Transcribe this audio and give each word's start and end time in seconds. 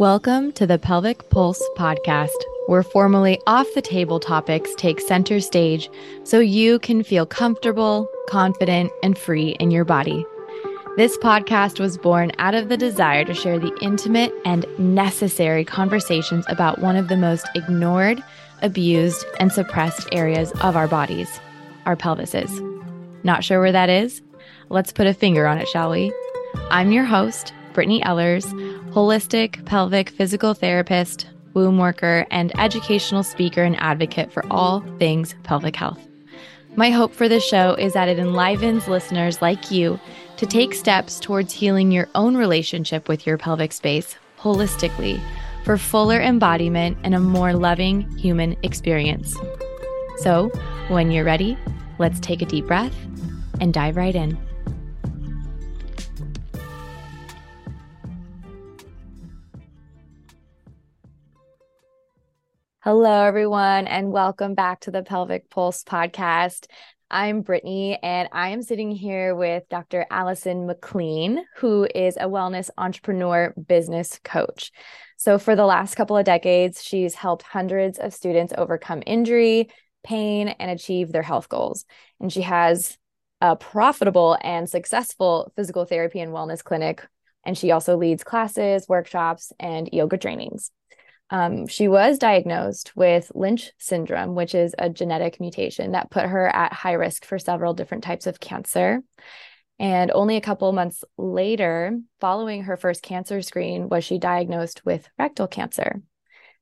Welcome 0.00 0.52
to 0.52 0.66
the 0.66 0.78
Pelvic 0.78 1.28
Pulse 1.28 1.62
podcast, 1.76 2.30
where 2.68 2.82
formally 2.82 3.38
off 3.46 3.66
the 3.74 3.82
table 3.82 4.18
topics 4.18 4.74
take 4.76 4.98
center 4.98 5.40
stage 5.40 5.90
so 6.24 6.38
you 6.38 6.78
can 6.78 7.02
feel 7.02 7.26
comfortable, 7.26 8.08
confident, 8.26 8.90
and 9.02 9.18
free 9.18 9.50
in 9.60 9.70
your 9.70 9.84
body. 9.84 10.24
This 10.96 11.18
podcast 11.18 11.78
was 11.78 11.98
born 11.98 12.32
out 12.38 12.54
of 12.54 12.70
the 12.70 12.78
desire 12.78 13.26
to 13.26 13.34
share 13.34 13.58
the 13.58 13.76
intimate 13.82 14.32
and 14.46 14.64
necessary 14.78 15.66
conversations 15.66 16.46
about 16.48 16.78
one 16.78 16.96
of 16.96 17.08
the 17.08 17.16
most 17.18 17.46
ignored, 17.54 18.22
abused, 18.62 19.26
and 19.38 19.52
suppressed 19.52 20.08
areas 20.12 20.50
of 20.62 20.76
our 20.76 20.88
bodies 20.88 21.40
our 21.86 21.96
pelvises. 21.96 22.50
Not 23.22 23.44
sure 23.44 23.60
where 23.60 23.72
that 23.72 23.90
is? 23.90 24.22
Let's 24.68 24.92
put 24.92 25.06
a 25.06 25.14
finger 25.14 25.46
on 25.46 25.58
it, 25.58 25.68
shall 25.68 25.90
we? 25.90 26.12
I'm 26.70 26.92
your 26.92 27.04
host, 27.04 27.52
Brittney 27.72 28.02
Ellers, 28.02 28.46
holistic 28.92 29.64
pelvic 29.64 30.10
physical 30.10 30.54
therapist, 30.54 31.26
womb 31.54 31.78
worker, 31.78 32.26
and 32.30 32.58
educational 32.58 33.22
speaker 33.22 33.62
and 33.62 33.80
advocate 33.80 34.32
for 34.32 34.44
all 34.50 34.80
things 34.98 35.34
pelvic 35.42 35.76
health. 35.76 36.06
My 36.76 36.90
hope 36.90 37.12
for 37.12 37.28
this 37.28 37.44
show 37.44 37.74
is 37.74 37.92
that 37.94 38.08
it 38.08 38.18
enlivens 38.18 38.88
listeners 38.88 39.42
like 39.42 39.70
you 39.70 39.98
to 40.36 40.46
take 40.46 40.74
steps 40.74 41.18
towards 41.18 41.52
healing 41.52 41.90
your 41.90 42.08
own 42.14 42.36
relationship 42.36 43.08
with 43.08 43.26
your 43.26 43.36
pelvic 43.38 43.72
space 43.72 44.16
holistically 44.38 45.20
for 45.64 45.76
fuller 45.76 46.20
embodiment 46.20 46.96
and 47.02 47.14
a 47.14 47.20
more 47.20 47.52
loving 47.52 48.08
human 48.16 48.56
experience. 48.62 49.36
So, 50.18 50.48
when 50.88 51.10
you're 51.10 51.24
ready, 51.24 51.58
let's 51.98 52.20
take 52.20 52.42
a 52.42 52.46
deep 52.46 52.66
breath 52.66 52.94
and 53.60 53.74
dive 53.74 53.96
right 53.96 54.14
in. 54.14 54.38
Hello, 62.92 63.22
everyone, 63.24 63.86
and 63.86 64.10
welcome 64.10 64.54
back 64.54 64.80
to 64.80 64.90
the 64.90 65.04
Pelvic 65.04 65.48
Pulse 65.48 65.84
podcast. 65.84 66.66
I'm 67.08 67.44
Brittney, 67.44 67.96
and 68.02 68.28
I 68.32 68.48
am 68.48 68.62
sitting 68.62 68.90
here 68.90 69.36
with 69.36 69.62
Dr. 69.68 70.06
Alison 70.10 70.66
McLean, 70.66 71.44
who 71.58 71.86
is 71.94 72.16
a 72.16 72.26
wellness 72.26 72.68
entrepreneur 72.76 73.54
business 73.68 74.18
coach. 74.24 74.72
So, 75.16 75.38
for 75.38 75.54
the 75.54 75.66
last 75.66 75.94
couple 75.94 76.16
of 76.16 76.24
decades, 76.24 76.82
she's 76.82 77.14
helped 77.14 77.44
hundreds 77.44 77.96
of 78.00 78.12
students 78.12 78.52
overcome 78.58 79.04
injury, 79.06 79.68
pain, 80.02 80.48
and 80.48 80.68
achieve 80.68 81.12
their 81.12 81.22
health 81.22 81.48
goals. 81.48 81.84
And 82.18 82.32
she 82.32 82.42
has 82.42 82.98
a 83.40 83.54
profitable 83.54 84.36
and 84.42 84.68
successful 84.68 85.52
physical 85.54 85.84
therapy 85.84 86.18
and 86.18 86.32
wellness 86.32 86.64
clinic. 86.64 87.06
And 87.46 87.56
she 87.56 87.70
also 87.70 87.96
leads 87.96 88.24
classes, 88.24 88.88
workshops, 88.88 89.52
and 89.60 89.88
yoga 89.92 90.18
trainings. 90.18 90.72
Um, 91.30 91.68
she 91.68 91.86
was 91.86 92.18
diagnosed 92.18 92.92
with 92.96 93.30
Lynch 93.34 93.70
syndrome, 93.78 94.34
which 94.34 94.54
is 94.54 94.74
a 94.78 94.90
genetic 94.90 95.40
mutation 95.40 95.92
that 95.92 96.10
put 96.10 96.24
her 96.24 96.48
at 96.48 96.72
high 96.72 96.94
risk 96.94 97.24
for 97.24 97.38
several 97.38 97.72
different 97.72 98.02
types 98.02 98.26
of 98.26 98.40
cancer. 98.40 99.00
And 99.78 100.10
only 100.10 100.36
a 100.36 100.42
couple 100.42 100.70
months 100.72 101.04
later, 101.16 101.98
following 102.20 102.64
her 102.64 102.76
first 102.76 103.02
cancer 103.02 103.40
screen, 103.42 103.88
was 103.88 104.04
she 104.04 104.18
diagnosed 104.18 104.84
with 104.84 105.08
rectal 105.18 105.46
cancer. 105.46 106.02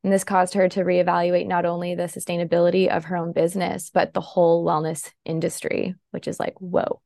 And 0.04 0.12
this 0.12 0.22
caused 0.22 0.54
her 0.54 0.68
to 0.68 0.84
reevaluate 0.84 1.48
not 1.48 1.64
only 1.64 1.94
the 1.94 2.04
sustainability 2.04 2.88
of 2.88 3.06
her 3.06 3.16
own 3.16 3.32
business, 3.32 3.90
but 3.92 4.14
the 4.14 4.20
whole 4.20 4.64
wellness 4.64 5.10
industry, 5.24 5.96
which 6.12 6.28
is 6.28 6.38
like, 6.38 6.54
whoa. 6.60 7.00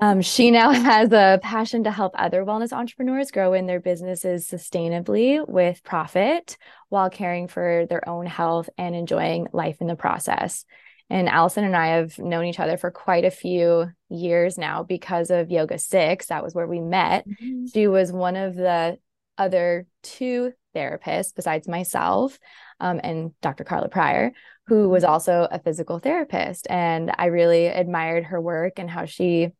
Um, 0.00 0.22
she 0.22 0.50
now 0.50 0.70
has 0.72 1.12
a 1.12 1.38
passion 1.42 1.84
to 1.84 1.90
help 1.90 2.12
other 2.16 2.44
wellness 2.44 2.72
entrepreneurs 2.72 3.30
grow 3.30 3.52
in 3.52 3.66
their 3.66 3.80
businesses 3.80 4.48
sustainably 4.48 5.46
with 5.46 5.82
profit 5.82 6.56
while 6.88 7.10
caring 7.10 7.48
for 7.48 7.86
their 7.88 8.08
own 8.08 8.26
health 8.26 8.68
and 8.78 8.94
enjoying 8.94 9.48
life 9.52 9.76
in 9.80 9.86
the 9.86 9.96
process. 9.96 10.64
And 11.08 11.28
Alison 11.28 11.64
and 11.64 11.76
I 11.76 11.88
have 11.88 12.18
known 12.18 12.46
each 12.46 12.58
other 12.58 12.76
for 12.76 12.90
quite 12.90 13.24
a 13.24 13.30
few 13.30 13.86
years 14.08 14.58
now 14.58 14.82
because 14.82 15.30
of 15.30 15.48
YogaSix. 15.48 16.26
That 16.26 16.42
was 16.42 16.54
where 16.54 16.66
we 16.66 16.80
met. 16.80 17.28
Mm-hmm. 17.28 17.66
She 17.66 17.86
was 17.86 18.10
one 18.10 18.34
of 18.34 18.56
the 18.56 18.98
other 19.38 19.86
two 20.02 20.52
therapists 20.74 21.34
besides 21.34 21.68
myself 21.68 22.38
um, 22.80 23.00
and 23.02 23.32
Dr. 23.40 23.62
Carla 23.62 23.88
Pryor, 23.88 24.32
who 24.66 24.88
was 24.88 25.04
mm-hmm. 25.04 25.12
also 25.12 25.46
a 25.50 25.60
physical 25.60 26.00
therapist. 26.00 26.66
And 26.68 27.12
I 27.16 27.26
really 27.26 27.66
admired 27.66 28.24
her 28.24 28.40
work 28.40 28.78
and 28.78 28.90
how 28.90 29.04
she 29.04 29.50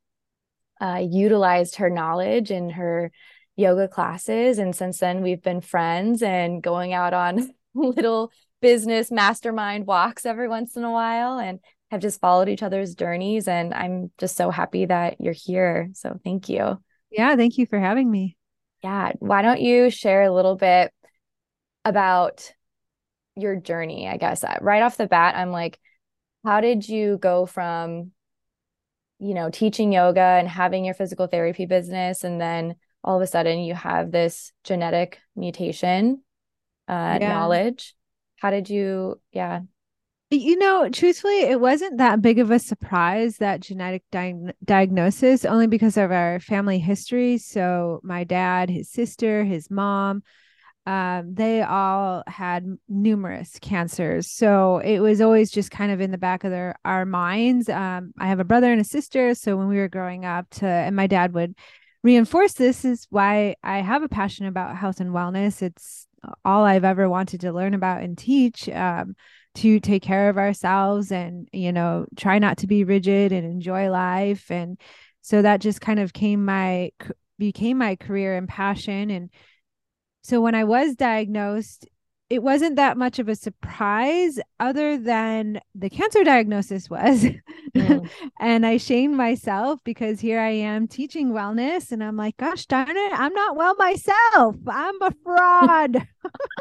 uh, 0.81 1.03
utilized 1.03 1.77
her 1.77 1.91
knowledge 1.91 2.51
in 2.51 2.71
her 2.71 3.11
yoga 3.57 3.89
classes. 3.89 4.59
And 4.59 4.75
since 4.75 4.99
then, 4.99 5.23
we've 5.23 5.43
been 5.43 5.61
friends 5.61 6.23
and 6.23 6.63
going 6.63 6.93
out 6.93 7.15
on 7.15 7.51
little 7.75 8.31
business 8.61 9.11
mastermind 9.11 9.87
walks 9.87 10.27
every 10.27 10.49
once 10.49 10.77
in 10.77 10.85
a 10.85 10.91
while 10.91 11.39
and 11.39 11.61
have 11.91 12.01
just 12.01 12.21
followed 12.21 12.49
each 12.49 12.63
other's 12.63 12.95
journeys. 12.95 13.49
And 13.49 13.73
I'm 13.73 14.11
just 14.19 14.37
so 14.37 14.51
happy 14.51 14.87
that 14.87 15.21
you're 15.21 15.33
here. 15.33 15.91
So 15.95 16.19
thank 16.25 16.49
you. 16.49 16.79
Yeah, 17.11 17.37
thank 17.37 17.59
you 17.59 17.67
for 17.67 17.79
having 17.79 18.11
me. 18.11 18.37
Yeah. 18.83 19.13
Why 19.19 19.43
don't 19.43 19.61
you 19.61 19.91
share 19.91 20.23
a 20.23 20.33
little 20.33 20.57
bit 20.57 20.93
about 21.85 22.53
your 23.37 23.57
journey? 23.57 24.09
I 24.09 24.17
guess 24.17 24.45
uh, 24.45 24.59
right 24.61 24.83
off 24.83 24.97
the 24.97 25.07
bat, 25.07 25.37
I'm 25.37 25.51
like, 25.51 25.79
how 26.45 26.61
did 26.61 26.89
you 26.89 27.19
go 27.19 27.47
from 27.47 28.13
you 29.19 29.35
know, 29.35 29.51
teaching 29.51 29.93
yoga 29.93 30.21
and 30.21 30.49
having 30.49 30.85
your 30.85 30.95
physical 30.95 31.27
therapy 31.27 31.67
business. 31.67 32.25
And 32.25 32.41
then 32.41 32.77
all 33.03 33.17
of 33.17 33.23
a 33.23 33.27
sudden 33.27 33.61
you 33.61 33.75
have 33.75 34.11
this 34.11 34.53
genetic 34.65 35.19
mutation 35.35 36.23
uh, 36.89 37.19
yeah. 37.21 37.29
knowledge. 37.29 37.95
How 38.41 38.51
did 38.51 38.69
you, 38.69 39.21
yeah. 39.33 39.61
You 40.31 40.59
know, 40.59 40.89
truthfully, 40.91 41.43
it 41.43 41.61
wasn't 41.61 41.99
that 41.99 42.21
big 42.21 42.41
of 42.41 42.51
a 42.51 42.59
surprise 42.59 43.37
that 43.37 43.61
genetic 43.61 44.03
di- 44.11 44.35
diagnosis, 44.65 45.45
only 45.45 45.69
because 45.69 45.97
of 45.97 46.11
our 46.11 46.41
family 46.41 46.81
history. 46.81 47.39
So, 47.39 48.01
my 48.03 48.25
dad, 48.25 48.69
his 48.69 48.91
sister, 48.91 49.45
his 49.45 49.71
mom, 49.71 50.25
um, 50.87 51.35
they 51.35 51.63
all 51.63 52.23
had 52.29 52.65
numerous 52.89 53.59
cancers. 53.61 54.31
So 54.31 54.79
it 54.79 55.01
was 55.01 55.21
always 55.21 55.51
just 55.51 55.73
kind 55.73 55.91
of 55.91 56.01
in 56.01 56.13
the 56.13 56.19
back 56.19 56.45
of 56.45 56.53
their 56.53 56.77
our 56.85 57.05
minds. 57.05 57.69
Um, 57.69 58.13
I 58.19 58.29
have 58.29 58.39
a 58.39 58.45
brother 58.45 58.71
and 58.71 58.81
a 58.81 58.85
sister. 58.85 59.35
So 59.35 59.57
when 59.57 59.69
we 59.69 59.79
were 59.79 59.89
growing 59.89 60.25
up 60.25 60.49
to 60.51 60.67
and 60.67 60.95
my 60.95 61.09
dad 61.09 61.35
would 61.35 61.57
reinforce 62.05 62.53
this 62.53 62.85
is 62.85 63.07
why 63.11 63.57
I 63.65 63.79
have 63.79 64.05
a 64.05 64.09
passion 64.09 64.47
about 64.47 64.77
health 64.77 65.01
and 65.01 65.11
wellness. 65.11 65.61
It's 65.61 66.07
all 66.45 66.65
I've 66.65 66.85
ever 66.85 67.09
wanted 67.09 67.41
to 67.41 67.53
learn 67.53 67.75
about 67.75 68.03
and 68.03 68.17
teach. 68.17 68.69
Um, 68.69 69.17
to 69.57 69.81
take 69.81 70.03
care 70.03 70.29
of 70.29 70.37
ourselves 70.37 71.11
and 71.11 71.49
you 71.51 71.73
know 71.73 72.05
try 72.15 72.39
not 72.39 72.59
to 72.59 72.67
be 72.67 72.85
rigid 72.85 73.33
and 73.33 73.47
enjoy 73.47 73.89
life 73.89 74.51
and 74.51 74.79
so 75.23 75.41
that 75.41 75.63
just 75.63 75.81
kind 75.81 75.99
of 75.99 76.13
came 76.13 76.45
my 76.45 76.91
became 77.39 77.79
my 77.79 77.97
career 77.97 78.37
and 78.37 78.49
passion 78.49 79.11
and 79.11 79.31
so 80.27 80.41
when 80.41 80.57
I 80.57 80.65
was 80.65 80.97
diagnosed, 80.97 81.87
it 82.29 82.43
wasn't 82.43 82.75
that 82.75 82.97
much 82.97 83.21
of 83.21 83.29
a 83.29 83.37
surprise 83.37 84.41
other 84.59 84.99
than 84.99 85.61
the 85.73 85.89
cancer 85.89 86.25
diagnosis 86.25 86.91
was. 86.91 87.27
Mm. 87.77 88.11
and 88.41 88.67
I 88.67 88.79
shamed 88.79 89.15
myself 89.15 89.79
because 89.85 90.19
here 90.19 90.41
I 90.41 90.51
am 90.51 90.89
teaching 90.89 91.31
wellness 91.31 91.93
and 91.93 92.03
I'm 92.03 92.17
like, 92.17 92.39
gosh 92.39 92.67
darn 92.67 92.97
it, 92.97 93.13
I'm 93.13 93.33
not 93.35 93.55
well 93.55 93.77
myself. 93.77 94.57
I'm 94.67 95.01
a 95.01 95.13
fraud. 95.23 96.09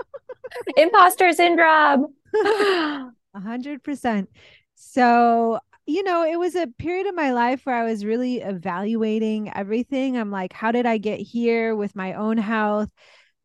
Imposter 0.77 1.33
syndrome. 1.33 2.13
A 2.35 3.39
hundred 3.39 3.83
percent. 3.83 4.29
So 4.75 5.57
you 5.87 6.03
know, 6.03 6.23
it 6.23 6.37
was 6.37 6.55
a 6.55 6.67
period 6.67 7.07
of 7.07 7.15
my 7.15 7.31
life 7.31 7.65
where 7.65 7.75
I 7.75 7.83
was 7.83 8.05
really 8.05 8.41
evaluating 8.41 9.51
everything. 9.55 10.17
I'm 10.17 10.31
like, 10.31 10.53
how 10.53 10.71
did 10.71 10.85
I 10.85 10.99
get 10.99 11.19
here 11.19 11.75
with 11.75 11.95
my 11.95 12.13
own 12.13 12.37
health? 12.37 12.89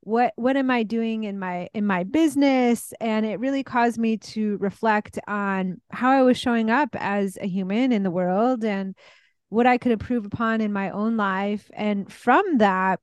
What 0.03 0.33
what 0.37 0.57
am 0.57 0.71
i 0.71 0.83
doing 0.83 1.25
in 1.25 1.39
my 1.39 1.69
in 1.75 1.87
my 1.87 2.05
business? 2.05 2.93
And 3.01 3.27
it 3.27 3.41
really 3.41 3.63
caused 3.63 3.99
me 3.99 4.17
to 4.19 4.57
reflect 4.59 5.19
on 5.27 5.81
how 5.91 6.11
i 6.11 6.23
was 6.23 6.39
showing 6.39 6.71
up 6.71 6.91
as 6.95 7.39
a 7.41 7.47
human 7.47 7.93
in 7.93 8.03
the 8.03 8.11
world 8.11 8.65
and 8.65 8.95
what 9.49 9.67
i 9.67 9.79
could 9.79 9.93
improve 9.93 10.25
upon 10.25 10.61
in 10.61 10.73
my 10.73 10.91
own 10.91 11.17
life. 11.17 11.71
And 11.75 12.11
from 12.13 12.59
that 12.59 13.01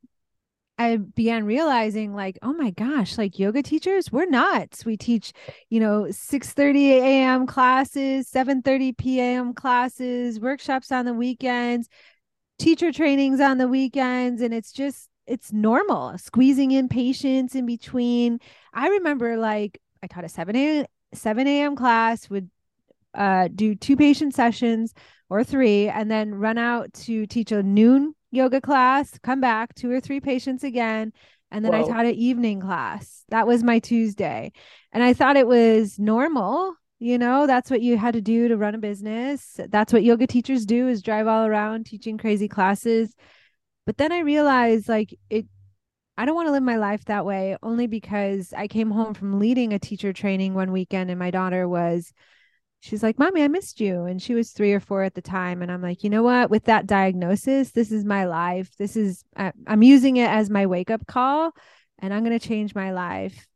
i 0.80 0.98
began 0.98 1.44
realizing 1.44 2.14
like 2.14 2.38
oh 2.44 2.54
my 2.54 2.70
gosh 2.72 3.18
like 3.18 3.40
yoga 3.40 3.64
teachers 3.64 4.12
we're 4.12 4.26
nuts. 4.26 4.86
We 4.86 4.98
teach 4.98 5.34
you 5.70 5.80
know 5.80 6.08
6 6.10 6.54
30 6.54 6.94
a.m 6.94 7.48
classes 7.48 8.28
7 8.28 8.62
30 8.62 8.94
p.m 8.94 9.54
classes 9.54 10.40
workshops 10.40 10.92
on 10.92 11.06
the 11.06 11.14
weekends 11.14 11.90
teacher 12.58 12.92
trainings 12.92 13.40
on 13.40 13.58
the 13.58 13.68
weekends. 13.68 14.42
And 14.42 14.54
it's 14.54 14.72
just 14.72 15.10
it's 15.28 15.52
normal 15.52 16.18
squeezing 16.18 16.72
in 16.72 16.88
patients 16.88 17.56
in 17.56 17.66
between. 17.66 18.40
I 18.74 18.88
remember 18.88 19.38
like 19.38 19.80
I 20.02 20.08
taught 20.08 20.24
a 20.24 20.30
7 20.30 20.56
a.m. 20.56 20.86
7 21.14 21.48
a.m. 21.48 21.76
class, 21.76 22.30
would 22.30 22.50
uh, 23.14 23.48
do 23.54 23.76
two 23.76 23.96
patient 23.96 24.34
sessions 24.34 24.94
or 25.30 25.44
three, 25.44 25.88
and 25.88 26.12
then 26.12 26.36
run 26.36 26.58
out 26.58 26.94
to 26.94 27.26
teach 27.28 27.52
a 27.52 27.64
noon 27.64 28.14
yoga 28.32 28.62
class, 28.62 29.18
come 29.24 29.42
back, 29.42 29.74
two 29.74 29.92
or 29.92 30.00
three 30.00 30.20
patients 30.20 30.64
again. 30.64 31.14
And 31.52 31.64
then 31.64 31.72
Whoa. 31.72 31.86
I 31.86 31.88
taught 31.88 32.06
an 32.06 32.16
evening 32.16 32.60
class. 32.60 33.24
That 33.30 33.48
was 33.48 33.64
my 33.64 33.80
Tuesday. 33.80 34.52
And 34.92 35.04
I 35.04 35.14
thought 35.14 35.38
it 35.38 35.48
was 35.48 35.98
normal. 35.98 36.76
You 37.00 37.18
know, 37.18 37.48
that's 37.48 37.70
what 37.70 37.82
you 37.82 37.98
had 37.98 38.16
to 38.16 38.22
do 38.22 38.48
to 38.48 38.58
run 38.58 38.76
a 38.76 38.80
business. 38.80 39.60
That's 39.70 39.94
what 39.94 40.04
yoga 40.04 40.28
teachers 40.28 40.66
do 40.66 40.88
is 40.88 41.02
drive 41.02 41.28
all 41.28 41.46
around 41.46 41.86
teaching 41.86 42.18
crazy 42.18 42.48
classes. 42.48 43.14
But 43.88 43.98
then 43.98 44.12
I 44.12 44.20
realized 44.20 44.88
like 44.88 45.18
it 45.32 45.48
I 46.18 46.26
don't 46.26 46.36
want 46.36 46.48
to 46.48 46.52
live 46.52 46.64
my 46.64 46.78
life 46.78 47.06
that 47.06 47.26
way 47.26 47.58
only 47.64 47.88
because 47.88 48.54
I 48.56 48.68
came 48.68 48.92
home 48.92 49.14
from 49.16 49.40
leading 49.40 49.74
a 49.74 49.80
teacher 49.80 50.14
training 50.14 50.54
one 50.54 50.72
weekend 50.72 51.10
and 51.10 51.18
my 51.18 51.32
daughter 51.32 51.68
was 51.68 52.12
she's 52.80 53.04
like, 53.04 53.20
Mommy, 53.20 53.44
I 53.44 53.48
missed 53.48 53.80
you. 53.80 54.04
And 54.04 54.22
she 54.22 54.34
was 54.34 54.52
three 54.52 54.74
or 54.74 54.80
four 54.80 55.04
at 55.04 55.16
the 55.16 55.22
time. 55.22 55.62
And 55.62 55.72
I'm 55.72 55.82
like, 55.82 56.04
you 56.04 56.10
know 56.10 56.24
what? 56.24 56.50
With 56.50 56.66
that 56.66 56.88
diagnosis, 56.88 57.72
this 57.72 57.92
is 57.92 58.06
my 58.06 58.26
life. 58.26 58.70
This 58.78 58.96
is, 58.96 59.24
I'm 59.36 59.84
using 59.84 60.18
it 60.18 60.30
as 60.30 60.50
my 60.50 60.66
wake 60.66 60.92
up 60.92 61.06
call 61.08 61.52
and 62.00 62.14
I'm 62.14 62.24
going 62.24 62.38
to 62.38 62.48
change 62.48 62.76
my 62.76 62.92
life. 62.92 63.48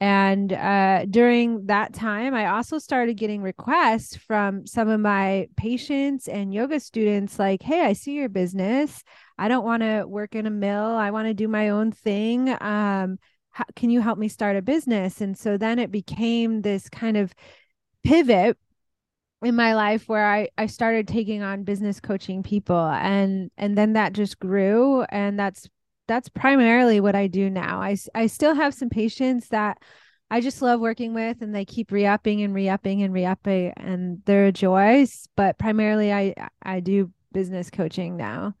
And 0.00 0.52
uh, 0.52 1.06
during 1.08 1.66
that 1.66 1.94
time, 1.94 2.34
I 2.34 2.46
also 2.46 2.80
started 2.80 3.16
getting 3.16 3.40
requests 3.40 4.16
from 4.16 4.66
some 4.66 4.88
of 4.88 4.98
my 4.98 5.46
patients 5.56 6.26
and 6.26 6.52
yoga 6.52 6.80
students 6.80 7.38
like, 7.38 7.62
Hey, 7.62 7.82
I 7.82 7.92
see 7.92 8.14
your 8.14 8.28
business. 8.28 9.04
I 9.42 9.48
don't 9.48 9.64
want 9.64 9.82
to 9.82 10.04
work 10.06 10.36
in 10.36 10.46
a 10.46 10.50
mill. 10.50 10.84
I 10.84 11.10
want 11.10 11.26
to 11.26 11.34
do 11.34 11.48
my 11.48 11.70
own 11.70 11.90
thing. 11.90 12.48
Um, 12.62 13.18
how, 13.50 13.64
can 13.74 13.90
you 13.90 14.00
help 14.00 14.16
me 14.16 14.28
start 14.28 14.54
a 14.54 14.62
business? 14.62 15.20
And 15.20 15.36
so 15.36 15.58
then 15.58 15.80
it 15.80 15.90
became 15.90 16.62
this 16.62 16.88
kind 16.88 17.16
of 17.16 17.34
pivot 18.04 18.56
in 19.42 19.56
my 19.56 19.74
life 19.74 20.08
where 20.08 20.24
I, 20.24 20.48
I 20.56 20.66
started 20.66 21.08
taking 21.08 21.42
on 21.42 21.64
business 21.64 21.98
coaching 21.98 22.44
people 22.44 22.86
and 22.86 23.50
and 23.56 23.76
then 23.76 23.94
that 23.94 24.12
just 24.12 24.38
grew 24.38 25.02
and 25.08 25.36
that's 25.36 25.68
that's 26.06 26.28
primarily 26.28 27.00
what 27.00 27.16
I 27.16 27.26
do 27.26 27.50
now. 27.50 27.82
I, 27.82 27.96
I 28.14 28.28
still 28.28 28.54
have 28.54 28.74
some 28.74 28.90
patients 28.90 29.48
that 29.48 29.78
I 30.30 30.40
just 30.40 30.62
love 30.62 30.78
working 30.78 31.14
with 31.14 31.42
and 31.42 31.52
they 31.52 31.64
keep 31.64 31.90
re-upping 31.90 32.42
and 32.42 32.54
re-upping 32.54 33.02
and 33.02 33.12
re-upping 33.12 33.72
and 33.76 34.22
they're 34.24 34.46
a 34.46 34.52
joy. 34.52 35.04
But 35.34 35.58
primarily 35.58 36.12
I 36.12 36.32
I 36.62 36.78
do 36.78 37.10
business 37.32 37.70
coaching 37.70 38.16
now. 38.16 38.54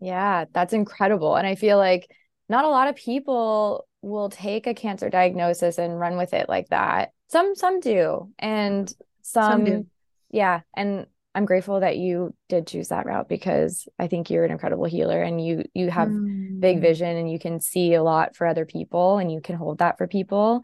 Yeah, 0.00 0.44
that's 0.52 0.72
incredible. 0.72 1.36
And 1.36 1.46
I 1.46 1.54
feel 1.54 1.78
like 1.78 2.10
not 2.48 2.64
a 2.64 2.68
lot 2.68 2.88
of 2.88 2.96
people 2.96 3.86
will 4.02 4.28
take 4.28 4.66
a 4.66 4.74
cancer 4.74 5.08
diagnosis 5.08 5.78
and 5.78 5.98
run 5.98 6.16
with 6.16 6.34
it 6.34 6.48
like 6.48 6.68
that 6.68 7.10
some 7.28 7.54
some 7.54 7.80
do 7.80 8.30
and 8.38 8.92
some, 9.22 9.52
some 9.52 9.64
do. 9.64 9.86
yeah 10.30 10.60
and 10.76 11.06
i'm 11.34 11.46
grateful 11.46 11.80
that 11.80 11.96
you 11.96 12.34
did 12.48 12.66
choose 12.66 12.88
that 12.88 13.06
route 13.06 13.28
because 13.28 13.88
i 13.98 14.06
think 14.06 14.28
you're 14.28 14.44
an 14.44 14.50
incredible 14.50 14.84
healer 14.84 15.22
and 15.22 15.44
you 15.44 15.64
you 15.72 15.90
have 15.90 16.08
mm. 16.08 16.60
big 16.60 16.80
vision 16.80 17.16
and 17.16 17.30
you 17.30 17.38
can 17.38 17.60
see 17.60 17.94
a 17.94 18.02
lot 18.02 18.36
for 18.36 18.46
other 18.46 18.66
people 18.66 19.18
and 19.18 19.32
you 19.32 19.40
can 19.40 19.56
hold 19.56 19.78
that 19.78 19.96
for 19.96 20.06
people 20.06 20.62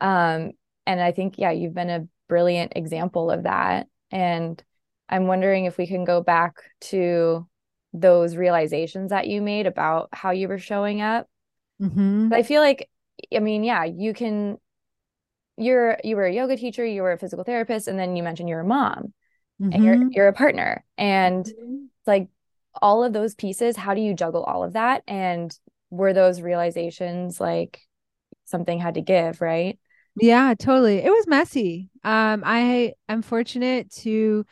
um 0.00 0.50
and 0.86 1.00
i 1.00 1.12
think 1.12 1.34
yeah 1.36 1.50
you've 1.50 1.74
been 1.74 1.90
a 1.90 2.06
brilliant 2.28 2.72
example 2.76 3.30
of 3.30 3.42
that 3.42 3.86
and 4.10 4.62
i'm 5.08 5.26
wondering 5.26 5.66
if 5.66 5.76
we 5.76 5.86
can 5.86 6.04
go 6.04 6.22
back 6.22 6.54
to 6.80 7.46
those 7.92 8.36
realizations 8.36 9.10
that 9.10 9.26
you 9.26 9.42
made 9.42 9.66
about 9.66 10.08
how 10.12 10.30
you 10.30 10.48
were 10.48 10.58
showing 10.58 11.00
up 11.00 11.26
mm-hmm. 11.80 12.32
i 12.32 12.42
feel 12.42 12.62
like 12.62 12.88
i 13.34 13.38
mean 13.38 13.64
yeah 13.64 13.84
you 13.84 14.14
can 14.14 14.58
you're 15.60 15.98
you 16.02 16.16
were 16.16 16.24
a 16.24 16.32
yoga 16.32 16.56
teacher, 16.56 16.84
you 16.84 17.02
were 17.02 17.12
a 17.12 17.18
physical 17.18 17.44
therapist, 17.44 17.86
and 17.86 17.98
then 17.98 18.16
you 18.16 18.22
mentioned 18.22 18.48
you're 18.48 18.60
a 18.60 18.64
mom 18.64 19.12
mm-hmm. 19.60 19.72
and 19.72 19.84
you're 19.84 19.94
mm-hmm. 19.94 20.08
you're 20.12 20.28
a 20.28 20.32
partner. 20.32 20.84
And 20.96 21.44
mm-hmm. 21.44 21.84
like 22.06 22.28
all 22.80 23.04
of 23.04 23.12
those 23.12 23.34
pieces, 23.34 23.76
how 23.76 23.94
do 23.94 24.00
you 24.00 24.14
juggle 24.14 24.42
all 24.42 24.64
of 24.64 24.72
that? 24.72 25.02
And 25.06 25.56
were 25.90 26.12
those 26.12 26.40
realizations 26.40 27.40
like 27.40 27.80
something 28.46 28.78
had 28.78 28.94
to 28.94 29.02
give, 29.02 29.40
right? 29.40 29.78
Yeah, 30.16 30.54
totally. 30.58 30.98
It 30.98 31.10
was 31.10 31.26
messy. 31.26 31.90
Um, 32.02 32.42
I 32.44 32.94
am 33.08 33.22
fortunate 33.22 33.90
to 33.96 34.44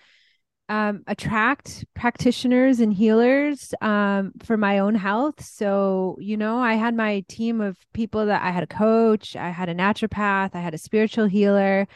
um, 0.69 1.03
attract 1.07 1.85
practitioners 1.95 2.81
and 2.81 2.93
healers 2.93 3.73
um, 3.81 4.33
for 4.43 4.57
my 4.57 4.79
own 4.79 4.95
health. 4.95 5.43
So, 5.43 6.17
you 6.21 6.37
know, 6.37 6.59
I 6.59 6.75
had 6.75 6.95
my 6.95 7.25
team 7.29 7.61
of 7.61 7.79
people 7.95 8.27
that 8.27 8.43
I 8.43 8.51
had 8.51 8.63
a 8.63 8.67
coach, 8.67 9.35
I 9.35 9.49
had 9.49 9.69
a 9.69 9.75
naturopath, 9.75 10.55
I 10.55 10.61
had 10.61 10.75
a 10.75 10.79
spiritual 10.79 11.27
healer. 11.27 11.89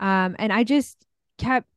Um, 0.00 0.34
and 0.38 0.52
I 0.52 0.64
just 0.64 0.96
kept 1.38 1.68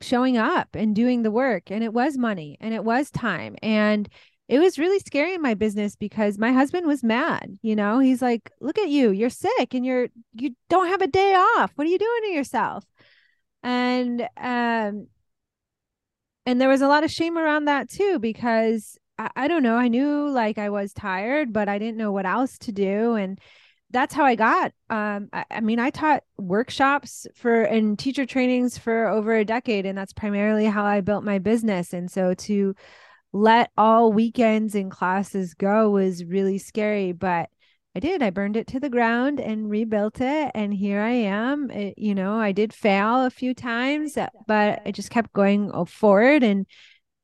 showing 0.00 0.36
up 0.36 0.68
and 0.74 0.94
doing 0.94 1.22
the 1.22 1.30
work. 1.30 1.70
And 1.70 1.82
it 1.82 1.92
was 1.92 2.18
money 2.18 2.56
and 2.60 2.74
it 2.74 2.84
was 2.84 3.10
time. 3.10 3.56
And 3.62 4.08
it 4.46 4.58
was 4.58 4.78
really 4.78 4.98
scary 5.00 5.34
in 5.34 5.42
my 5.42 5.54
business 5.54 5.96
because 5.96 6.38
my 6.38 6.52
husband 6.52 6.86
was 6.86 7.02
mad. 7.02 7.58
You 7.62 7.76
know, 7.76 7.98
he's 7.98 8.22
like, 8.22 8.50
look 8.60 8.78
at 8.78 8.88
you, 8.88 9.10
you're 9.10 9.30
sick 9.30 9.74
and 9.74 9.84
you're, 9.84 10.08
you 10.34 10.54
don't 10.68 10.88
have 10.88 11.02
a 11.02 11.06
day 11.06 11.34
off. 11.34 11.72
What 11.74 11.86
are 11.86 11.90
you 11.90 11.98
doing 11.98 12.20
to 12.24 12.30
yourself? 12.30 12.84
And, 13.62 14.26
um, 14.36 15.08
and 16.48 16.58
there 16.58 16.68
was 16.70 16.80
a 16.80 16.88
lot 16.88 17.04
of 17.04 17.10
shame 17.10 17.36
around 17.36 17.66
that 17.66 17.90
too 17.90 18.18
because 18.18 18.96
I, 19.18 19.30
I, 19.36 19.48
don't 19.48 19.62
know 19.62 19.76
i 19.76 19.88
knew 19.88 20.30
like 20.30 20.56
i 20.56 20.70
was 20.70 20.94
tired 20.94 21.52
but 21.52 21.68
i 21.68 21.78
didn't 21.78 21.98
know 21.98 22.10
what 22.10 22.24
else 22.24 22.56
to 22.60 22.72
do 22.72 23.14
and 23.16 23.38
that's 23.90 24.14
how 24.14 24.24
i 24.24 24.34
got 24.34 24.72
um 24.88 25.28
I, 25.30 25.44
I, 25.50 25.60
mean 25.60 25.78
i 25.78 25.90
taught 25.90 26.22
workshops 26.38 27.26
for 27.34 27.62
and 27.62 27.98
teacher 27.98 28.24
trainings 28.24 28.78
for 28.78 29.08
over 29.08 29.36
a 29.36 29.44
decade 29.44 29.84
and 29.84 29.96
that's 29.96 30.14
primarily 30.14 30.64
how 30.64 30.84
i 30.84 31.02
built 31.02 31.22
my 31.22 31.38
business 31.38 31.92
and 31.92 32.10
so 32.10 32.32
to 32.32 32.74
let 33.34 33.70
all 33.76 34.10
weekends 34.10 34.74
and 34.74 34.90
classes 34.90 35.52
go 35.52 35.90
was 35.90 36.24
really 36.24 36.56
scary 36.56 37.12
but 37.12 37.50
I 37.98 38.00
did. 38.00 38.22
I 38.22 38.30
burned 38.30 38.56
it 38.56 38.68
to 38.68 38.78
the 38.78 38.88
ground 38.88 39.40
and 39.40 39.68
rebuilt 39.68 40.20
it. 40.20 40.52
And 40.54 40.72
here 40.72 41.00
I 41.00 41.10
am. 41.10 41.68
It, 41.68 41.98
you 41.98 42.14
know, 42.14 42.38
I 42.38 42.52
did 42.52 42.72
fail 42.72 43.24
a 43.24 43.30
few 43.30 43.54
times, 43.54 44.16
uh, 44.16 44.28
but 44.46 44.82
I 44.86 44.92
just 44.92 45.10
kept 45.10 45.32
going 45.32 45.72
uh, 45.74 45.84
forward 45.84 46.44
and 46.44 46.64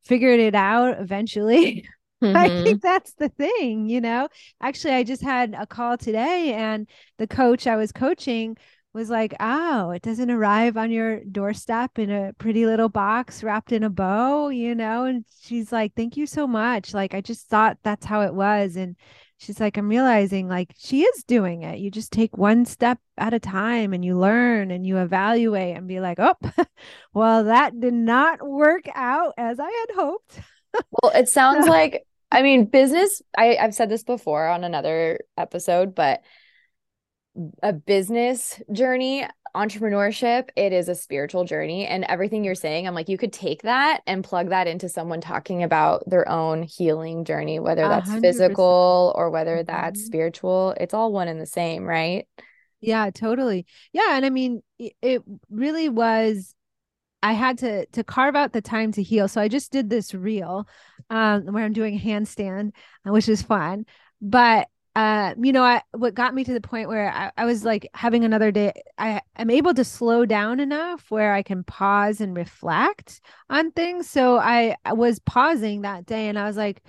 figured 0.04 0.40
it 0.40 0.56
out 0.56 1.00
eventually. 1.00 1.88
Mm-hmm. 2.22 2.36
I 2.36 2.48
think 2.62 2.80
that's 2.80 3.12
the 3.14 3.28
thing, 3.28 3.90
you 3.90 4.00
know. 4.00 4.28
Actually, 4.62 4.94
I 4.94 5.02
just 5.02 5.20
had 5.20 5.54
a 5.58 5.66
call 5.66 5.98
today, 5.98 6.54
and 6.54 6.88
the 7.18 7.26
coach 7.26 7.66
I 7.66 7.76
was 7.76 7.92
coaching 7.92 8.56
was 8.94 9.10
like, 9.10 9.34
Oh, 9.40 9.90
it 9.90 10.00
doesn't 10.00 10.30
arrive 10.30 10.78
on 10.78 10.90
your 10.90 11.22
doorstep 11.24 11.98
in 11.98 12.10
a 12.10 12.32
pretty 12.38 12.64
little 12.64 12.88
box 12.88 13.42
wrapped 13.42 13.72
in 13.72 13.82
a 13.82 13.90
bow, 13.90 14.48
you 14.48 14.74
know? 14.74 15.04
And 15.04 15.26
she's 15.42 15.70
like, 15.70 15.92
Thank 15.96 16.16
you 16.16 16.26
so 16.26 16.46
much. 16.46 16.94
Like, 16.94 17.12
I 17.12 17.20
just 17.20 17.48
thought 17.48 17.78
that's 17.82 18.06
how 18.06 18.22
it 18.22 18.32
was. 18.32 18.76
And 18.76 18.96
she's 19.38 19.60
like, 19.60 19.76
I'm 19.76 19.88
realizing 19.88 20.48
like 20.48 20.74
she 20.78 21.02
is 21.02 21.24
doing 21.24 21.62
it. 21.62 21.78
You 21.78 21.90
just 21.90 22.12
take 22.12 22.36
one 22.36 22.64
step 22.64 22.98
at 23.16 23.34
a 23.34 23.40
time 23.40 23.92
and 23.92 24.04
you 24.04 24.18
learn 24.18 24.70
and 24.70 24.86
you 24.86 24.98
evaluate 24.98 25.76
and 25.76 25.88
be 25.88 26.00
like, 26.00 26.18
oh, 26.18 26.36
well, 27.14 27.44
that 27.44 27.78
did 27.78 27.94
not 27.94 28.46
work 28.46 28.84
out 28.94 29.34
as 29.36 29.58
I 29.60 29.70
had 29.70 29.96
hoped. 29.96 30.40
well, 31.02 31.12
it 31.14 31.28
sounds 31.28 31.66
like, 31.68 32.06
I 32.30 32.42
mean, 32.42 32.66
business, 32.66 33.22
I, 33.36 33.56
I've 33.56 33.74
said 33.74 33.90
this 33.90 34.04
before 34.04 34.46
on 34.46 34.64
another 34.64 35.20
episode, 35.36 35.94
but 35.94 36.22
a 37.62 37.72
business 37.72 38.60
journey 38.72 39.26
entrepreneurship 39.54 40.48
it 40.56 40.72
is 40.72 40.88
a 40.88 40.94
spiritual 40.94 41.44
journey 41.44 41.86
and 41.86 42.04
everything 42.04 42.42
you're 42.44 42.54
saying 42.54 42.86
i'm 42.86 42.94
like 42.94 43.08
you 43.08 43.16
could 43.16 43.32
take 43.32 43.62
that 43.62 44.00
and 44.06 44.24
plug 44.24 44.48
that 44.48 44.66
into 44.66 44.88
someone 44.88 45.20
talking 45.20 45.62
about 45.62 46.02
their 46.08 46.28
own 46.28 46.62
healing 46.62 47.24
journey 47.24 47.60
whether 47.60 47.82
that's 47.82 48.10
100%. 48.10 48.20
physical 48.20 49.12
or 49.16 49.30
whether 49.30 49.62
that's 49.62 50.00
mm-hmm. 50.00 50.06
spiritual 50.06 50.74
it's 50.80 50.94
all 50.94 51.12
one 51.12 51.28
and 51.28 51.40
the 51.40 51.46
same 51.46 51.84
right 51.84 52.26
yeah 52.80 53.10
totally 53.10 53.64
yeah 53.92 54.16
and 54.16 54.26
i 54.26 54.30
mean 54.30 54.60
it 54.78 55.22
really 55.50 55.88
was 55.88 56.54
I 57.24 57.32
had 57.32 57.56
to 57.58 57.86
to 57.86 58.04
carve 58.04 58.36
out 58.36 58.52
the 58.52 58.60
time 58.60 58.92
to 58.92 59.02
heal. 59.02 59.28
So 59.28 59.40
I 59.40 59.48
just 59.48 59.72
did 59.72 59.88
this 59.88 60.12
reel 60.12 60.68
um, 61.08 61.46
where 61.46 61.64
I'm 61.64 61.72
doing 61.72 61.96
a 61.96 61.98
handstand, 61.98 62.72
which 63.02 63.30
is 63.30 63.40
fun. 63.40 63.86
But 64.20 64.68
uh, 64.96 65.34
you 65.40 65.52
know, 65.52 65.64
I 65.64 65.82
what 65.92 66.14
got 66.14 66.34
me 66.34 66.44
to 66.44 66.52
the 66.52 66.60
point 66.60 66.88
where 66.88 67.10
I, 67.10 67.32
I 67.36 67.44
was 67.46 67.64
like 67.64 67.88
having 67.94 68.24
another 68.24 68.52
day. 68.52 68.72
I 68.96 69.22
am 69.36 69.50
able 69.50 69.74
to 69.74 69.84
slow 69.84 70.24
down 70.24 70.60
enough 70.60 71.10
where 71.10 71.34
I 71.34 71.42
can 71.42 71.64
pause 71.64 72.20
and 72.20 72.36
reflect 72.36 73.20
on 73.50 73.72
things. 73.72 74.08
So 74.08 74.38
I, 74.38 74.76
I 74.84 74.92
was 74.92 75.18
pausing 75.18 75.82
that 75.82 76.06
day, 76.06 76.28
and 76.28 76.38
I 76.38 76.46
was 76.46 76.56
like, 76.56 76.80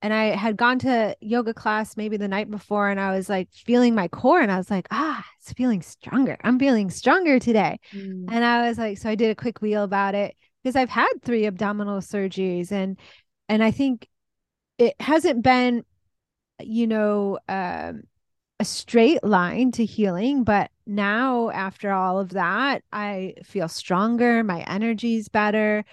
and 0.00 0.14
I 0.14 0.36
had 0.36 0.56
gone 0.56 0.78
to 0.80 1.16
yoga 1.20 1.52
class 1.54 1.96
maybe 1.96 2.16
the 2.16 2.28
night 2.28 2.50
before, 2.50 2.88
and 2.88 3.00
I 3.00 3.16
was 3.16 3.28
like 3.28 3.48
feeling 3.52 3.96
my 3.96 4.06
core, 4.06 4.40
and 4.40 4.52
I 4.52 4.56
was 4.56 4.70
like, 4.70 4.86
ah, 4.92 5.24
it's 5.40 5.52
feeling 5.54 5.82
stronger. 5.82 6.36
I'm 6.44 6.58
feeling 6.58 6.88
stronger 6.88 7.40
today, 7.40 7.80
mm. 7.92 8.26
and 8.30 8.44
I 8.44 8.68
was 8.68 8.78
like, 8.78 8.98
so 8.98 9.10
I 9.10 9.16
did 9.16 9.30
a 9.30 9.34
quick 9.34 9.60
wheel 9.60 9.82
about 9.82 10.14
it 10.14 10.36
because 10.62 10.76
I've 10.76 10.88
had 10.88 11.12
three 11.24 11.46
abdominal 11.46 11.98
surgeries, 11.98 12.70
and 12.70 12.96
and 13.48 13.64
I 13.64 13.72
think 13.72 14.08
it 14.78 14.94
hasn't 15.00 15.42
been 15.42 15.84
you 16.60 16.86
know, 16.86 17.38
um, 17.48 18.02
a 18.60 18.64
straight 18.64 19.24
line 19.24 19.72
to 19.72 19.84
healing. 19.84 20.44
But 20.44 20.70
now, 20.86 21.50
after 21.50 21.90
all 21.90 22.18
of 22.18 22.30
that, 22.30 22.82
I 22.92 23.34
feel 23.44 23.68
stronger. 23.68 24.44
My 24.44 24.62
energy's 24.62 25.28
better. 25.28 25.84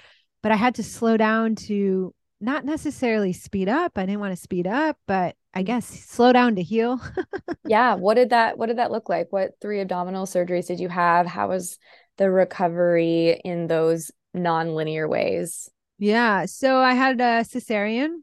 But 0.44 0.52
I 0.52 0.56
had 0.56 0.76
to 0.76 0.84
slow 0.84 1.18
down 1.18 1.56
to 1.68 2.14
not 2.40 2.66
necessarily 2.66 3.34
speed 3.34 3.70
up. 3.70 3.98
I 3.98 4.06
didn't 4.06 4.20
want 4.20 4.36
to 4.36 4.42
speed 4.42 4.66
up, 4.66 4.98
but 5.06 5.36
I 5.54 5.64
guess 5.64 5.86
slow 5.86 6.34
down 6.34 6.56
to 6.56 6.64
heal. 6.64 7.00
yeah. 7.66 7.94
What 7.96 8.16
did 8.16 8.32
that 8.32 8.58
what 8.58 8.68
did 8.68 8.78
that 8.78 8.92
look 8.92 9.10
like? 9.10 9.28
What 9.32 9.52
three 9.62 9.80
abdominal 9.80 10.26
surgeries 10.26 10.68
did 10.68 10.80
you 10.80 10.90
have? 10.90 11.28
How 11.28 11.50
was 11.50 11.78
the 12.18 12.32
recovery 12.32 13.40
in 13.46 13.68
those 13.68 14.12
non-linear 14.34 15.08
ways? 15.08 15.70
Yeah. 16.00 16.46
So 16.46 16.78
I 16.78 16.94
had 16.94 17.22
a 17.22 17.44
cesarean 17.44 18.22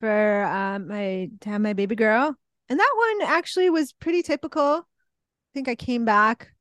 for 0.00 0.44
um, 0.44 0.88
my 0.88 1.30
to 1.40 1.48
have 1.48 1.60
my 1.60 1.72
baby 1.72 1.94
girl. 1.94 2.34
And 2.68 2.78
that 2.78 2.94
one 2.96 3.28
actually 3.28 3.70
was 3.70 3.92
pretty 3.92 4.22
typical. 4.22 4.62
I 4.62 5.52
think 5.52 5.68
I 5.68 5.74
came 5.74 6.04
back, 6.04 6.52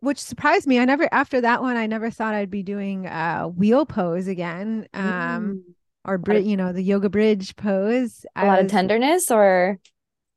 which 0.00 0.18
surprised 0.18 0.66
me. 0.66 0.78
I 0.78 0.84
never 0.84 1.08
after 1.12 1.40
that 1.40 1.62
one, 1.62 1.76
I 1.76 1.86
never 1.86 2.10
thought 2.10 2.34
I'd 2.34 2.50
be 2.50 2.62
doing 2.62 3.06
a 3.06 3.48
wheel 3.48 3.86
pose 3.86 4.28
again. 4.28 4.88
Um 4.94 5.62
mm. 6.06 6.20
or 6.28 6.38
you 6.38 6.56
know, 6.56 6.72
the 6.72 6.82
yoga 6.82 7.08
bridge 7.08 7.56
pose. 7.56 8.26
A 8.36 8.46
lot 8.46 8.58
was, 8.58 8.64
of 8.66 8.70
tenderness 8.70 9.30
or 9.30 9.78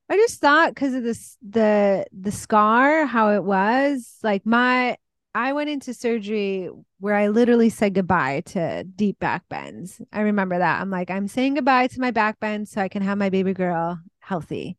I 0.10 0.18
just 0.18 0.40
thought 0.40 0.70
because 0.70 0.94
of 0.94 1.04
this 1.04 1.38
the 1.48 2.06
the 2.12 2.32
scar, 2.32 3.06
how 3.06 3.32
it 3.32 3.44
was. 3.44 4.18
Like 4.22 4.46
my 4.46 4.98
I 5.36 5.52
went 5.52 5.70
into 5.70 5.94
surgery 5.94 6.70
where 7.02 7.14
I 7.14 7.28
literally 7.28 7.70
said 7.70 7.94
goodbye 7.94 8.42
to 8.48 8.86
deep 8.86 9.20
back 9.20 9.44
bends. 9.50 10.02
I 10.14 10.22
remember 10.22 10.58
that. 10.58 10.80
I'm 10.80 10.90
like, 10.90 11.12
I'm 11.12 11.28
saying 11.28 11.56
goodbye 11.56 11.88
to 11.88 12.00
my 12.00 12.12
back 12.12 12.40
bend 12.40 12.70
so 12.70 12.80
I 12.80 12.88
can 12.88 13.02
have 13.02 13.18
my 13.18 13.30
baby 13.30 13.54
girl 13.54 14.00
healthy. 14.20 14.78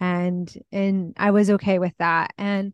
And 0.00 0.50
and 0.72 1.14
I 1.18 1.32
was 1.32 1.50
okay 1.50 1.78
with 1.78 1.92
that. 1.98 2.32
And 2.38 2.72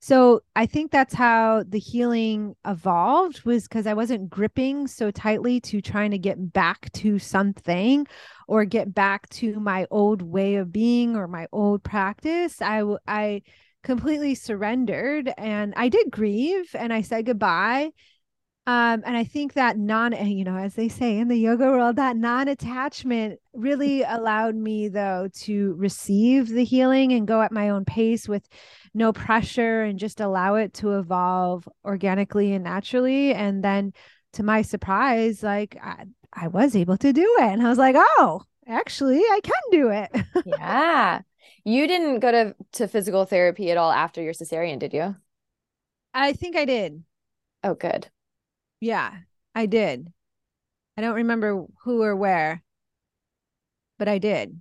so 0.00 0.40
I 0.56 0.66
think 0.66 0.90
that's 0.90 1.14
how 1.14 1.62
the 1.62 1.78
healing 1.78 2.56
evolved 2.66 3.44
was 3.44 3.68
because 3.68 3.86
I 3.86 3.94
wasn't 3.94 4.28
gripping 4.28 4.88
so 4.88 5.12
tightly 5.12 5.60
to 5.60 5.80
trying 5.80 6.10
to 6.10 6.18
get 6.18 6.52
back 6.52 6.90
to 6.94 7.20
something 7.20 8.04
or 8.48 8.64
get 8.64 8.92
back 8.92 9.28
to 9.30 9.60
my 9.60 9.86
old 9.92 10.22
way 10.22 10.56
of 10.56 10.72
being 10.72 11.14
or 11.14 11.28
my 11.28 11.46
old 11.52 11.84
practice. 11.84 12.60
I 12.60 12.82
I 13.06 13.42
completely 13.84 14.34
surrendered 14.34 15.32
and 15.38 15.74
I 15.76 15.88
did 15.88 16.10
grieve 16.10 16.74
and 16.74 16.92
I 16.92 17.02
said 17.02 17.26
goodbye. 17.26 17.92
Um, 18.66 19.02
and 19.04 19.14
I 19.14 19.24
think 19.24 19.52
that 19.52 19.76
non, 19.76 20.12
you 20.26 20.42
know, 20.42 20.56
as 20.56 20.74
they 20.74 20.88
say 20.88 21.18
in 21.18 21.28
the 21.28 21.36
yoga 21.36 21.66
world, 21.66 21.96
that 21.96 22.16
non 22.16 22.48
attachment 22.48 23.38
really 23.52 24.02
allowed 24.02 24.54
me, 24.54 24.88
though, 24.88 25.28
to 25.40 25.74
receive 25.74 26.48
the 26.48 26.64
healing 26.64 27.12
and 27.12 27.28
go 27.28 27.42
at 27.42 27.52
my 27.52 27.68
own 27.68 27.84
pace 27.84 28.26
with 28.26 28.48
no 28.94 29.12
pressure 29.12 29.82
and 29.82 29.98
just 29.98 30.18
allow 30.18 30.54
it 30.54 30.72
to 30.74 30.98
evolve 30.98 31.68
organically 31.84 32.54
and 32.54 32.64
naturally. 32.64 33.34
And 33.34 33.62
then 33.62 33.92
to 34.32 34.42
my 34.42 34.62
surprise, 34.62 35.42
like 35.42 35.76
I, 35.82 36.06
I 36.32 36.48
was 36.48 36.74
able 36.74 36.96
to 36.96 37.12
do 37.12 37.36
it. 37.40 37.44
And 37.44 37.60
I 37.62 37.68
was 37.68 37.78
like, 37.78 37.96
oh, 37.98 38.44
actually, 38.66 39.18
I 39.20 39.40
can 39.42 39.52
do 39.72 39.90
it. 39.90 40.10
yeah. 40.46 41.20
You 41.64 41.86
didn't 41.86 42.20
go 42.20 42.30
to, 42.30 42.56
to 42.72 42.88
physical 42.88 43.24
therapy 43.24 43.70
at 43.70 43.76
all 43.76 43.90
after 43.90 44.22
your 44.22 44.34
cesarean, 44.34 44.78
did 44.78 44.92
you? 44.92 45.16
I 46.12 46.32
think 46.32 46.56
I 46.56 46.64
did. 46.64 47.02
Oh, 47.62 47.74
good. 47.74 48.08
Yeah, 48.80 49.12
I 49.54 49.66
did. 49.66 50.12
I 50.96 51.00
don't 51.00 51.16
remember 51.16 51.64
who 51.82 52.02
or 52.02 52.14
where, 52.14 52.62
but 53.98 54.08
I 54.08 54.18
did. 54.18 54.60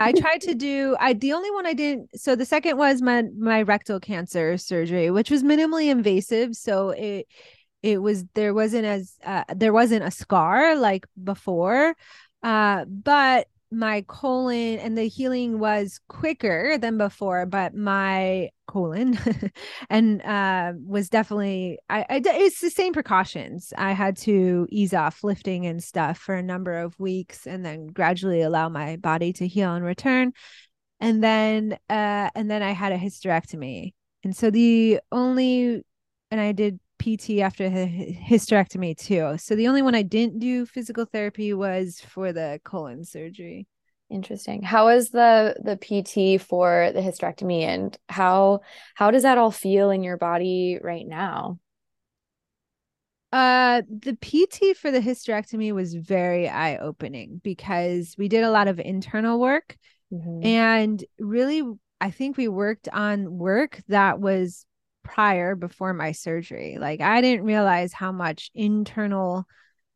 I 0.00 0.12
tried 0.18 0.42
to 0.42 0.54
do 0.54 0.96
I 1.00 1.14
the 1.14 1.32
only 1.32 1.50
one 1.50 1.66
I 1.66 1.74
didn't 1.74 2.18
so 2.18 2.36
the 2.36 2.44
second 2.44 2.78
was 2.78 3.02
my 3.02 3.24
my 3.36 3.62
rectal 3.62 3.98
cancer 3.98 4.56
surgery 4.56 5.10
which 5.10 5.30
was 5.30 5.42
minimally 5.42 5.90
invasive 5.90 6.54
so 6.54 6.90
it 6.90 7.26
it 7.82 8.00
was 8.00 8.24
there 8.34 8.54
wasn't 8.54 8.84
as 8.84 9.16
uh, 9.24 9.44
there 9.54 9.72
wasn't 9.72 10.04
a 10.04 10.12
scar 10.12 10.76
like 10.76 11.06
before 11.22 11.96
uh 12.42 12.84
but 12.84 13.48
my 13.70 14.02
colon 14.08 14.78
and 14.78 14.96
the 14.96 15.04
healing 15.04 15.58
was 15.58 16.00
quicker 16.08 16.78
than 16.78 16.96
before 16.96 17.44
but 17.44 17.74
my 17.74 18.48
colon 18.66 19.18
and 19.90 20.22
uh 20.22 20.72
was 20.86 21.10
definitely 21.10 21.78
I, 21.90 22.00
I 22.08 22.22
it's 22.24 22.60
the 22.60 22.70
same 22.70 22.92
precautions. 22.92 23.72
I 23.76 23.92
had 23.92 24.16
to 24.18 24.66
ease 24.70 24.94
off 24.94 25.22
lifting 25.22 25.66
and 25.66 25.82
stuff 25.82 26.18
for 26.18 26.34
a 26.34 26.42
number 26.42 26.78
of 26.78 26.98
weeks 26.98 27.46
and 27.46 27.64
then 27.64 27.88
gradually 27.88 28.40
allow 28.40 28.68
my 28.68 28.96
body 28.96 29.32
to 29.34 29.46
heal 29.46 29.74
and 29.74 29.84
return. 29.84 30.32
And 31.00 31.22
then 31.22 31.78
uh 31.90 32.30
and 32.34 32.50
then 32.50 32.62
i 32.62 32.70
had 32.72 32.92
a 32.92 32.98
hysterectomy. 32.98 33.92
And 34.24 34.34
so 34.34 34.50
the 34.50 35.00
only 35.12 35.82
and 36.30 36.40
i 36.40 36.52
did 36.52 36.80
PT 36.98 37.40
after 37.40 37.70
hysterectomy 37.70 38.96
too. 38.96 39.36
So 39.38 39.54
the 39.54 39.68
only 39.68 39.82
one 39.82 39.94
I 39.94 40.02
didn't 40.02 40.38
do 40.38 40.66
physical 40.66 41.04
therapy 41.04 41.54
was 41.54 42.00
for 42.00 42.32
the 42.32 42.60
colon 42.64 43.04
surgery. 43.04 43.66
Interesting. 44.10 44.62
How 44.62 44.88
is 44.88 45.10
the 45.10 45.54
the 45.62 45.76
PT 45.76 46.40
for 46.40 46.90
the 46.92 47.00
hysterectomy 47.00 47.62
and 47.62 47.96
how 48.08 48.60
how 48.94 49.10
does 49.10 49.22
that 49.22 49.38
all 49.38 49.50
feel 49.50 49.90
in 49.90 50.02
your 50.02 50.16
body 50.16 50.78
right 50.82 51.06
now? 51.06 51.58
Uh 53.32 53.82
the 53.88 54.16
PT 54.16 54.76
for 54.78 54.90
the 54.90 55.00
hysterectomy 55.00 55.72
was 55.72 55.94
very 55.94 56.48
eye-opening 56.48 57.40
because 57.44 58.14
we 58.16 58.28
did 58.28 58.44
a 58.44 58.50
lot 58.50 58.68
of 58.68 58.80
internal 58.80 59.38
work 59.38 59.76
mm-hmm. 60.10 60.46
and 60.46 61.04
really 61.18 61.62
I 62.00 62.10
think 62.10 62.38
we 62.38 62.48
worked 62.48 62.88
on 62.88 63.36
work 63.36 63.82
that 63.88 64.20
was 64.20 64.64
prior 65.08 65.56
before 65.56 65.94
my 65.94 66.12
surgery. 66.12 66.76
Like 66.78 67.00
I 67.00 67.20
didn't 67.20 67.46
realize 67.46 67.92
how 67.92 68.12
much 68.12 68.50
internal 68.54 69.46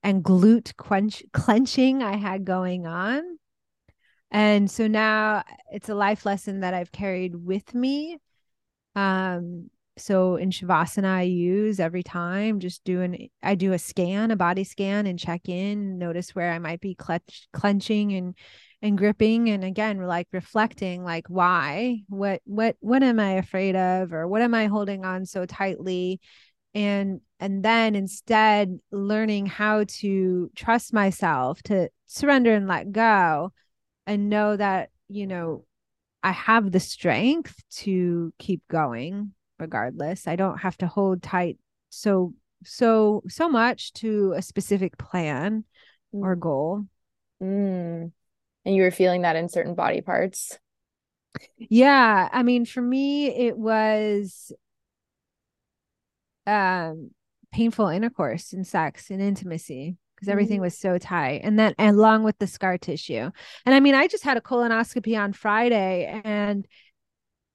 and 0.02 0.24
glute 0.24 0.74
quench- 0.76 1.22
clenching 1.32 2.02
I 2.02 2.16
had 2.16 2.44
going 2.44 2.86
on. 2.86 3.22
And 4.30 4.70
so 4.70 4.86
now 4.88 5.44
it's 5.70 5.90
a 5.90 5.94
life 5.94 6.24
lesson 6.24 6.60
that 6.60 6.72
I've 6.72 6.90
carried 6.90 7.36
with 7.36 7.74
me. 7.74 8.18
Um, 8.96 9.68
so 9.98 10.36
in 10.36 10.50
Shavasana, 10.50 11.04
I 11.04 11.22
use 11.22 11.78
every 11.78 12.02
time 12.02 12.58
just 12.58 12.82
doing, 12.82 13.28
I 13.42 13.54
do 13.54 13.74
a 13.74 13.78
scan, 13.78 14.30
a 14.30 14.36
body 14.36 14.64
scan 14.64 15.06
and 15.06 15.18
check 15.18 15.50
in, 15.50 15.98
notice 15.98 16.34
where 16.34 16.50
I 16.50 16.58
might 16.58 16.80
be 16.80 16.94
clench, 16.94 17.48
clenching 17.52 18.14
and 18.14 18.34
and 18.82 18.98
gripping 18.98 19.48
and 19.48 19.64
again 19.64 19.98
like 19.98 20.26
reflecting 20.32 21.04
like 21.04 21.28
why? 21.28 22.00
What 22.08 22.42
what 22.44 22.76
what 22.80 23.02
am 23.02 23.20
i 23.20 23.34
afraid 23.34 23.76
of? 23.76 24.12
Or 24.12 24.26
what 24.26 24.42
am 24.42 24.54
i 24.54 24.66
holding 24.66 25.04
on 25.04 25.24
so 25.24 25.46
tightly? 25.46 26.20
And 26.74 27.20
and 27.38 27.64
then 27.64 27.94
instead 27.94 28.78
learning 28.90 29.46
how 29.46 29.84
to 29.86 30.50
trust 30.56 30.92
myself 30.92 31.62
to 31.64 31.90
surrender 32.06 32.52
and 32.54 32.66
let 32.66 32.90
go 32.92 33.52
and 34.06 34.28
know 34.28 34.56
that 34.56 34.90
you 35.08 35.26
know 35.26 35.64
i 36.22 36.32
have 36.32 36.72
the 36.72 36.80
strength 36.80 37.62
to 37.70 38.32
keep 38.38 38.62
going 38.68 39.32
regardless. 39.58 40.26
I 40.26 40.34
don't 40.34 40.58
have 40.58 40.76
to 40.78 40.88
hold 40.88 41.22
tight 41.22 41.58
so 41.88 42.34
so 42.64 43.22
so 43.28 43.48
much 43.48 43.92
to 43.94 44.32
a 44.36 44.42
specific 44.42 44.98
plan 44.98 45.64
mm. 46.14 46.24
or 46.24 46.34
goal. 46.36 46.86
Mm 47.40 48.12
and 48.64 48.74
you 48.74 48.82
were 48.82 48.90
feeling 48.90 49.22
that 49.22 49.36
in 49.36 49.48
certain 49.48 49.74
body 49.74 50.00
parts? 50.00 50.58
Yeah 51.58 52.28
i 52.32 52.42
mean 52.42 52.64
for 52.64 52.82
me 52.82 53.28
it 53.28 53.56
was 53.56 54.52
um 56.46 57.10
painful 57.52 57.88
intercourse 57.88 58.52
and 58.52 58.66
sex 58.66 59.10
and 59.10 59.20
intimacy 59.20 59.96
because 60.14 60.28
everything 60.28 60.56
mm-hmm. 60.56 60.64
was 60.64 60.78
so 60.78 60.98
tight 60.98 61.40
and 61.44 61.58
then 61.58 61.74
along 61.78 62.22
with 62.22 62.38
the 62.38 62.46
scar 62.46 62.78
tissue. 62.78 63.30
And 63.66 63.74
i 63.74 63.80
mean 63.80 63.94
i 63.94 64.06
just 64.06 64.24
had 64.24 64.36
a 64.36 64.40
colonoscopy 64.40 65.18
on 65.18 65.32
friday 65.32 66.20
and 66.24 66.66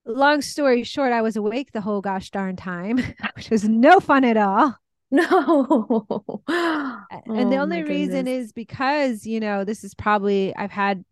long 0.05 0.41
story 0.41 0.83
short 0.83 1.11
i 1.11 1.21
was 1.21 1.35
awake 1.35 1.71
the 1.71 1.81
whole 1.81 2.01
gosh 2.01 2.29
darn 2.31 2.55
time 2.55 2.97
which 3.35 3.49
was 3.49 3.67
no 3.67 3.99
fun 3.99 4.23
at 4.23 4.37
all 4.37 4.75
no. 5.11 6.43
and 6.47 7.51
the 7.51 7.57
oh 7.57 7.61
only 7.61 7.83
reason 7.83 8.27
is 8.27 8.51
because, 8.51 9.25
you 9.25 9.39
know, 9.39 9.63
this 9.63 9.83
is 9.83 9.95
probably, 9.95 10.55
I've 10.55 10.71
had, 10.71 11.05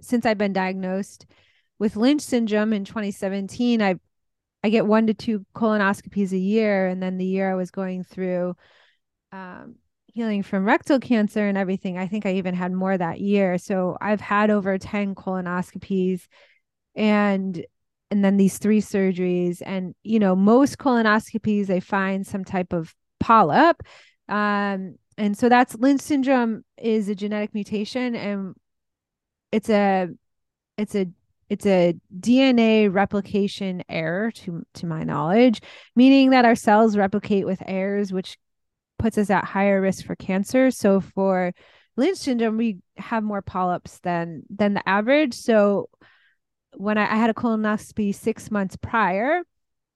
since 0.00 0.26
I've 0.26 0.38
been 0.38 0.52
diagnosed 0.52 1.26
with 1.78 1.96
Lynch 1.96 2.22
syndrome 2.22 2.72
in 2.72 2.84
2017, 2.84 3.82
I 3.82 3.96
I 4.66 4.68
get 4.68 4.86
one 4.86 5.06
to 5.06 5.14
two 5.14 5.46
colonoscopies 5.54 6.32
a 6.32 6.38
year. 6.38 6.88
And 6.88 7.00
then 7.00 7.18
the 7.18 7.24
year 7.24 7.48
I 7.48 7.54
was 7.54 7.70
going 7.70 8.02
through 8.02 8.56
um, 9.30 9.76
healing 10.06 10.42
from 10.42 10.64
rectal 10.64 10.98
cancer 10.98 11.46
and 11.46 11.56
everything, 11.56 11.98
I 11.98 12.08
think 12.08 12.26
I 12.26 12.34
even 12.34 12.54
had 12.54 12.72
more 12.72 12.98
that 12.98 13.20
year. 13.20 13.58
So 13.58 13.96
I've 14.00 14.20
had 14.20 14.50
over 14.50 14.76
10 14.76 15.14
colonoscopies 15.14 16.26
and 16.96 17.64
and 18.10 18.24
then 18.24 18.36
these 18.38 18.58
three 18.58 18.80
surgeries 18.80 19.62
and 19.64 19.94
you 20.02 20.18
know 20.18 20.34
most 20.34 20.78
colonoscopies 20.78 21.66
they 21.66 21.80
find 21.80 22.26
some 22.26 22.44
type 22.44 22.72
of 22.72 22.94
polyp. 23.20 23.82
Um, 24.28 24.96
and 25.18 25.36
so 25.36 25.48
that's 25.48 25.74
Lynch 25.76 26.00
syndrome 26.00 26.64
is 26.76 27.08
a 27.08 27.14
genetic 27.14 27.54
mutation 27.54 28.14
and 28.14 28.54
it's 29.52 29.70
a 29.70 30.08
it's 30.76 30.94
a 30.94 31.06
it's 31.48 31.66
a 31.66 31.94
DNA 32.18 32.92
replication 32.92 33.82
error 33.88 34.30
to 34.32 34.64
to 34.74 34.86
my 34.86 35.04
knowledge, 35.04 35.60
meaning 35.94 36.30
that 36.30 36.44
our 36.44 36.56
cells 36.56 36.96
replicate 36.96 37.46
with 37.46 37.62
errors, 37.66 38.12
which 38.12 38.36
puts 38.98 39.16
us 39.18 39.30
at 39.30 39.44
higher 39.44 39.80
risk 39.80 40.04
for 40.04 40.16
cancer. 40.16 40.70
So 40.70 41.00
for 41.00 41.52
Lynch 41.96 42.18
syndrome, 42.18 42.56
we 42.56 42.78
have 42.96 43.22
more 43.22 43.42
polyps 43.42 44.00
than 44.00 44.42
than 44.50 44.74
the 44.74 44.88
average. 44.88 45.34
So 45.34 45.88
when 46.74 46.98
I, 46.98 47.04
I 47.04 47.16
had 47.16 47.30
a 47.30 47.34
colonoscopy 47.34 48.14
six 48.14 48.50
months 48.50 48.76
prior, 48.76 49.42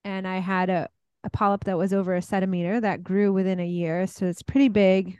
and 0.03 0.27
I 0.27 0.37
had 0.37 0.69
a, 0.69 0.89
a 1.23 1.29
polyp 1.29 1.65
that 1.65 1.77
was 1.77 1.93
over 1.93 2.15
a 2.15 2.21
centimeter 2.21 2.79
that 2.79 3.03
grew 3.03 3.31
within 3.31 3.59
a 3.59 3.67
year. 3.67 4.07
So 4.07 4.25
it's 4.25 4.41
pretty 4.41 4.69
big 4.69 5.19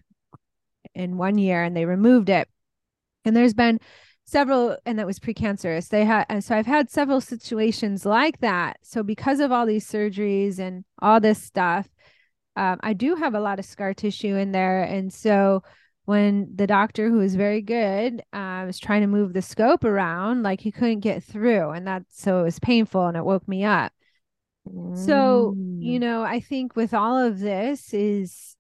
in 0.96 1.18
one 1.18 1.38
year, 1.38 1.64
and 1.64 1.76
they 1.76 1.86
removed 1.86 2.30
it. 2.30 2.48
And 3.24 3.36
there's 3.36 3.54
been 3.54 3.80
several, 4.26 4.78
and 4.86 4.98
that 5.00 5.06
was 5.06 5.20
precancerous. 5.20 5.90
They 5.90 6.06
had, 6.06 6.26
and 6.30 6.44
so 6.44 6.56
I've 6.56 6.66
had 6.66 6.90
several 6.90 7.22
situations 7.22 8.06
like 8.06 8.40
that. 8.40 8.78
So 8.82 9.04
because 9.04 9.40
of 9.40 9.52
all 9.52 9.66
these 9.66 9.90
surgeries 9.90 10.60
and 10.60 10.84
all 11.02 11.20
this 11.20 11.42
stuff, 11.42 11.88
um, 12.56 12.80
I 12.82 12.94
do 12.94 13.16
have 13.16 13.34
a 13.34 13.40
lot 13.40 13.60
of 13.60 13.66
scar 13.66 13.94
tissue 13.94 14.36
in 14.36 14.52
there, 14.52 14.84
and 14.84 15.14
so 15.14 15.64
when 16.06 16.50
the 16.56 16.68
doctor 16.68 17.10
who 17.10 17.18
was 17.18 17.36
very 17.36 17.62
good 17.62 18.22
uh, 18.34 18.64
was 18.66 18.80
trying 18.80 19.02
to 19.02 19.08
move 19.08 19.34
the 19.34 19.42
scope 19.42 19.84
around 19.84 20.44
like 20.44 20.60
he 20.60 20.72
couldn't 20.72 21.00
get 21.00 21.24
through 21.24 21.70
and 21.70 21.88
that 21.88 22.04
so 22.10 22.40
it 22.40 22.44
was 22.44 22.60
painful 22.60 23.08
and 23.08 23.16
it 23.16 23.24
woke 23.24 23.48
me 23.48 23.64
up. 23.64 23.94
So 24.94 25.56
you 25.80 25.98
mm. 25.98 26.02
know 26.02 26.22
i 26.22 26.40
think 26.40 26.76
with 26.76 26.94
all 26.94 27.18
of 27.18 27.40
this 27.40 27.94
is 27.94 28.56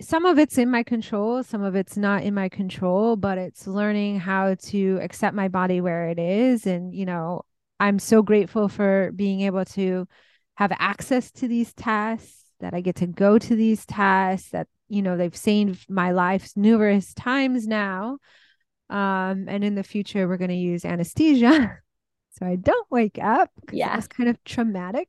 some 0.00 0.24
of 0.24 0.38
it's 0.38 0.58
in 0.58 0.70
my 0.70 0.82
control 0.82 1.42
some 1.42 1.62
of 1.62 1.76
it's 1.76 1.96
not 1.96 2.22
in 2.22 2.34
my 2.34 2.48
control 2.48 3.14
but 3.16 3.38
it's 3.38 3.66
learning 3.66 4.18
how 4.18 4.54
to 4.54 4.98
accept 5.02 5.36
my 5.36 5.48
body 5.48 5.80
where 5.80 6.08
it 6.08 6.18
is. 6.18 6.66
And 6.66 6.94
you 6.94 7.04
know 7.04 7.42
i'm 7.78 7.98
so 7.98 8.22
grateful 8.22 8.68
for 8.68 9.12
being 9.14 9.42
able 9.42 9.64
to 9.66 10.08
have 10.56 10.72
access 10.78 11.30
to 11.32 11.48
these 11.48 11.72
tests 11.74 12.44
that 12.60 12.74
i 12.74 12.80
get 12.80 12.96
to 12.96 13.06
go 13.06 13.38
to 13.38 13.54
these 13.54 13.84
tests 13.86 14.50
that 14.50 14.66
you 14.88 15.02
know 15.02 15.16
they've 15.16 15.36
saved 15.36 15.88
my 15.90 16.12
life 16.12 16.50
numerous 16.56 17.14
times 17.14 17.66
now. 17.66 18.18
Um 18.90 19.46
and 19.48 19.62
in 19.62 19.74
the 19.74 19.82
future 19.82 20.26
we're 20.26 20.38
going 20.38 20.48
to 20.50 20.56
use 20.56 20.84
anesthesia 20.84 21.78
so 22.38 22.46
i 22.46 22.56
don't 22.56 22.90
wake 22.90 23.18
up 23.20 23.50
yeah. 23.72 23.96
it's 23.96 24.06
kind 24.06 24.28
of 24.28 24.42
traumatic. 24.44 25.08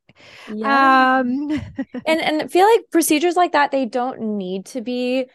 Yeah. 0.52 1.20
Um 1.20 1.52
and 2.06 2.22
and 2.22 2.42
I 2.44 2.48
feel 2.48 2.68
like 2.68 2.92
procedures 2.92 3.36
like 3.36 3.52
that 3.54 3.72
they 3.72 3.86
don't 3.86 4.38
need 4.38 4.66
to 4.68 4.82
be 4.82 5.26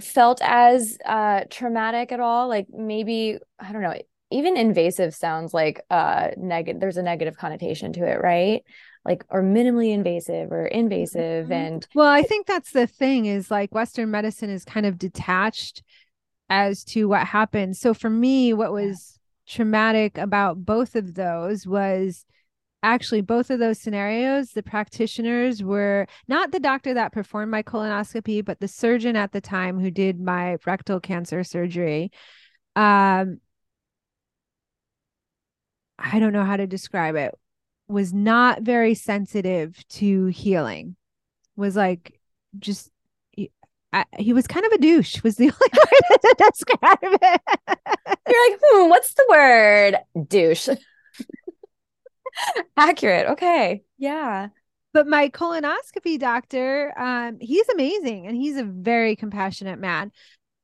felt 0.00 0.40
as 0.42 0.98
uh 1.04 1.42
traumatic 1.50 2.12
at 2.12 2.20
all 2.20 2.48
like 2.48 2.66
maybe 2.70 3.38
i 3.58 3.72
don't 3.72 3.82
know 3.82 3.94
even 4.30 4.56
invasive 4.56 5.14
sounds 5.14 5.52
like 5.52 5.82
uh 5.90 6.28
negative 6.36 6.80
there's 6.80 6.96
a 6.96 7.02
negative 7.02 7.36
connotation 7.36 7.92
to 7.94 8.06
it 8.06 8.20
right? 8.22 8.62
Like 9.04 9.24
or 9.30 9.42
minimally 9.42 9.92
invasive 9.92 10.52
or 10.52 10.64
invasive 10.64 11.46
mm-hmm. 11.46 11.52
and 11.52 11.88
well 11.94 12.08
i 12.08 12.22
think 12.22 12.46
that's 12.46 12.70
the 12.70 12.86
thing 12.86 13.26
is 13.26 13.50
like 13.50 13.74
western 13.74 14.12
medicine 14.12 14.48
is 14.48 14.64
kind 14.64 14.86
of 14.86 14.96
detached 14.96 15.82
as 16.52 16.84
to 16.84 17.06
what 17.06 17.26
happened. 17.26 17.76
So 17.76 17.94
for 17.94 18.10
me 18.10 18.52
what 18.52 18.72
was. 18.72 19.11
Traumatic 19.46 20.18
about 20.18 20.64
both 20.64 20.94
of 20.94 21.14
those 21.14 21.66
was 21.66 22.24
actually 22.82 23.20
both 23.20 23.50
of 23.50 23.58
those 23.60 23.80
scenarios 23.80 24.50
the 24.50 24.62
practitioners 24.62 25.62
were 25.62 26.06
not 26.26 26.50
the 26.50 26.58
doctor 26.58 26.94
that 26.94 27.12
performed 27.12 27.50
my 27.50 27.62
colonoscopy 27.62 28.44
but 28.44 28.58
the 28.60 28.66
surgeon 28.68 29.14
at 29.14 29.32
the 29.32 29.40
time 29.40 29.78
who 29.78 29.90
did 29.90 30.20
my 30.20 30.56
rectal 30.66 31.00
cancer 31.00 31.44
surgery. 31.44 32.10
Um 32.76 33.38
i 35.98 36.18
don't 36.18 36.32
know 36.32 36.44
how 36.44 36.56
to 36.56 36.66
describe 36.66 37.16
it. 37.16 37.34
Was 37.88 38.12
not 38.12 38.62
very 38.62 38.94
sensitive 38.94 39.76
to 39.90 40.26
healing. 40.26 40.96
Was 41.56 41.76
like 41.76 42.18
just 42.58 42.90
I, 43.92 44.04
he 44.18 44.32
was 44.32 44.46
kind 44.46 44.64
of 44.64 44.72
a 44.72 44.78
douche 44.78 45.22
was 45.22 45.36
the 45.36 45.44
only 45.44 45.52
way 45.52 46.16
to 46.22 46.34
describe 46.38 46.98
it. 47.02 47.40
You're 48.28 48.50
like 48.50 48.60
hmm, 48.62 48.88
what's 48.88 49.14
the 49.14 49.26
word? 49.28 49.96
Douche. 50.28 50.68
Accurate 52.76 53.28
okay 53.30 53.82
yeah. 53.98 54.48
But 54.92 55.06
my 55.06 55.28
colonoscopy 55.28 56.18
doctor 56.18 56.98
um 56.98 57.38
he's 57.40 57.68
amazing 57.68 58.26
and 58.26 58.36
he's 58.36 58.56
a 58.56 58.64
very 58.64 59.16
compassionate 59.16 59.78
man. 59.78 60.12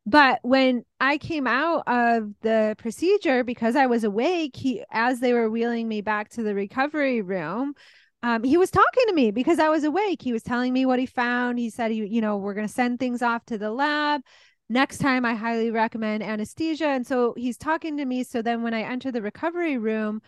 But 0.06 0.40
when 0.42 0.84
I 1.00 1.18
came 1.18 1.46
out 1.46 1.82
of 1.86 2.32
the 2.40 2.74
procedure 2.78 3.44
because 3.44 3.76
I 3.76 3.86
was 3.86 4.04
awake, 4.04 4.56
he 4.56 4.82
as 4.90 5.20
they 5.20 5.34
were 5.34 5.50
wheeling 5.50 5.86
me 5.86 6.00
back 6.00 6.30
to 6.30 6.42
the 6.42 6.54
recovery 6.54 7.20
room, 7.20 7.74
um, 8.22 8.42
he 8.42 8.56
was 8.56 8.70
talking 8.70 9.04
to 9.06 9.14
me 9.14 9.30
because 9.30 9.58
I 9.58 9.68
was 9.68 9.84
awake. 9.84 10.22
He 10.22 10.32
was 10.32 10.42
telling 10.42 10.72
me 10.72 10.86
what 10.86 10.98
he 10.98 11.06
found. 11.06 11.58
He 11.58 11.70
said, 11.70 11.94
you 11.94 12.20
know, 12.20 12.36
we're 12.36 12.54
going 12.54 12.66
to 12.66 12.72
send 12.72 12.98
things 12.98 13.22
off 13.22 13.44
to 13.46 13.58
the 13.58 13.70
lab. 13.70 14.22
Next 14.68 14.98
time, 14.98 15.24
I 15.24 15.34
highly 15.34 15.70
recommend 15.70 16.22
anesthesia. 16.22 16.88
And 16.88 17.06
so 17.06 17.34
he's 17.36 17.56
talking 17.56 17.96
to 17.96 18.04
me. 18.04 18.24
So 18.24 18.42
then 18.42 18.62
when 18.62 18.74
I 18.74 18.82
enter 18.82 19.12
the 19.12 19.22
recovery 19.22 19.78
room, 19.78 20.20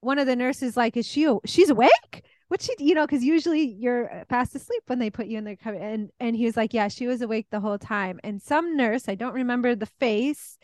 one 0.00 0.18
of 0.18 0.26
the 0.26 0.36
nurses 0.36 0.76
like, 0.76 0.96
is 0.96 1.06
she, 1.06 1.28
she's 1.44 1.70
awake? 1.70 2.22
what 2.52 2.60
she 2.60 2.74
you 2.78 2.94
know 2.94 3.06
because 3.06 3.24
usually 3.24 3.64
you're 3.64 4.12
uh, 4.12 4.24
fast 4.28 4.54
asleep 4.54 4.82
when 4.86 4.98
they 4.98 5.08
put 5.08 5.26
you 5.26 5.38
in 5.38 5.44
the 5.44 5.56
cover 5.56 5.78
and 5.78 6.10
and 6.20 6.36
he 6.36 6.44
was 6.44 6.54
like 6.54 6.74
yeah 6.74 6.86
she 6.86 7.06
was 7.06 7.22
awake 7.22 7.46
the 7.50 7.60
whole 7.60 7.78
time 7.78 8.20
and 8.22 8.42
some 8.42 8.76
nurse 8.76 9.08
i 9.08 9.14
don't 9.14 9.32
remember 9.32 9.74
the 9.74 9.86
face 9.86 10.58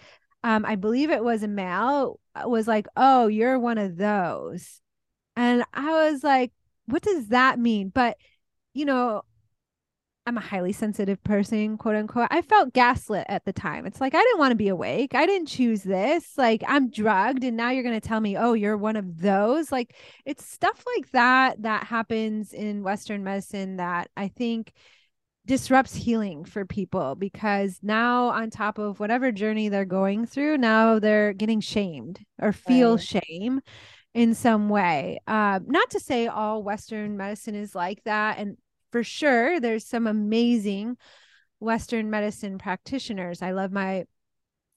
um 0.44 0.66
i 0.66 0.76
believe 0.76 1.10
it 1.10 1.24
was 1.24 1.42
a 1.42 1.48
male 1.48 2.20
uh, 2.34 2.46
was 2.46 2.68
like 2.68 2.86
oh 2.94 3.26
you're 3.26 3.58
one 3.58 3.78
of 3.78 3.96
those 3.96 4.82
and 5.34 5.64
i 5.72 6.10
was 6.10 6.22
like 6.22 6.52
what 6.88 7.02
does 7.02 7.28
that 7.28 7.58
mean 7.58 7.90
but 7.94 8.16
you 8.74 8.84
know 8.84 9.22
I'm 10.28 10.36
a 10.36 10.40
highly 10.40 10.74
sensitive 10.74 11.24
person, 11.24 11.78
quote 11.78 11.96
unquote. 11.96 12.28
I 12.30 12.42
felt 12.42 12.74
gaslit 12.74 13.24
at 13.30 13.46
the 13.46 13.52
time. 13.54 13.86
It's 13.86 13.98
like 13.98 14.14
I 14.14 14.20
didn't 14.20 14.38
want 14.38 14.50
to 14.50 14.56
be 14.56 14.68
awake. 14.68 15.14
I 15.14 15.24
didn't 15.24 15.48
choose 15.48 15.82
this. 15.82 16.36
Like 16.36 16.62
I'm 16.68 16.90
drugged 16.90 17.44
and 17.44 17.56
now 17.56 17.70
you're 17.70 17.82
going 17.82 17.98
to 17.98 18.06
tell 18.06 18.20
me, 18.20 18.36
"Oh, 18.36 18.52
you're 18.52 18.76
one 18.76 18.96
of 18.96 19.22
those." 19.22 19.72
Like 19.72 19.96
it's 20.26 20.44
stuff 20.44 20.84
like 20.96 21.10
that 21.12 21.62
that 21.62 21.84
happens 21.84 22.52
in 22.52 22.82
western 22.82 23.24
medicine 23.24 23.76
that 23.78 24.10
I 24.18 24.28
think 24.28 24.74
disrupts 25.46 25.94
healing 25.94 26.44
for 26.44 26.66
people 26.66 27.14
because 27.14 27.78
now 27.82 28.26
on 28.26 28.50
top 28.50 28.76
of 28.76 29.00
whatever 29.00 29.32
journey 29.32 29.70
they're 29.70 29.86
going 29.86 30.26
through, 30.26 30.58
now 30.58 30.98
they're 30.98 31.32
getting 31.32 31.60
shamed 31.60 32.20
or 32.38 32.52
feel 32.52 32.96
right. 32.96 33.24
shame 33.24 33.62
in 34.18 34.34
some 34.34 34.68
way. 34.68 35.20
Uh, 35.28 35.60
not 35.64 35.90
to 35.90 36.00
say 36.00 36.26
all 36.26 36.64
Western 36.64 37.16
medicine 37.16 37.54
is 37.54 37.72
like 37.72 38.02
that, 38.02 38.38
and 38.38 38.56
for 38.90 39.04
sure 39.04 39.60
there's 39.60 39.86
some 39.86 40.08
amazing 40.08 40.96
western 41.60 42.10
medicine 42.10 42.58
practitioners. 42.58 43.42
I 43.42 43.52
love 43.52 43.70
my 43.70 44.04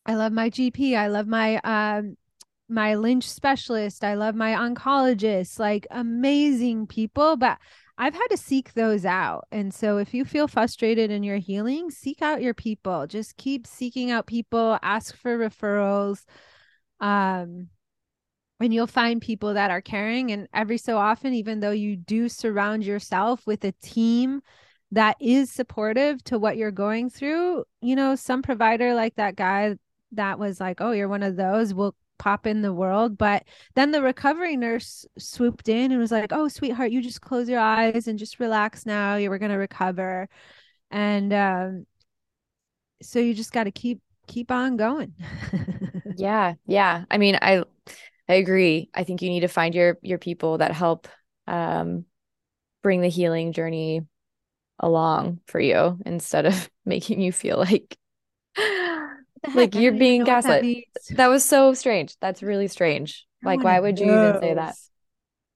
i 0.04 0.16
love 0.16 0.32
my 0.32 0.50
gp 0.50 0.98
i 0.98 1.06
love 1.08 1.28
my 1.28 1.58
um 1.64 2.18
my 2.68 2.96
lynch 2.96 3.30
specialist 3.30 4.04
i 4.04 4.16
love 4.16 4.34
my 4.34 4.54
oncologist 4.54 5.60
like 5.60 5.86
amazing 5.92 6.88
people 6.88 7.38
but 7.38 7.60
i've 8.00 8.16
had 8.16 8.28
to 8.30 8.38
seek 8.38 8.74
those 8.74 9.06
out. 9.06 9.46
And 9.52 9.72
so 9.72 10.00
if 10.00 10.12
you 10.12 10.26
feel 10.26 10.48
frustrated 10.48 11.12
in 11.12 11.22
your 11.22 11.38
healing 11.38 11.92
seek 11.92 12.24
out 12.24 12.42
your 12.42 12.56
people. 12.56 13.06
Just 13.06 13.38
keep 13.38 13.68
seeking 13.68 14.10
out 14.10 14.26
people 14.26 14.80
ask 14.82 15.16
for 15.16 15.38
referrals 15.38 16.24
um 17.00 17.70
and 18.62 18.74
you'll 18.74 18.88
find 18.88 19.22
people 19.22 19.54
that 19.54 19.72
are 19.72 19.82
caring 19.82 20.32
and 20.32 20.48
every 20.54 20.78
so 20.78 20.98
often 20.98 21.34
even 21.34 21.60
though 21.60 21.72
you 21.72 21.96
do 21.98 22.30
surround 22.30 22.84
yourself 22.84 23.46
with 23.46 23.64
a 23.66 23.74
team 23.82 24.42
that 24.92 25.16
is 25.20 25.52
supportive 25.52 26.24
to 26.24 26.38
what 26.38 26.58
you're 26.58 26.72
going 26.72 27.10
through 27.10 27.64
you 27.82 27.96
know 27.96 28.16
some 28.16 28.42
provider 28.42 28.94
like 28.94 29.16
that 29.16 29.36
guy 29.36 29.76
that 30.12 30.38
was 30.40 30.60
like 30.60 30.80
oh 30.82 30.92
you're 30.92 31.08
one 31.08 31.24
of 31.24 31.36
those 31.36 31.74
will 31.74 31.96
pop 32.20 32.46
in 32.46 32.62
the 32.62 32.74
world 32.74 33.18
but 33.18 33.44
then 33.74 33.92
the 33.92 34.02
recovery 34.02 34.56
nurse 34.56 35.06
swooped 35.18 35.68
in 35.68 35.92
and 35.92 36.00
was 36.00 36.12
like 36.12 36.32
oh 36.32 36.48
sweetheart 36.48 36.92
you 36.92 37.02
just 37.02 37.22
close 37.22 37.50
your 37.50 37.60
eyes 37.60 38.08
and 38.08 38.20
just 38.20 38.40
relax 38.40 38.86
now 38.86 39.16
you 39.16 39.30
were 39.30 39.40
going 39.40 39.52
to 39.52 39.58
recover 39.58 40.30
and 40.92 41.34
um 41.34 41.86
so 43.02 43.18
you 43.18 43.34
just 43.34 43.52
got 43.52 43.64
to 43.64 43.72
keep 43.72 44.00
keep 44.28 44.52
on 44.52 44.78
going. 44.78 45.14
Yeah 46.18 46.56
yeah 46.68 47.06
i 47.10 47.18
mean 47.18 47.38
i 47.42 47.64
I 48.32 48.36
agree. 48.36 48.90
I 48.94 49.04
think 49.04 49.22
you 49.22 49.30
need 49.30 49.42
to 49.42 49.50
find 49.50 49.76
your 49.76 49.98
your 50.02 50.18
people 50.18 50.60
that 50.60 50.72
help 50.72 51.10
um, 51.48 52.06
bring 52.82 53.02
the 53.02 53.10
healing 53.10 53.52
journey 53.52 54.04
along 54.80 55.42
for 55.48 55.60
you 55.60 56.00
instead 56.06 56.46
of 56.46 56.70
making 56.86 57.20
you 57.20 57.34
feel 57.34 57.58
like 57.58 57.98
like 59.54 59.76
you're 59.76 59.92
being 59.92 60.24
gaslit. 60.24 60.86
That, 61.10 61.18
that, 61.18 61.28
was 61.28 61.44
so 61.44 61.74
strange. 61.74 62.16
That's 62.22 62.42
really 62.42 62.70
strange. 62.70 63.28
like 63.44 63.64
why 63.64 63.78
would 63.78 64.00
you 64.00 64.06
even 64.06 64.40
say 64.40 64.54
that? 64.54 64.76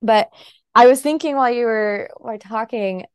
But 0.02 0.30
I 0.76 0.88
was 0.88 1.02
thinking 1.02 1.38
while 1.38 1.52
you 1.52 1.68
were 1.68 2.10
were 2.20 2.38
talking, 2.38 3.06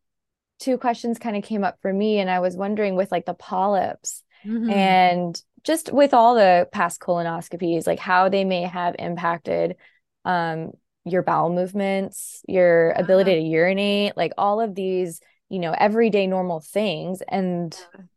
two 0.58 0.78
questions 0.78 1.18
kind 1.18 1.36
of 1.36 1.44
came 1.44 1.64
up 1.64 1.76
for 1.82 1.92
me 1.92 2.18
and 2.18 2.30
I 2.30 2.40
was 2.40 2.56
wondering 2.56 2.96
with 2.96 3.12
like 3.12 3.26
the 3.26 3.34
polyps 3.34 4.24
mm-hmm. 4.42 4.70
and 4.70 5.42
just 5.64 5.92
with 5.92 6.14
all 6.14 6.34
the 6.34 6.68
past 6.72 7.00
colonoscopies, 7.00 7.86
like 7.86 7.98
how 7.98 8.28
they 8.28 8.44
may 8.44 8.62
have 8.62 8.96
impacted 8.98 9.76
um, 10.24 10.72
your 11.04 11.22
bowel 11.22 11.50
movements, 11.50 12.42
your 12.46 12.92
ability 12.92 13.32
uh-huh. 13.32 13.40
to 13.40 13.46
urinate, 13.46 14.16
like 14.16 14.32
all 14.38 14.60
of 14.60 14.74
these 14.74 15.20
you 15.50 15.58
know, 15.58 15.74
everyday 15.76 16.26
normal 16.26 16.60
things. 16.60 17.22
And 17.28 17.74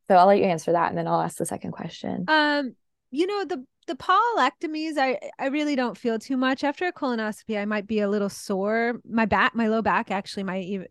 so 0.08 0.16
I'll 0.16 0.28
let 0.28 0.38
you 0.38 0.46
answer 0.46 0.72
that 0.72 0.90
and 0.90 0.98
then 0.98 1.08
I'll 1.08 1.20
ask 1.20 1.38
the 1.38 1.46
second 1.46 1.72
question. 1.72 2.26
Um, 2.30 2.76
you 3.12 3.28
know, 3.28 3.44
the 3.44 3.66
the 3.86 3.96
polypectomies, 3.96 4.98
I 4.98 5.20
I 5.38 5.48
really 5.48 5.76
don't 5.76 5.98
feel 5.98 6.18
too 6.18 6.38
much 6.38 6.64
after 6.64 6.86
a 6.86 6.94
colonoscopy. 6.94 7.60
I 7.60 7.66
might 7.66 7.86
be 7.86 8.00
a 8.00 8.08
little 8.08 8.30
sore. 8.30 9.02
My 9.10 9.26
back, 9.26 9.56
my 9.56 9.68
low 9.68 9.82
back 9.82 10.10
actually 10.10 10.44
might 10.44 10.64
even 10.64 10.88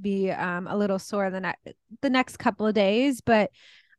be 0.00 0.30
um 0.30 0.68
a 0.68 0.76
little 0.76 0.98
sore 0.98 1.30
the 1.30 1.40
next 1.40 1.66
the 2.02 2.10
next 2.10 2.36
couple 2.36 2.66
of 2.66 2.74
days, 2.74 3.20
but 3.20 3.50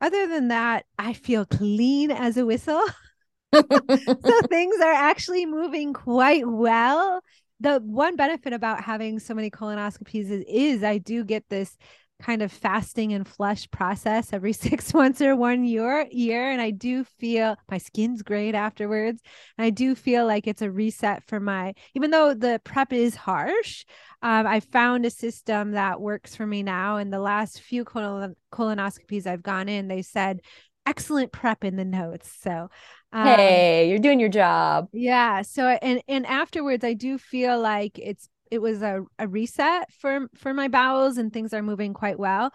other 0.01 0.27
than 0.27 0.49
that, 0.49 0.85
I 0.97 1.13
feel 1.13 1.45
clean 1.45 2.11
as 2.11 2.37
a 2.37 2.45
whistle. 2.45 2.83
so 3.53 3.63
things 4.49 4.75
are 4.81 4.93
actually 4.93 5.45
moving 5.45 5.93
quite 5.93 6.47
well. 6.47 7.21
The 7.59 7.79
one 7.79 8.15
benefit 8.15 8.53
about 8.53 8.83
having 8.83 9.19
so 9.19 9.33
many 9.33 9.49
colonoscopies 9.49 10.29
is, 10.29 10.43
is 10.47 10.83
I 10.83 10.99
do 10.99 11.23
get 11.23 11.49
this 11.49 11.75
kind 12.21 12.41
of 12.41 12.51
fasting 12.51 13.13
and 13.13 13.27
flush 13.27 13.69
process 13.69 14.33
every 14.33 14.53
six 14.53 14.93
months 14.93 15.21
or 15.21 15.35
one 15.35 15.63
year 15.63 16.07
year 16.11 16.49
and 16.49 16.61
i 16.61 16.71
do 16.71 17.03
feel 17.03 17.55
my 17.69 17.77
skin's 17.77 18.21
great 18.21 18.55
afterwards 18.55 19.21
and 19.57 19.65
i 19.65 19.69
do 19.69 19.93
feel 19.95 20.25
like 20.25 20.47
it's 20.47 20.61
a 20.61 20.71
reset 20.71 21.23
for 21.27 21.39
my 21.39 21.73
even 21.95 22.11
though 22.11 22.33
the 22.33 22.59
prep 22.63 22.91
is 22.91 23.15
harsh 23.15 23.85
um, 24.21 24.47
i 24.47 24.59
found 24.59 25.05
a 25.05 25.09
system 25.09 25.71
that 25.71 26.01
works 26.01 26.35
for 26.35 26.45
me 26.45 26.63
now 26.63 26.97
and 26.97 27.13
the 27.13 27.19
last 27.19 27.61
few 27.61 27.85
colon- 27.85 28.35
colonoscopies 28.51 29.27
i've 29.27 29.43
gone 29.43 29.69
in 29.69 29.87
they 29.87 30.01
said 30.01 30.39
excellent 30.85 31.31
prep 31.31 31.63
in 31.63 31.75
the 31.75 31.85
notes 31.85 32.31
so 32.41 32.69
um, 33.13 33.25
hey 33.25 33.89
you're 33.89 33.99
doing 33.99 34.19
your 34.19 34.29
job. 34.29 34.87
Yeah 34.91 35.41
so 35.41 35.67
and 35.67 36.01
and 36.07 36.25
afterwards 36.25 36.83
i 36.83 36.93
do 36.93 37.17
feel 37.17 37.59
like 37.59 37.99
it's 37.99 38.29
it 38.51 38.59
was 38.59 38.81
a, 38.81 39.03
a 39.19 39.27
reset 39.27 39.91
for 39.93 40.27
for 40.35 40.53
my 40.53 40.67
bowels 40.67 41.17
and 41.17 41.31
things 41.31 41.53
are 41.53 41.63
moving 41.63 41.93
quite 41.93 42.19
well. 42.19 42.53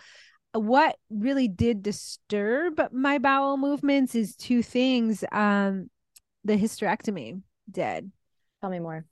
What 0.52 0.96
really 1.11 1.48
did 1.48 1.83
disturb 1.83 2.81
my 2.92 3.18
bowel 3.18 3.57
movements 3.57 4.14
is 4.14 4.37
two 4.37 4.62
things 4.62 5.24
um 5.33 5.88
the 6.44 6.57
hysterectomy 6.57 7.40
did. 7.70 8.11
Tell 8.61 8.70
me 8.70 8.81
more. 8.81 9.05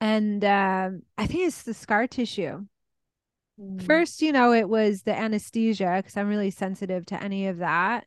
And 0.00 0.44
um 0.44 1.02
i 1.16 1.26
think 1.26 1.46
it's 1.46 1.62
the 1.62 1.74
scar 1.74 2.06
tissue. 2.06 2.66
Mm. 3.60 3.86
first 3.86 4.20
you 4.20 4.32
know 4.32 4.52
it 4.52 4.68
was 4.68 5.02
the 5.02 5.16
anesthesia 5.16 5.94
because 5.98 6.16
i'm 6.16 6.26
really 6.28 6.50
sensitive 6.50 7.06
to 7.06 7.22
any 7.22 7.46
of 7.46 7.58
that. 7.58 8.04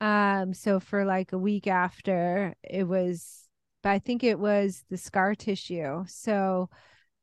Um 0.00 0.54
so 0.54 0.80
for 0.80 1.04
like 1.04 1.32
a 1.32 1.38
week 1.38 1.66
after 1.66 2.54
it 2.62 2.84
was 2.84 3.46
but 3.82 3.90
i 3.90 3.98
think 3.98 4.24
it 4.24 4.38
was 4.38 4.82
the 4.90 4.96
scar 4.96 5.34
tissue. 5.34 6.04
So 6.06 6.70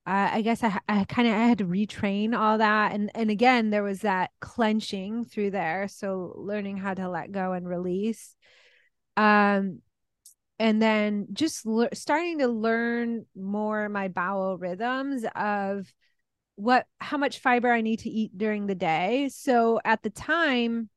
I 0.09 0.41
guess 0.41 0.63
I, 0.63 0.79
I 0.87 1.03
kind 1.03 1.27
of 1.27 1.33
I 1.33 1.47
had 1.47 1.57
to 1.57 1.65
retrain 1.65 2.37
all 2.37 2.59
that, 2.59 2.93
and 2.93 3.11
and 3.13 3.29
again 3.29 3.69
there 3.69 3.83
was 3.83 4.01
that 4.01 4.31
clenching 4.39 5.25
through 5.25 5.51
there, 5.51 5.87
so 5.89 6.33
learning 6.37 6.77
how 6.77 6.93
to 6.93 7.09
let 7.09 7.31
go 7.33 7.51
and 7.51 7.67
release, 7.67 8.35
um, 9.17 9.81
and 10.59 10.81
then 10.81 11.27
just 11.33 11.65
le- 11.65 11.93
starting 11.93 12.39
to 12.39 12.47
learn 12.47 13.25
more 13.35 13.89
my 13.89 14.07
bowel 14.07 14.57
rhythms 14.57 15.25
of 15.35 15.93
what 16.55 16.87
how 16.99 17.17
much 17.17 17.39
fiber 17.39 17.69
I 17.69 17.81
need 17.81 17.99
to 17.99 18.09
eat 18.09 18.37
during 18.37 18.65
the 18.65 18.75
day. 18.75 19.29
So 19.31 19.79
at 19.83 20.03
the 20.03 20.09
time, 20.09 20.89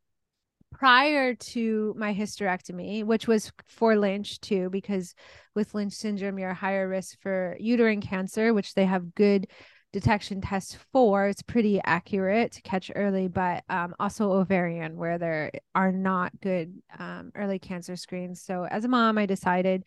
prior 0.73 1.35
to 1.35 1.95
my 1.97 2.15
hysterectomy, 2.15 3.05
which 3.05 3.27
was 3.27 3.53
for 3.67 3.97
Lynch 3.97 4.41
too, 4.41 4.71
because 4.71 5.15
with 5.55 5.75
Lynch 5.75 5.93
syndrome, 5.93 6.39
you're 6.39 6.55
higher 6.55 6.89
risk 6.89 7.19
for 7.21 7.57
uterine 7.61 8.01
cancer, 8.01 8.55
which 8.55 8.75
they 8.75 8.85
have 8.85 9.15
good 9.15 9.49
detection 9.93 10.41
tests 10.41 10.79
for. 10.93 11.27
It's 11.27 11.43
pretty 11.43 11.81
accurate 11.85 12.53
to 12.53 12.63
catch 12.63 12.91
early, 12.95 13.29
but 13.29 13.65
um, 13.69 13.95
also 13.99 14.33
ovarian, 14.33 14.97
where 14.97 15.19
there 15.19 15.51
are 15.75 15.93
not 15.93 16.39
good 16.41 16.81
um, 16.99 17.33
early 17.35 17.59
cancer 17.59 17.97
screens. 17.97 18.41
So 18.41 18.65
as 18.65 18.85
a 18.85 18.89
mom, 18.89 19.19
I 19.19 19.27
decided 19.27 19.85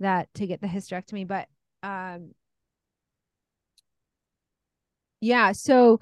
that 0.00 0.28
to 0.34 0.46
get 0.46 0.60
the 0.60 0.66
hysterectomy, 0.66 1.26
but 1.26 1.48
um, 1.82 2.32
yeah, 5.20 5.52
so 5.52 6.00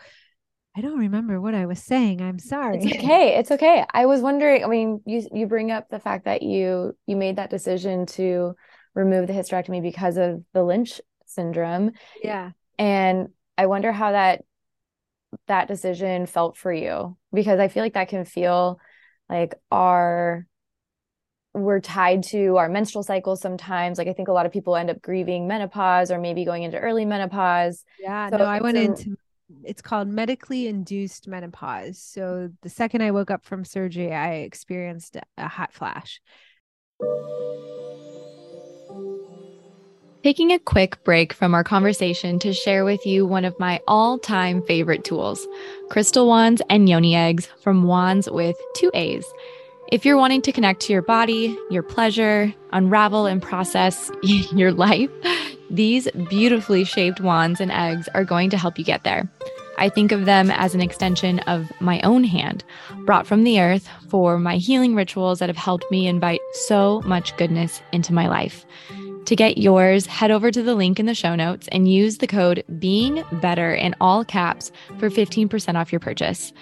I 0.77 0.83
don't 0.83 0.99
remember 0.99 1.41
what 1.41 1.55
I 1.55 1.65
was 1.65 1.83
saying. 1.83 2.21
I'm 2.21 2.39
sorry. 2.39 2.77
It's 2.77 2.87
okay. 2.87 3.39
It's 3.39 3.51
okay. 3.51 3.85
I 3.95 4.05
was 4.05 4.21
wondering, 4.21 4.63
I 4.63 4.67
mean, 4.67 5.01
you 5.07 5.27
you 5.33 5.47
bring 5.47 5.71
up 5.71 5.89
the 5.89 5.99
fact 5.99 6.27
that 6.27 6.43
you 6.43 6.95
you 7.07 7.17
made 7.17 7.37
that 7.37 7.49
decision 7.49 8.05
to 8.07 8.55
remove 8.95 9.27
the 9.27 9.33
hysterectomy 9.33 9.81
because 9.81 10.19
of 10.19 10.43
the 10.53 10.63
Lynch 10.63 11.01
syndrome. 11.25 11.93
Yeah. 12.23 12.51
And 12.79 13.29
I 13.57 13.67
wonder 13.67 13.91
how 13.91 14.13
that 14.13 14.45
that 15.47 15.67
decision 15.67 16.27
felt 16.27 16.59
for 16.59 16.73
you 16.73 17.17
because 17.33 17.59
I 17.59 17.69
feel 17.69 17.83
like 17.83 17.95
that 17.95 18.09
can 18.09 18.25
feel 18.27 18.79
like 19.31 19.55
our 19.71 20.47
we're 21.55 21.81
tied 21.81 22.23
to 22.23 22.59
our 22.59 22.69
menstrual 22.69 23.03
cycles 23.03 23.41
sometimes. 23.41 23.97
Like 23.97 24.09
I 24.09 24.13
think 24.13 24.29
a 24.29 24.33
lot 24.33 24.45
of 24.45 24.53
people 24.53 24.77
end 24.77 24.91
up 24.91 25.01
grieving 25.01 25.49
menopause 25.49 26.11
or 26.11 26.19
maybe 26.19 26.45
going 26.45 26.65
into 26.65 26.79
early 26.79 27.07
menopause. 27.07 27.83
Yeah, 27.99 28.29
so 28.29 28.37
no, 28.37 28.45
I 28.45 28.61
went 28.61 28.77
a, 28.77 28.83
into 28.83 29.17
it's 29.63 29.83
called 29.83 30.09
medically 30.09 30.67
induced 30.67 31.29
menopause. 31.29 31.99
So 31.99 32.51
the 32.63 32.69
second 32.69 33.03
I 33.03 33.11
woke 33.11 33.31
up 33.31 33.45
from 33.45 33.65
surgery, 33.65 34.13
I 34.13 34.35
experienced 34.37 35.17
a 35.39 35.49
hot 35.49 35.73
flash. 35.73 36.21
Taking 40.23 40.51
a 40.51 40.59
quick 40.59 41.05
break 41.05 41.33
from 41.33 41.55
our 41.55 41.63
conversation 41.63 42.41
to 42.41 42.53
share 42.53 42.85
with 42.85 43.07
you 43.07 43.25
one 43.25 43.45
of 43.45 43.59
my 43.61 43.81
all 43.87 44.19
time 44.19 44.61
favorite 44.63 45.05
tools 45.05 45.47
crystal 45.89 46.27
wands 46.27 46.61
and 46.69 46.89
yoni 46.89 47.15
eggs 47.15 47.49
from 47.63 47.85
WAANDS 47.85 48.33
with 48.33 48.57
two 48.75 48.91
A's. 48.95 49.25
If 49.93 50.05
you're 50.05 50.17
wanting 50.17 50.43
to 50.43 50.51
connect 50.51 50.81
to 50.83 50.93
your 50.93 51.03
body, 51.03 51.57
your 51.71 51.85
pleasure, 51.85 52.53
unravel 52.73 53.27
and 53.27 53.41
process 53.41 54.11
your 54.23 54.73
life, 54.73 55.11
these 55.71 56.09
beautifully 56.29 56.83
shaped 56.83 57.21
wands 57.21 57.61
and 57.61 57.71
eggs 57.71 58.09
are 58.13 58.25
going 58.25 58.51
to 58.51 58.59
help 58.59 58.79
you 58.81 58.85
get 58.85 59.05
there. 59.05 59.31
I 59.79 59.89
think 59.89 60.13
of 60.13 60.25
them 60.25 60.51
as 60.51 60.75
an 60.75 60.81
extension 60.81 61.41
of 61.41 61.71
my 61.81 62.01
own 62.01 62.25
hand, 62.25 62.65
brought 63.05 63.27
from 63.27 63.45
the 63.45 63.61
earth 63.61 63.89
for 64.09 64.39
my 64.39 64.57
healing 64.57 64.95
rituals 64.95 65.39
that 65.39 65.49
have 65.49 65.57
helped 65.57 65.91
me 65.91 66.07
invite 66.07 66.41
so 66.53 67.03
much 67.05 67.37
goodness 67.37 67.83
into 67.93 68.15
my 68.15 68.29
life. 68.29 68.65
To 69.27 69.35
get 69.37 69.59
yours, 69.59 70.07
head 70.07 70.31
over 70.31 70.53
to 70.53 70.63
the 70.63 70.77
link 70.77 71.01
in 71.01 71.07
the 71.07 71.15
show 71.15 71.35
notes 71.35 71.69
and 71.73 71.91
use 71.91 72.19
the 72.19 72.29
code 72.29 72.63
being 72.79 73.25
better 73.33 73.75
in 73.75 73.95
all 74.01 74.25
caps 74.25 74.71
for 74.99 75.11
15% 75.11 75.75
off 75.75 75.93
your 75.93 76.01
purchase. 76.01 76.53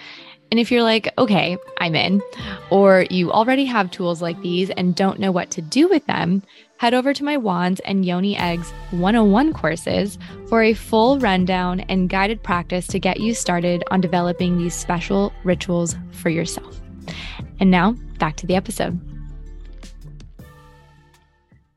And 0.51 0.59
if 0.59 0.71
you're 0.71 0.83
like, 0.83 1.11
okay, 1.17 1.57
I'm 1.79 1.95
in, 1.95 2.21
or 2.69 3.05
you 3.09 3.31
already 3.31 3.65
have 3.65 3.91
tools 3.91 4.21
like 4.21 4.39
these 4.41 4.69
and 4.71 4.95
don't 4.95 5.19
know 5.19 5.31
what 5.31 5.51
to 5.51 5.61
do 5.61 5.87
with 5.87 6.05
them, 6.07 6.43
head 6.77 6.93
over 6.93 7.13
to 7.13 7.23
my 7.23 7.37
Wands 7.37 7.79
and 7.81 8.05
Yoni 8.05 8.37
Eggs 8.37 8.71
101 8.91 9.53
courses 9.53 10.17
for 10.47 10.61
a 10.61 10.73
full 10.73 11.19
rundown 11.19 11.81
and 11.81 12.09
guided 12.09 12.43
practice 12.43 12.87
to 12.87 12.99
get 12.99 13.19
you 13.19 13.33
started 13.33 13.83
on 13.91 14.01
developing 14.01 14.57
these 14.57 14.73
special 14.73 15.33
rituals 15.43 15.95
for 16.11 16.29
yourself. 16.29 16.81
And 17.59 17.71
now 17.71 17.93
back 18.19 18.35
to 18.37 18.47
the 18.47 18.55
episode. 18.55 18.99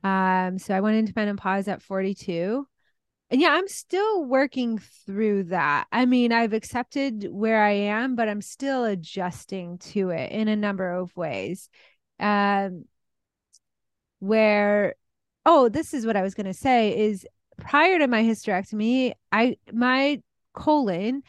Um, 0.04 0.58
so 0.58 0.74
I 0.74 0.80
went 0.80 0.96
into 0.96 1.12
menopause 1.14 1.68
at 1.68 1.82
42 1.82 2.66
and 3.30 3.40
yeah, 3.40 3.50
I'm 3.50 3.68
still 3.68 4.24
working 4.24 4.78
through 4.78 5.44
that. 5.44 5.86
I 5.92 6.06
mean, 6.06 6.32
I've 6.32 6.54
accepted 6.54 7.28
where 7.30 7.62
I 7.62 7.72
am, 7.72 8.14
but 8.16 8.26
I'm 8.26 8.40
still 8.40 8.84
adjusting 8.84 9.78
to 9.78 10.10
it 10.10 10.32
in 10.32 10.48
a 10.48 10.56
number 10.56 10.90
of 10.90 11.14
ways. 11.14 11.68
Um, 12.18 12.84
where, 14.20 14.94
oh, 15.46 15.68
this 15.68 15.94
is 15.94 16.06
what 16.06 16.16
I 16.16 16.22
was 16.22 16.34
going 16.34 16.46
to 16.46 16.54
say 16.54 16.96
is 16.96 17.26
prior 17.56 17.98
to 17.98 18.06
my 18.06 18.22
hysterectomy, 18.22 19.12
I 19.32 19.56
my 19.72 20.22
colon, 20.54 21.22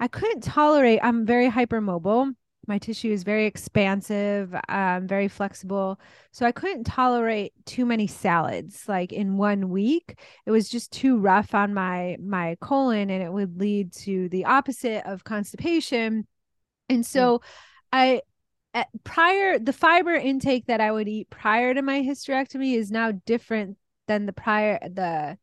I 0.00 0.08
couldn't 0.08 0.42
tolerate. 0.42 1.00
I'm 1.02 1.26
very 1.26 1.48
hypermobile 1.50 2.34
my 2.66 2.78
tissue 2.78 3.10
is 3.10 3.24
very 3.24 3.46
expansive 3.46 4.54
um, 4.68 5.06
very 5.06 5.28
flexible 5.28 5.98
so 6.30 6.46
i 6.46 6.52
couldn't 6.52 6.84
tolerate 6.84 7.52
too 7.66 7.84
many 7.84 8.06
salads 8.06 8.88
like 8.88 9.12
in 9.12 9.36
one 9.36 9.68
week 9.68 10.18
it 10.46 10.50
was 10.50 10.68
just 10.68 10.92
too 10.92 11.18
rough 11.18 11.54
on 11.54 11.74
my 11.74 12.16
my 12.20 12.56
colon 12.60 13.10
and 13.10 13.22
it 13.22 13.32
would 13.32 13.58
lead 13.58 13.92
to 13.92 14.28
the 14.28 14.44
opposite 14.44 15.04
of 15.06 15.24
constipation 15.24 16.26
and 16.88 17.04
so 17.04 17.38
mm. 17.38 17.42
i 17.92 18.20
prior 19.04 19.58
the 19.58 19.72
fiber 19.72 20.14
intake 20.14 20.66
that 20.66 20.80
i 20.80 20.90
would 20.90 21.08
eat 21.08 21.28
prior 21.28 21.74
to 21.74 21.82
my 21.82 22.00
hysterectomy 22.00 22.74
is 22.74 22.90
now 22.90 23.12
different 23.26 23.76
than 24.08 24.26
the 24.26 24.32
prior 24.32 24.78
the 24.82 25.36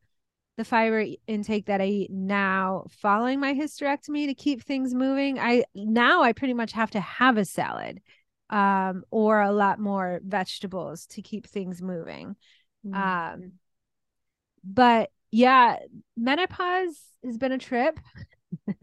the 0.60 0.64
fiber 0.66 1.06
intake 1.26 1.64
that 1.66 1.80
I 1.80 1.86
eat 1.86 2.10
now 2.10 2.84
following 2.90 3.40
my 3.40 3.54
hysterectomy 3.54 4.26
to 4.26 4.34
keep 4.34 4.62
things 4.62 4.94
moving. 4.94 5.38
I 5.38 5.64
now 5.74 6.22
I 6.22 6.34
pretty 6.34 6.52
much 6.52 6.72
have 6.72 6.90
to 6.90 7.00
have 7.00 7.38
a 7.38 7.46
salad 7.46 8.02
um, 8.50 9.04
or 9.10 9.40
a 9.40 9.52
lot 9.52 9.78
more 9.78 10.20
vegetables 10.22 11.06
to 11.06 11.22
keep 11.22 11.46
things 11.46 11.80
moving. 11.80 12.36
Mm. 12.86 12.94
Um, 12.94 13.52
but 14.62 15.10
yeah, 15.30 15.78
menopause 16.14 17.00
has 17.24 17.38
been 17.38 17.52
a 17.52 17.58
trip. 17.58 17.98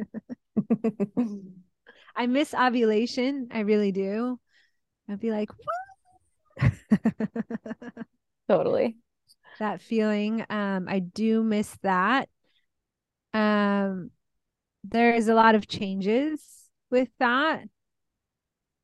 I 2.17 2.25
miss 2.27 2.53
ovulation. 2.53 3.47
I 3.51 3.59
really 3.61 3.91
do. 3.93 4.39
I'd 5.09 5.19
be 5.19 5.31
like, 5.31 5.49
totally. 8.49 8.97
That 9.59 9.81
feeling. 9.81 10.45
Um, 10.49 10.87
I 10.89 10.99
do 10.99 11.43
miss 11.43 11.77
that. 11.83 12.29
Um, 13.33 14.11
there 14.83 15.13
is 15.15 15.27
a 15.29 15.35
lot 15.35 15.55
of 15.55 15.67
changes 15.67 16.69
with 16.91 17.09
that. 17.19 17.65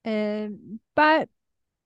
Um, 0.05 0.79
but 0.95 1.29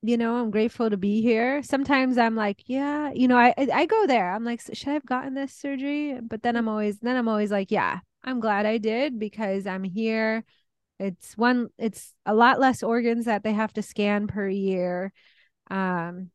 you 0.03 0.17
know, 0.17 0.37
I'm 0.37 0.51
grateful 0.51 0.89
to 0.89 0.97
be 0.97 1.21
here. 1.21 1.63
Sometimes 1.63 2.17
I'm 2.17 2.35
like, 2.35 2.63
yeah, 2.67 3.11
you 3.13 3.27
know, 3.27 3.37
I 3.37 3.53
I 3.57 3.85
go 3.87 4.07
there. 4.07 4.31
I'm 4.33 4.43
like, 4.45 4.61
should 4.61 4.89
I 4.89 4.93
have 4.93 5.05
gotten 5.05 5.33
this 5.35 5.53
surgery? 5.53 6.19
But 6.21 6.43
then 6.43 6.55
I'm 6.57 6.69
always 6.69 6.99
then 6.99 7.17
I'm 7.17 7.27
always 7.29 7.51
like, 7.51 7.71
yeah, 7.71 7.99
I'm 8.23 8.39
glad 8.39 8.65
I 8.65 8.77
did 8.79 9.19
because 9.19 9.67
I'm 9.67 9.83
here. 9.83 10.45
It's 10.99 11.37
one 11.37 11.69
it's 11.77 12.13
a 12.25 12.33
lot 12.33 12.59
less 12.59 12.83
organs 12.83 13.25
that 13.25 13.43
they 13.43 13.53
have 13.53 13.73
to 13.73 13.81
scan 13.81 14.27
per 14.27 14.47
year. 14.47 15.13
Um 15.69 16.31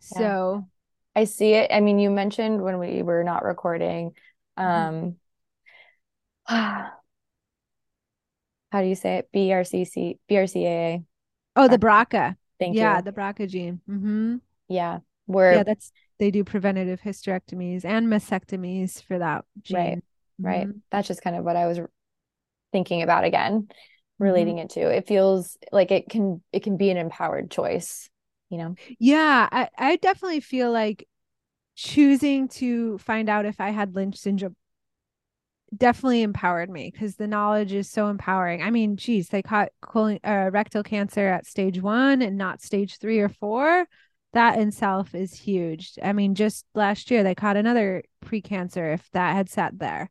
so 0.00 0.20
yeah. 0.20 1.20
I 1.20 1.24
see 1.24 1.52
it. 1.54 1.70
I 1.72 1.80
mean, 1.80 1.98
you 1.98 2.10
mentioned 2.10 2.62
when 2.62 2.78
we 2.78 3.02
were 3.02 3.24
not 3.24 3.44
recording 3.44 4.12
mm-hmm. 4.58 5.04
um 5.04 5.16
how 8.72 8.82
do 8.82 8.86
you 8.86 8.94
say 8.94 9.18
it? 9.18 9.28
BRCC 9.34 10.18
BRCAA 10.30 11.04
Oh, 11.58 11.66
the 11.66 11.78
BRCA. 11.78 12.36
Thank 12.60 12.76
yeah, 12.76 12.90
you. 12.90 12.96
Yeah, 12.96 13.00
the 13.00 13.12
BRCA 13.12 13.48
gene. 13.48 13.80
Mm-hmm. 13.90 14.36
Yeah. 14.68 15.00
Where 15.26 15.54
yeah, 15.54 15.62
that's 15.64 15.92
they 16.18 16.30
do 16.30 16.44
preventative 16.44 17.00
hysterectomies 17.00 17.84
and 17.84 18.06
mastectomies 18.06 19.02
for 19.02 19.18
that 19.18 19.44
gene. 19.62 19.76
Right. 19.76 19.96
Mm-hmm. 19.96 20.46
Right. 20.46 20.68
That's 20.90 21.08
just 21.08 21.22
kind 21.22 21.36
of 21.36 21.44
what 21.44 21.56
I 21.56 21.66
was 21.66 21.80
thinking 22.72 23.02
about 23.02 23.24
again, 23.24 23.68
relating 24.18 24.56
mm-hmm. 24.56 24.64
it 24.64 24.70
to. 24.70 24.88
It 24.88 25.06
feels 25.06 25.56
like 25.72 25.90
it 25.90 26.08
can 26.08 26.42
it 26.52 26.62
can 26.62 26.76
be 26.76 26.90
an 26.90 26.96
empowered 26.96 27.50
choice, 27.50 28.08
you 28.50 28.58
know? 28.58 28.74
Yeah. 28.98 29.48
I, 29.50 29.68
I 29.76 29.96
definitely 29.96 30.40
feel 30.40 30.72
like 30.72 31.06
choosing 31.74 32.48
to 32.48 32.98
find 32.98 33.28
out 33.28 33.46
if 33.46 33.60
I 33.60 33.70
had 33.70 33.94
Lynch 33.94 34.16
syndrome 34.16 34.56
definitely 35.76 36.22
empowered 36.22 36.70
me 36.70 36.90
because 36.90 37.16
the 37.16 37.26
knowledge 37.26 37.72
is 37.72 37.90
so 37.90 38.08
empowering. 38.08 38.62
I 38.62 38.70
mean, 38.70 38.96
geez, 38.96 39.28
they 39.28 39.42
caught 39.42 39.68
colon, 39.80 40.18
uh, 40.24 40.50
rectal 40.52 40.82
cancer 40.82 41.28
at 41.28 41.46
stage 41.46 41.80
one 41.80 42.22
and 42.22 42.36
not 42.38 42.62
stage 42.62 42.98
three 42.98 43.20
or 43.20 43.28
four. 43.28 43.86
That 44.32 44.58
in 44.58 44.72
self 44.72 45.14
is 45.14 45.32
huge. 45.32 45.98
I 46.02 46.12
mean, 46.12 46.34
just 46.34 46.66
last 46.74 47.10
year 47.10 47.22
they 47.22 47.34
caught 47.34 47.56
another 47.56 48.02
precancer 48.24 48.94
if 48.94 49.08
that 49.12 49.34
had 49.34 49.48
sat 49.50 49.78
there. 49.78 50.10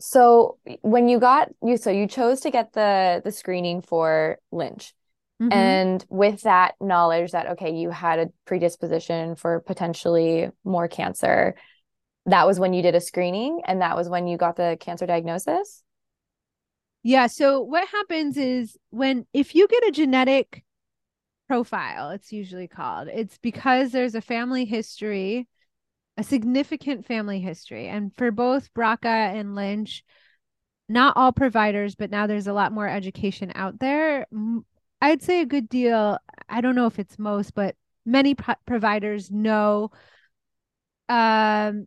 So 0.00 0.58
when 0.82 1.08
you 1.08 1.20
got 1.20 1.50
you, 1.62 1.76
so 1.76 1.90
you 1.90 2.06
chose 2.06 2.40
to 2.40 2.50
get 2.50 2.72
the 2.72 3.22
the 3.24 3.32
screening 3.32 3.82
for 3.82 4.38
Lynch. 4.50 4.92
Mm-hmm. 5.42 5.52
And 5.52 6.06
with 6.08 6.42
that 6.42 6.74
knowledge 6.80 7.32
that 7.32 7.48
okay, 7.52 7.74
you 7.74 7.90
had 7.90 8.18
a 8.18 8.30
predisposition 8.44 9.34
for 9.36 9.60
potentially 9.60 10.50
more 10.64 10.88
cancer, 10.88 11.54
that 12.26 12.46
was 12.46 12.58
when 12.58 12.72
you 12.72 12.82
did 12.82 12.94
a 12.94 13.00
screening 13.00 13.62
and 13.66 13.82
that 13.82 13.96
was 13.96 14.08
when 14.08 14.26
you 14.26 14.36
got 14.36 14.56
the 14.56 14.76
cancer 14.80 15.06
diagnosis? 15.06 15.82
Yeah. 17.02 17.26
So 17.26 17.60
what 17.60 17.86
happens 17.88 18.36
is 18.36 18.76
when 18.90 19.26
if 19.32 19.54
you 19.54 19.68
get 19.68 19.86
a 19.86 19.92
genetic 19.92 20.64
profile, 21.48 22.10
it's 22.10 22.32
usually 22.32 22.68
called, 22.68 23.08
it's 23.08 23.38
because 23.38 23.92
there's 23.92 24.14
a 24.14 24.22
family 24.22 24.64
history, 24.64 25.46
a 26.16 26.22
significant 26.22 27.06
family 27.06 27.40
history. 27.40 27.88
And 27.88 28.12
for 28.16 28.30
both 28.30 28.72
BRCA 28.74 29.34
and 29.38 29.54
Lynch, 29.54 30.04
not 30.88 31.16
all 31.16 31.32
providers, 31.32 31.94
but 31.94 32.10
now 32.10 32.26
there's 32.26 32.46
a 32.46 32.52
lot 32.52 32.72
more 32.72 32.88
education 32.88 33.52
out 33.54 33.80
there. 33.80 34.26
I'd 35.00 35.22
say 35.22 35.40
a 35.40 35.46
good 35.46 35.68
deal. 35.68 36.18
I 36.48 36.60
don't 36.60 36.76
know 36.76 36.86
if 36.86 36.98
it's 36.98 37.18
most, 37.18 37.54
but 37.54 37.74
many 38.06 38.34
pro- 38.34 38.54
providers 38.66 39.30
know 39.30 39.90
um 41.08 41.86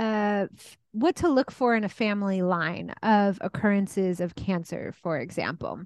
uh, 0.00 0.46
what 0.92 1.16
to 1.16 1.28
look 1.28 1.50
for 1.50 1.76
in 1.76 1.84
a 1.84 1.88
family 1.88 2.40
line 2.40 2.94
of 3.02 3.38
occurrences 3.42 4.20
of 4.20 4.34
cancer, 4.34 4.94
for 5.02 5.18
example. 5.18 5.82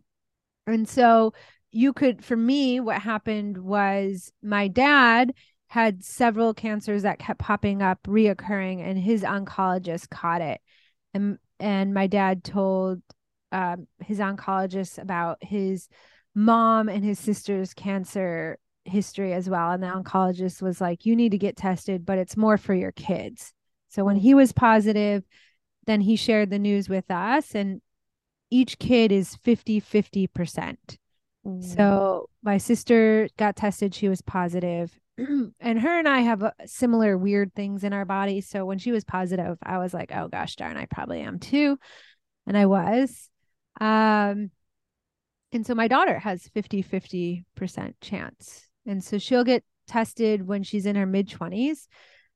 And 0.68 0.88
so 0.88 1.32
you 1.72 1.92
could, 1.92 2.24
for 2.24 2.36
me, 2.36 2.78
what 2.78 3.02
happened 3.02 3.58
was 3.58 4.32
my 4.40 4.68
dad 4.68 5.34
had 5.74 6.04
several 6.04 6.54
cancers 6.54 7.02
that 7.02 7.18
kept 7.18 7.40
popping 7.40 7.82
up, 7.82 8.00
reoccurring, 8.04 8.80
and 8.80 8.96
his 8.96 9.24
oncologist 9.24 10.08
caught 10.08 10.40
it. 10.40 10.60
And 11.12 11.36
and 11.58 11.92
my 11.92 12.06
dad 12.06 12.44
told 12.44 13.02
um, 13.50 13.88
his 13.98 14.20
oncologist 14.20 15.02
about 15.02 15.38
his 15.40 15.88
mom 16.32 16.88
and 16.88 17.04
his 17.04 17.18
sister's 17.18 17.74
cancer 17.74 18.56
history 18.84 19.32
as 19.32 19.50
well. 19.50 19.72
And 19.72 19.82
the 19.82 19.88
oncologist 19.88 20.62
was 20.62 20.80
like, 20.80 21.04
You 21.04 21.16
need 21.16 21.32
to 21.32 21.38
get 21.38 21.56
tested, 21.56 22.06
but 22.06 22.18
it's 22.18 22.36
more 22.36 22.56
for 22.56 22.72
your 22.72 22.92
kids. 22.92 23.52
So 23.88 24.04
when 24.04 24.16
he 24.16 24.32
was 24.32 24.52
positive, 24.52 25.24
then 25.86 26.00
he 26.00 26.14
shared 26.14 26.50
the 26.50 26.58
news 26.60 26.88
with 26.88 27.10
us, 27.10 27.52
and 27.52 27.82
each 28.48 28.78
kid 28.78 29.10
is 29.10 29.34
50 29.42 29.80
50%. 29.80 30.76
Mm. 31.46 31.62
So 31.62 32.28
my 32.42 32.58
sister 32.58 33.28
got 33.36 33.56
tested, 33.56 33.94
she 33.94 34.08
was 34.08 34.22
positive. 34.22 34.96
and 35.18 35.80
her 35.80 35.98
and 35.98 36.08
I 36.08 36.20
have 36.20 36.42
uh, 36.42 36.50
similar 36.66 37.16
weird 37.16 37.54
things 37.54 37.84
in 37.84 37.92
our 37.92 38.04
body. 38.04 38.40
So 38.40 38.64
when 38.64 38.78
she 38.78 38.92
was 38.92 39.04
positive, 39.04 39.56
I 39.62 39.78
was 39.78 39.94
like, 39.94 40.12
oh 40.14 40.28
gosh 40.28 40.56
darn, 40.56 40.76
I 40.76 40.86
probably 40.86 41.20
am 41.20 41.38
too. 41.38 41.78
And 42.46 42.56
I 42.56 42.66
was. 42.66 43.30
Um, 43.80 44.50
and 45.52 45.64
so 45.64 45.74
my 45.74 45.88
daughter 45.88 46.18
has 46.18 46.48
50 46.48 46.82
50% 46.82 47.94
chance. 48.00 48.68
And 48.86 49.02
so 49.02 49.18
she'll 49.18 49.44
get 49.44 49.64
tested 49.86 50.46
when 50.46 50.62
she's 50.62 50.86
in 50.86 50.96
her 50.96 51.06
mid 51.06 51.28
20s 51.28 51.86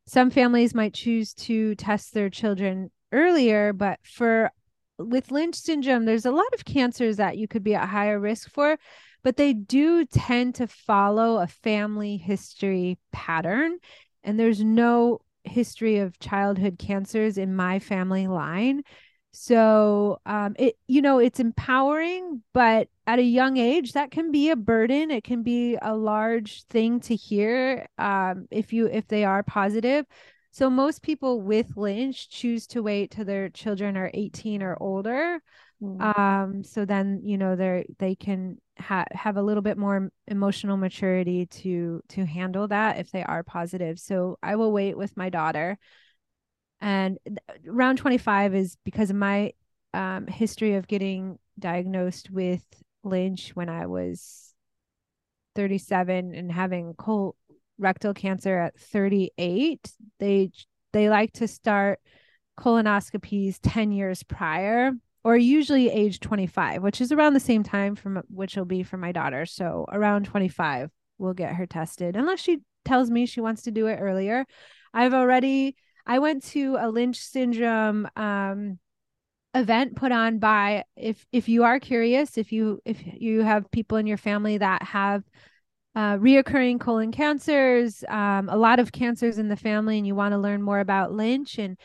some 0.08 0.30
families 0.30 0.74
might 0.74 0.94
choose 0.94 1.34
to 1.34 1.74
test 1.74 2.14
their 2.14 2.30
children 2.30 2.90
earlier, 3.12 3.74
but 3.74 4.00
for 4.02 4.50
with 4.98 5.30
Lynch 5.30 5.54
syndrome, 5.54 6.04
there's 6.04 6.26
a 6.26 6.32
lot 6.32 6.52
of 6.54 6.64
cancers 6.64 7.16
that 7.16 7.38
you 7.38 7.48
could 7.48 7.64
be 7.64 7.74
at 7.74 7.88
higher 7.88 8.18
risk 8.18 8.50
for, 8.50 8.78
but 9.22 9.37
they 9.37 9.52
do 9.52 10.04
tend 10.04 10.56
to 10.56 10.66
follow 10.66 11.38
a 11.38 11.46
family 11.46 12.16
history 12.16 12.98
pattern. 13.12 13.78
And 14.24 14.38
there's 14.38 14.62
no 14.62 15.20
history 15.44 15.98
of 15.98 16.18
childhood 16.18 16.78
cancers 16.78 17.38
in 17.38 17.54
my 17.54 17.78
family 17.78 18.26
line. 18.26 18.82
So 19.32 20.20
um, 20.26 20.56
it 20.58 20.76
you 20.87 21.02
know 21.02 21.18
it's 21.18 21.38
empowering, 21.38 22.42
but 22.52 22.88
at 23.06 23.18
a 23.18 23.22
young 23.22 23.56
age 23.56 23.92
that 23.92 24.11
can 24.11 24.32
be 24.32 24.50
a 24.50 24.56
burden. 24.56 25.11
It 25.11 25.24
can 25.24 25.42
be 25.42 25.76
a 25.80 25.94
large 25.94 26.64
thing 26.64 27.00
to 27.00 27.14
hear 27.14 27.87
um, 27.98 28.48
if 28.50 28.72
you 28.72 28.87
if 28.87 29.06
they 29.06 29.24
are 29.24 29.42
positive. 29.42 30.06
So 30.58 30.68
most 30.68 31.02
people 31.02 31.40
with 31.40 31.76
Lynch 31.76 32.28
choose 32.28 32.66
to 32.68 32.82
wait 32.82 33.12
till 33.12 33.24
their 33.24 33.48
children 33.48 33.96
are 33.96 34.10
18 34.12 34.60
or 34.60 34.76
older. 34.80 35.40
Mm. 35.80 36.18
Um, 36.18 36.64
so 36.64 36.84
then 36.84 37.20
you 37.22 37.38
know 37.38 37.54
they're 37.54 37.84
they 38.00 38.16
can 38.16 38.58
ha- 38.76 39.04
have 39.12 39.36
a 39.36 39.42
little 39.42 39.62
bit 39.62 39.78
more 39.78 40.10
emotional 40.26 40.76
maturity 40.76 41.46
to 41.46 42.02
to 42.08 42.26
handle 42.26 42.66
that 42.66 42.98
if 42.98 43.12
they 43.12 43.22
are 43.22 43.44
positive. 43.44 44.00
So 44.00 44.36
I 44.42 44.56
will 44.56 44.72
wait 44.72 44.98
with 44.98 45.16
my 45.16 45.30
daughter 45.30 45.78
and 46.80 47.18
round 47.64 47.98
25 47.98 48.56
is 48.56 48.76
because 48.84 49.10
of 49.10 49.16
my 49.16 49.52
um, 49.94 50.26
history 50.26 50.74
of 50.74 50.88
getting 50.88 51.38
diagnosed 51.56 52.32
with 52.32 52.64
Lynch 53.04 53.54
when 53.54 53.68
I 53.68 53.86
was 53.86 54.54
37 55.54 56.34
and 56.34 56.50
having 56.50 56.94
colorectal 57.80 58.14
cancer 58.14 58.58
at 58.58 58.78
38. 58.78 59.92
They 60.18 60.50
they 60.92 61.08
like 61.08 61.32
to 61.34 61.48
start 61.48 62.00
colonoscopies 62.58 63.58
10 63.62 63.92
years 63.92 64.22
prior 64.22 64.92
or 65.24 65.36
usually 65.36 65.90
age 65.90 66.20
25, 66.20 66.82
which 66.82 67.00
is 67.00 67.12
around 67.12 67.34
the 67.34 67.40
same 67.40 67.62
time 67.62 67.94
from 67.94 68.22
which 68.28 68.56
will 68.56 68.64
be 68.64 68.82
for 68.82 68.96
my 68.96 69.12
daughter. 69.12 69.46
So 69.46 69.84
around 69.90 70.24
25, 70.24 70.90
we'll 71.18 71.34
get 71.34 71.54
her 71.54 71.66
tested 71.66 72.16
unless 72.16 72.40
she 72.40 72.58
tells 72.84 73.10
me 73.10 73.26
she 73.26 73.40
wants 73.40 73.62
to 73.62 73.70
do 73.70 73.86
it 73.86 73.96
earlier. 73.96 74.44
I've 74.94 75.14
already 75.14 75.76
I 76.06 76.20
went 76.20 76.44
to 76.44 76.76
a 76.80 76.88
Lynch 76.88 77.18
syndrome 77.18 78.08
um, 78.16 78.78
event 79.54 79.96
put 79.96 80.12
on 80.12 80.38
by 80.38 80.84
if 80.96 81.26
if 81.32 81.48
you 81.48 81.64
are 81.64 81.78
curious, 81.78 82.38
if 82.38 82.52
you 82.52 82.80
if 82.84 83.02
you 83.04 83.42
have 83.42 83.70
people 83.70 83.98
in 83.98 84.06
your 84.06 84.16
family 84.16 84.58
that 84.58 84.82
have 84.82 85.22
uh, 85.94 86.16
reoccurring 86.16 86.81
colon 86.81 87.12
cancers, 87.12 88.05
um, 88.09 88.48
a 88.48 88.57
lot 88.57 88.79
of 88.79 88.92
cancers 88.92 89.38
in 89.38 89.48
the 89.48 89.57
family, 89.57 89.98
and 89.98 90.07
you 90.07 90.14
want 90.14 90.33
to 90.33 90.38
learn 90.38 90.62
more 90.62 90.81
about 90.81 91.12
Lynch 91.12 91.59
and 91.59 91.77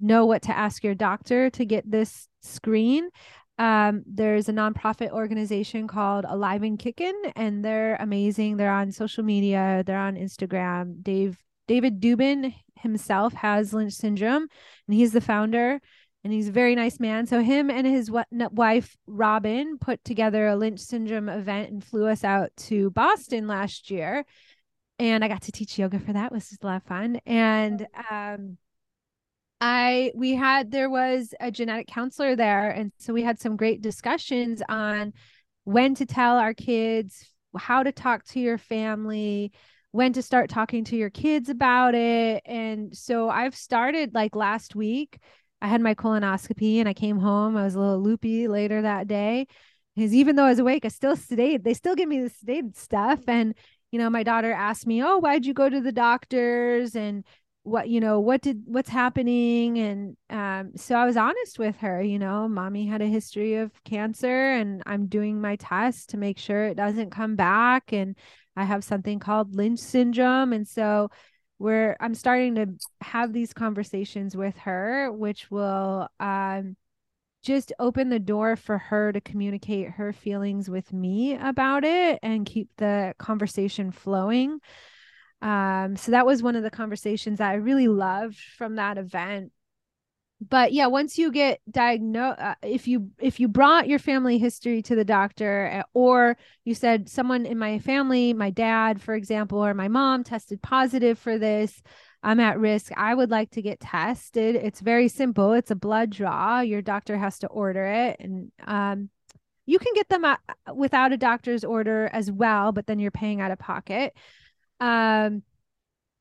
know 0.00 0.26
what 0.26 0.42
to 0.42 0.56
ask 0.56 0.82
your 0.82 0.94
doctor 0.94 1.50
to 1.50 1.64
get 1.64 1.88
this 1.88 2.28
screen. 2.42 3.08
Um, 3.58 4.02
there's 4.06 4.48
a 4.48 4.52
nonprofit 4.52 5.10
organization 5.10 5.86
called 5.86 6.24
Alive 6.28 6.62
and 6.62 6.78
Kickin', 6.78 7.32
and 7.36 7.64
they're 7.64 7.96
amazing. 7.96 8.56
They're 8.56 8.72
on 8.72 8.90
social 8.90 9.22
media, 9.22 9.84
they're 9.86 9.98
on 9.98 10.16
Instagram. 10.16 11.02
Dave 11.02 11.38
David 11.68 12.00
Dubin 12.00 12.54
himself 12.74 13.32
has 13.34 13.72
Lynch 13.72 13.92
syndrome, 13.92 14.48
and 14.88 14.96
he's 14.96 15.12
the 15.12 15.20
founder. 15.20 15.80
And 16.24 16.32
he's 16.32 16.48
a 16.48 16.52
very 16.52 16.74
nice 16.74 17.00
man. 17.00 17.26
So 17.26 17.40
him 17.40 17.70
and 17.70 17.86
his 17.86 18.10
wife 18.30 18.96
Robin 19.06 19.78
put 19.78 20.04
together 20.04 20.46
a 20.46 20.56
Lynch 20.56 20.80
syndrome 20.80 21.28
event 21.28 21.70
and 21.70 21.84
flew 21.84 22.06
us 22.06 22.22
out 22.22 22.50
to 22.68 22.90
Boston 22.90 23.46
last 23.46 23.90
year. 23.90 24.24
And 24.98 25.24
I 25.24 25.28
got 25.28 25.42
to 25.42 25.52
teach 25.52 25.78
yoga 25.78 25.98
for 25.98 26.12
that, 26.12 26.30
which 26.30 26.44
was 26.50 26.58
a 26.62 26.66
lot 26.66 26.76
of 26.76 26.84
fun. 26.84 27.18
And 27.26 27.86
um, 28.10 28.56
I 29.60 30.12
we 30.14 30.34
had 30.34 30.70
there 30.70 30.90
was 30.90 31.34
a 31.40 31.50
genetic 31.50 31.88
counselor 31.88 32.36
there, 32.36 32.70
and 32.70 32.92
so 32.98 33.12
we 33.12 33.22
had 33.22 33.40
some 33.40 33.56
great 33.56 33.82
discussions 33.82 34.62
on 34.68 35.12
when 35.64 35.94
to 35.96 36.06
tell 36.06 36.36
our 36.36 36.54
kids 36.54 37.28
how 37.56 37.82
to 37.82 37.92
talk 37.92 38.24
to 38.24 38.40
your 38.40 38.58
family 38.58 39.52
when 39.92 40.14
to 40.14 40.22
start 40.22 40.48
talking 40.48 40.84
to 40.84 40.96
your 40.96 41.10
kids 41.10 41.48
about 41.50 41.94
it. 41.94 42.42
And 42.46 42.96
so 42.96 43.28
I've 43.28 43.54
started 43.54 44.14
like 44.14 44.34
last 44.34 44.74
week 44.74 45.18
I 45.62 45.68
had 45.68 45.80
my 45.80 45.94
colonoscopy 45.94 46.78
and 46.78 46.88
I 46.88 46.92
came 46.92 47.18
home. 47.18 47.56
I 47.56 47.62
was 47.64 47.76
a 47.76 47.80
little 47.80 48.02
loopy 48.02 48.48
later 48.48 48.82
that 48.82 49.06
day. 49.06 49.46
Because 49.94 50.12
even 50.12 50.36
though 50.36 50.44
I 50.44 50.50
was 50.50 50.58
awake, 50.58 50.84
I 50.84 50.88
still 50.88 51.16
sedated. 51.16 51.62
They 51.62 51.74
still 51.74 51.94
give 51.94 52.08
me 52.08 52.20
the 52.20 52.30
sedated 52.30 52.76
stuff. 52.76 53.20
And, 53.28 53.54
you 53.92 53.98
know, 53.98 54.10
my 54.10 54.24
daughter 54.24 54.50
asked 54.50 54.86
me, 54.86 55.02
Oh, 55.02 55.18
why'd 55.18 55.46
you 55.46 55.54
go 55.54 55.68
to 55.68 55.80
the 55.80 55.92
doctors? 55.92 56.96
And 56.96 57.24
what, 57.62 57.88
you 57.88 58.00
know, 58.00 58.18
what 58.18 58.40
did, 58.40 58.62
what's 58.66 58.88
happening? 58.88 59.78
And 59.78 60.16
um, 60.30 60.72
so 60.76 60.96
I 60.96 61.04
was 61.04 61.16
honest 61.16 61.60
with 61.60 61.76
her, 61.76 62.02
you 62.02 62.18
know, 62.18 62.48
mommy 62.48 62.86
had 62.86 63.02
a 63.02 63.06
history 63.06 63.54
of 63.54 63.70
cancer 63.84 64.50
and 64.50 64.82
I'm 64.84 65.06
doing 65.06 65.40
my 65.40 65.54
test 65.56 66.10
to 66.10 66.16
make 66.16 66.38
sure 66.38 66.64
it 66.64 66.76
doesn't 66.76 67.10
come 67.10 67.36
back. 67.36 67.92
And 67.92 68.16
I 68.56 68.64
have 68.64 68.82
something 68.82 69.20
called 69.20 69.54
Lynch 69.54 69.78
syndrome. 69.78 70.52
And 70.52 70.66
so 70.66 71.10
where 71.62 71.96
I'm 72.00 72.16
starting 72.16 72.56
to 72.56 72.66
have 73.02 73.32
these 73.32 73.52
conversations 73.52 74.36
with 74.36 74.56
her, 74.58 75.12
which 75.12 75.48
will 75.48 76.08
um, 76.18 76.76
just 77.44 77.72
open 77.78 78.08
the 78.08 78.18
door 78.18 78.56
for 78.56 78.78
her 78.78 79.12
to 79.12 79.20
communicate 79.20 79.90
her 79.90 80.12
feelings 80.12 80.68
with 80.68 80.92
me 80.92 81.36
about 81.36 81.84
it 81.84 82.18
and 82.20 82.44
keep 82.44 82.68
the 82.78 83.14
conversation 83.16 83.92
flowing. 83.92 84.58
Um, 85.40 85.94
so 85.94 86.10
that 86.10 86.26
was 86.26 86.42
one 86.42 86.56
of 86.56 86.64
the 86.64 86.70
conversations 86.70 87.38
that 87.38 87.50
I 87.50 87.54
really 87.54 87.86
loved 87.86 88.40
from 88.40 88.74
that 88.74 88.98
event 88.98 89.52
but 90.48 90.72
yeah 90.72 90.86
once 90.86 91.18
you 91.18 91.30
get 91.30 91.60
diagnosed 91.70 92.40
uh, 92.40 92.54
if 92.62 92.88
you 92.88 93.10
if 93.20 93.38
you 93.38 93.48
brought 93.48 93.88
your 93.88 93.98
family 93.98 94.38
history 94.38 94.82
to 94.82 94.94
the 94.94 95.04
doctor 95.04 95.70
uh, 95.72 95.82
or 95.94 96.36
you 96.64 96.74
said 96.74 97.08
someone 97.08 97.46
in 97.46 97.58
my 97.58 97.78
family 97.78 98.32
my 98.32 98.50
dad 98.50 99.00
for 99.00 99.14
example 99.14 99.64
or 99.64 99.74
my 99.74 99.88
mom 99.88 100.24
tested 100.24 100.60
positive 100.62 101.18
for 101.18 101.38
this 101.38 101.82
i'm 102.22 102.40
at 102.40 102.58
risk 102.58 102.90
i 102.96 103.14
would 103.14 103.30
like 103.30 103.50
to 103.50 103.62
get 103.62 103.80
tested. 103.80 104.56
It's 104.56 104.80
very 104.80 105.08
simple. 105.08 105.52
It's 105.52 105.70
a 105.70 105.76
blood 105.76 106.10
draw. 106.10 106.60
Your 106.60 106.82
doctor 106.82 107.16
has 107.16 107.38
to 107.40 107.46
order 107.48 107.84
it. 107.84 108.16
And 108.20 108.50
um, 108.66 109.10
you 109.66 109.78
can 109.78 109.94
get 109.94 110.08
them 110.08 110.24
without 110.74 111.12
a 111.12 111.16
doctor's 111.16 111.64
order 111.64 112.10
as 112.12 112.30
well 112.30 112.72
but 112.72 112.86
then 112.86 112.98
you're 112.98 113.10
paying 113.10 113.40
out 113.40 113.50
of 113.50 113.58
pocket. 113.58 114.14
Um, 114.80 115.42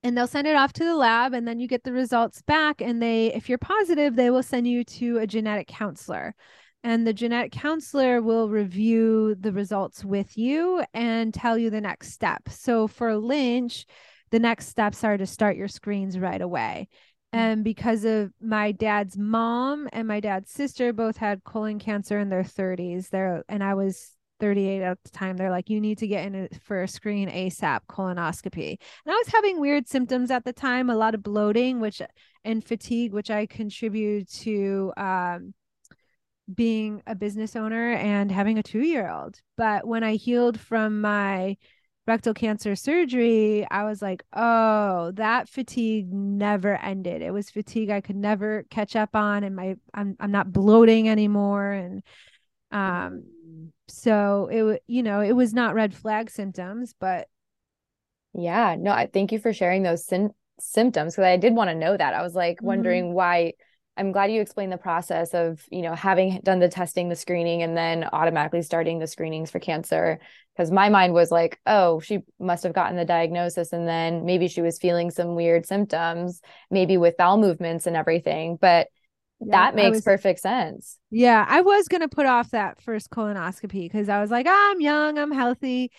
and 0.04 0.18
they'll 0.18 0.28
send 0.28 0.48
it 0.48 0.56
off 0.56 0.74
to 0.74 0.84
the 0.84 0.96
lab 0.96 1.34
and 1.34 1.48
then 1.48 1.60
you 1.60 1.68
get 1.68 1.84
the 1.84 1.94
results 1.94 2.42
back 2.42 2.82
and 2.82 3.02
they 3.02 3.34
if 3.34 3.48
you're 3.48 3.58
positive 3.58 4.16
they 4.16 4.30
will 4.30 4.44
send 4.44 4.68
you 4.68 4.84
to 4.84 5.18
a 5.18 5.28
genetic 5.28 5.68
counselor. 5.68 6.36
And 6.84 7.06
the 7.06 7.14
genetic 7.14 7.52
counselor 7.52 8.24
will 8.24 8.50
review 8.50 9.36
the 9.40 9.52
results 9.52 10.04
with 10.04 10.36
you 10.36 10.84
and 10.96 11.32
tell 11.32 11.56
you 11.56 11.70
the 11.70 11.80
next 11.80 12.12
step. 12.12 12.50
So 12.50 12.88
for 12.88 13.16
lynch 13.18 13.86
the 14.32 14.40
next 14.40 14.68
steps 14.68 15.04
are 15.04 15.18
to 15.18 15.26
start 15.26 15.58
your 15.58 15.68
screens 15.68 16.18
right 16.18 16.42
away. 16.42 16.88
Mm. 17.34 17.40
and 17.40 17.64
because 17.64 18.04
of 18.04 18.32
my 18.42 18.72
dad's 18.74 19.18
mom 19.18 19.88
and 19.94 20.08
my 20.08 20.20
dad's 20.20 20.52
sister 20.52 20.92
both 20.92 21.18
had 21.18 21.44
colon 21.44 21.80
cancer 21.80 22.20
in 22.20 22.30
their 22.30 22.44
30s 22.44 23.10
there 23.10 23.44
and 23.48 23.64
i 23.64 23.74
was 23.74 24.12
38 24.42 24.82
at 24.82 24.98
the 25.04 25.10
time 25.12 25.38
they're 25.38 25.52
like 25.52 25.70
you 25.70 25.80
need 25.80 26.00
to 26.00 26.08
get 26.08 26.26
in 26.26 26.50
for 26.64 26.82
a 26.82 26.88
screen 26.88 27.30
asap 27.30 27.82
colonoscopy. 27.88 28.78
And 29.06 29.14
i 29.14 29.16
was 29.16 29.28
having 29.28 29.62
weird 29.62 29.88
symptoms 29.88 30.32
at 30.32 30.44
the 30.44 30.52
time 30.52 30.90
a 30.90 30.96
lot 30.96 31.16
of 31.16 31.24
bloating 31.24 31.80
which 31.80 32.02
and 32.44 32.64
fatigue 32.64 33.14
which 33.14 33.30
i 33.30 33.46
contribute 33.46 34.30
to 34.30 34.92
um, 34.98 35.54
being 36.54 37.02
a 37.08 37.16
business 37.16 37.56
owner 37.56 37.94
and 37.94 38.32
having 38.32 38.58
a 38.58 38.64
two 38.64 38.82
year 38.82 39.10
old 39.10 39.40
but 39.58 39.88
when 39.88 40.04
i 40.04 40.16
healed 40.16 40.60
from 40.60 41.00
my 41.00 41.56
rectal 42.08 42.34
cancer 42.34 42.76
surgery 42.76 43.66
i 43.70 43.84
was 43.84 44.02
like 44.02 44.24
oh 44.34 45.12
that 45.12 45.48
fatigue 45.48 46.12
never 46.12 46.76
ended. 46.78 47.22
It 47.22 47.32
was 47.32 47.52
fatigue 47.52 47.92
i 47.92 48.02
could 48.02 48.16
never 48.16 48.66
catch 48.72 48.96
up 48.96 49.16
on 49.16 49.44
and 49.44 49.56
my 49.56 49.76
i'm, 49.94 50.18
I'm 50.20 50.32
not 50.32 50.52
bloating 50.52 51.08
anymore. 51.08 51.72
And 51.72 52.02
um 52.72 53.24
so 53.88 54.48
it 54.52 54.84
you 54.88 55.04
know 55.04 55.22
it 55.22 55.34
was 55.34 55.54
not 55.54 55.76
red 55.76 55.94
flag 55.94 56.30
symptoms 56.30 56.94
but 57.00 57.28
yeah 58.34 58.76
no 58.80 58.92
i 58.92 59.08
thank 59.08 59.32
you 59.32 59.40
for 59.40 59.54
sharing 59.54 59.84
those 59.84 60.06
symptoms 60.60 61.14
because 61.14 61.26
i 61.26 61.38
did 61.38 61.54
want 61.54 61.70
to 61.70 61.76
know 61.76 61.96
that. 61.96 62.14
I 62.14 62.22
was 62.22 62.36
like 62.36 62.58
mm-hmm. 62.58 62.68
wondering 62.68 63.14
why 63.14 63.54
i'm 63.98 64.14
glad 64.14 64.32
you 64.32 64.40
explained 64.42 64.72
the 64.72 64.78
process 64.78 65.34
of 65.34 65.62
you 65.70 65.82
know 65.82 65.94
having 65.94 66.40
done 66.44 66.60
the 66.60 66.70
testing 66.70 67.10
the 67.10 67.16
screening 67.16 67.62
and 67.62 67.76
then 67.76 68.08
automatically 68.14 68.62
starting 68.62 69.00
the 69.00 69.08
screenings 69.08 69.52
for 69.52 69.60
cancer 69.60 70.20
because 70.56 70.72
my 70.72 70.88
mind 70.88 71.14
was 71.14 71.30
like 71.30 71.60
oh 71.66 72.00
she 72.00 72.20
must 72.40 72.64
have 72.64 72.74
gotten 72.74 72.96
the 72.96 73.04
diagnosis 73.04 73.74
and 73.74 73.88
then 73.88 74.26
maybe 74.26 74.48
she 74.48 74.62
was 74.62 74.80
feeling 74.80 75.12
some 75.12 75.36
weird 75.36 75.66
symptoms 75.66 76.42
maybe 76.70 76.96
with 76.96 77.18
bowel 77.18 77.38
movements 77.38 77.86
and 77.86 77.98
everything. 77.98 78.58
But 78.60 78.88
yeah, 79.42 79.52
that 79.52 79.76
makes 79.76 79.98
was, 79.98 80.04
perfect 80.04 80.40
sense. 80.40 80.98
Yeah, 81.10 81.46
I 81.48 81.62
was 81.62 81.88
going 81.88 82.02
to 82.02 82.10
put 82.10 82.26
off 82.26 82.52
that 82.52 82.82
first 82.82 83.10
colonoscopy 83.10 83.84
because 83.84 84.10
I 84.10 84.22
was 84.22 84.30
like, 84.30 84.46
oh, 84.48 84.72
I'm 84.72 84.82
young, 84.82 85.18
I'm 85.18 85.32
healthy. 85.32 85.92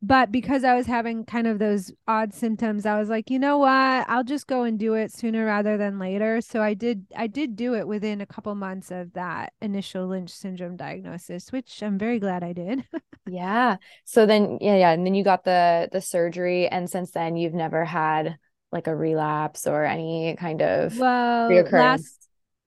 But 0.00 0.30
because 0.30 0.62
I 0.62 0.76
was 0.76 0.86
having 0.86 1.24
kind 1.24 1.48
of 1.48 1.58
those 1.58 1.90
odd 2.06 2.32
symptoms, 2.32 2.86
I 2.86 3.00
was 3.00 3.08
like, 3.08 3.30
you 3.30 3.38
know 3.40 3.58
what? 3.58 3.68
I'll 4.08 4.22
just 4.22 4.46
go 4.46 4.62
and 4.62 4.78
do 4.78 4.94
it 4.94 5.12
sooner 5.12 5.44
rather 5.44 5.76
than 5.76 5.98
later. 5.98 6.40
So 6.40 6.62
I 6.62 6.74
did 6.74 7.06
I 7.16 7.26
did 7.26 7.56
do 7.56 7.74
it 7.74 7.88
within 7.88 8.20
a 8.20 8.26
couple 8.26 8.54
months 8.54 8.92
of 8.92 9.12
that 9.14 9.54
initial 9.60 10.06
Lynch 10.06 10.30
syndrome 10.30 10.76
diagnosis, 10.76 11.50
which 11.50 11.82
I'm 11.82 11.98
very 11.98 12.20
glad 12.20 12.44
I 12.44 12.52
did. 12.52 12.84
yeah. 13.26 13.78
So 14.04 14.24
then 14.24 14.58
yeah, 14.60 14.76
yeah, 14.76 14.92
and 14.92 15.04
then 15.04 15.14
you 15.14 15.24
got 15.24 15.42
the 15.42 15.88
the 15.90 16.00
surgery 16.00 16.68
and 16.68 16.88
since 16.88 17.10
then 17.10 17.36
you've 17.36 17.54
never 17.54 17.84
had 17.84 18.38
like 18.70 18.86
a 18.86 18.94
relapse 18.94 19.66
or 19.66 19.84
any 19.84 20.36
kind 20.38 20.62
of 20.62 20.96
well, 20.96 21.50
reoccurrence. 21.50 21.72
Last 21.72 22.17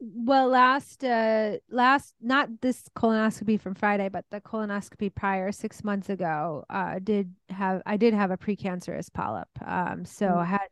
well 0.01 0.47
last 0.47 1.03
uh 1.03 1.57
last 1.69 2.15
not 2.21 2.49
this 2.61 2.83
colonoscopy 2.95 3.59
from 3.59 3.75
friday 3.75 4.09
but 4.09 4.25
the 4.31 4.41
colonoscopy 4.41 5.13
prior 5.13 5.51
six 5.51 5.83
months 5.83 6.09
ago 6.09 6.65
uh 6.71 6.97
did 7.03 7.31
have 7.49 7.83
i 7.85 7.97
did 7.97 8.13
have 8.13 8.31
a 8.31 8.37
precancerous 8.37 9.13
polyp 9.13 9.47
um 9.63 10.03
so 10.03 10.25
mm-hmm. 10.25 10.39
i 10.39 10.45
had 10.45 10.67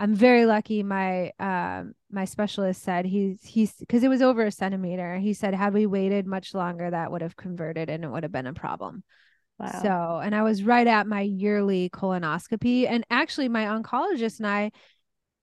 i'm 0.00 0.12
very 0.12 0.44
lucky 0.44 0.82
my 0.82 1.30
um 1.38 1.94
my 2.10 2.24
specialist 2.24 2.82
said 2.82 3.04
he's 3.04 3.38
he's 3.44 3.72
because 3.74 4.02
it 4.02 4.08
was 4.08 4.22
over 4.22 4.44
a 4.44 4.50
centimeter 4.50 5.18
he 5.18 5.34
said 5.34 5.54
had 5.54 5.72
we 5.72 5.86
waited 5.86 6.26
much 6.26 6.52
longer 6.52 6.90
that 6.90 7.12
would 7.12 7.22
have 7.22 7.36
converted 7.36 7.88
and 7.88 8.02
it 8.02 8.10
would 8.10 8.24
have 8.24 8.32
been 8.32 8.48
a 8.48 8.54
problem 8.54 9.04
wow. 9.60 9.82
so 9.82 10.20
and 10.20 10.34
i 10.34 10.42
was 10.42 10.64
right 10.64 10.88
at 10.88 11.06
my 11.06 11.20
yearly 11.20 11.90
colonoscopy 11.90 12.90
and 12.90 13.04
actually 13.08 13.48
my 13.48 13.66
oncologist 13.66 14.38
and 14.40 14.48
i 14.48 14.72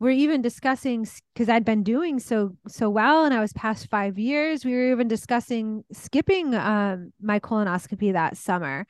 we're 0.01 0.09
even 0.09 0.41
discussing 0.41 1.07
because 1.31 1.47
I'd 1.47 1.63
been 1.63 1.83
doing 1.83 2.19
so 2.19 2.57
so 2.67 2.89
well 2.89 3.23
and 3.23 3.35
I 3.35 3.39
was 3.39 3.53
past 3.53 3.87
five 3.87 4.17
years. 4.17 4.65
We 4.65 4.73
were 4.73 4.91
even 4.91 5.07
discussing 5.07 5.83
skipping 5.93 6.55
um, 6.55 7.13
my 7.21 7.39
colonoscopy 7.39 8.13
that 8.13 8.35
summer. 8.35 8.87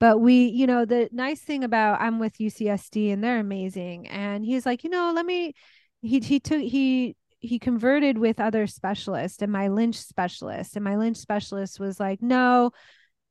But 0.00 0.20
we, 0.20 0.46
you 0.46 0.66
know, 0.66 0.86
the 0.86 1.10
nice 1.12 1.42
thing 1.42 1.64
about 1.64 2.00
I'm 2.00 2.18
with 2.18 2.38
UCSD 2.38 3.12
and 3.12 3.22
they're 3.22 3.40
amazing. 3.40 4.08
And 4.08 4.42
he's 4.42 4.64
like, 4.64 4.84
you 4.84 4.90
know, 4.90 5.12
let 5.14 5.26
me 5.26 5.52
he 6.00 6.20
he 6.20 6.40
took 6.40 6.62
he 6.62 7.14
he 7.40 7.58
converted 7.58 8.16
with 8.16 8.40
other 8.40 8.66
specialists 8.66 9.42
and 9.42 9.52
my 9.52 9.68
lynch 9.68 9.96
specialist. 9.96 10.76
And 10.76 10.84
my 10.84 10.96
lynch 10.96 11.18
specialist 11.18 11.78
was 11.78 12.00
like, 12.00 12.22
no, 12.22 12.70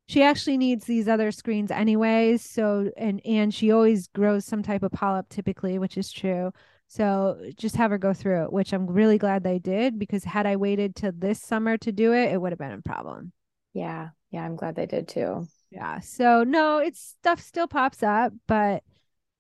she 0.08 0.22
actually 0.22 0.58
needs 0.58 0.86
these 0.86 1.08
other 1.08 1.32
screens 1.32 1.72
anyways. 1.72 2.48
So 2.48 2.92
and 2.96 3.22
and 3.26 3.52
she 3.52 3.72
always 3.72 4.06
grows 4.10 4.46
some 4.46 4.62
type 4.62 4.84
of 4.84 4.92
polyp 4.92 5.30
typically, 5.30 5.80
which 5.80 5.98
is 5.98 6.12
true 6.12 6.52
so 6.88 7.40
just 7.58 7.76
have 7.76 7.92
her 7.92 7.98
go 7.98 8.14
through 8.14 8.44
it, 8.44 8.54
which 8.54 8.74
I'm 8.74 8.88
really 8.88 9.18
glad 9.18 9.44
they 9.44 9.60
did 9.60 9.98
because 9.98 10.24
had 10.24 10.46
I 10.46 10.58
waited 10.58 10.96
till 10.96 11.12
this 11.16 11.42
summer 11.42 11.78
to 11.78 11.92
do 11.92 12.14
it, 12.14 12.32
it 12.32 12.40
would 12.40 12.52
have 12.52 12.60
been 12.60 12.72
a 12.72 12.82
problem. 12.82 13.32
Yeah. 13.74 14.10
Yeah. 14.32 14.44
I'm 14.44 14.56
glad 14.56 14.76
they 14.76 14.86
did 14.86 15.08
too. 15.08 15.48
Yeah. 15.72 16.00
So 16.02 16.44
no, 16.44 16.78
it's 16.78 17.16
stuff 17.20 17.42
still 17.42 17.68
pops 17.68 18.04
up, 18.04 18.34
but 18.48 18.84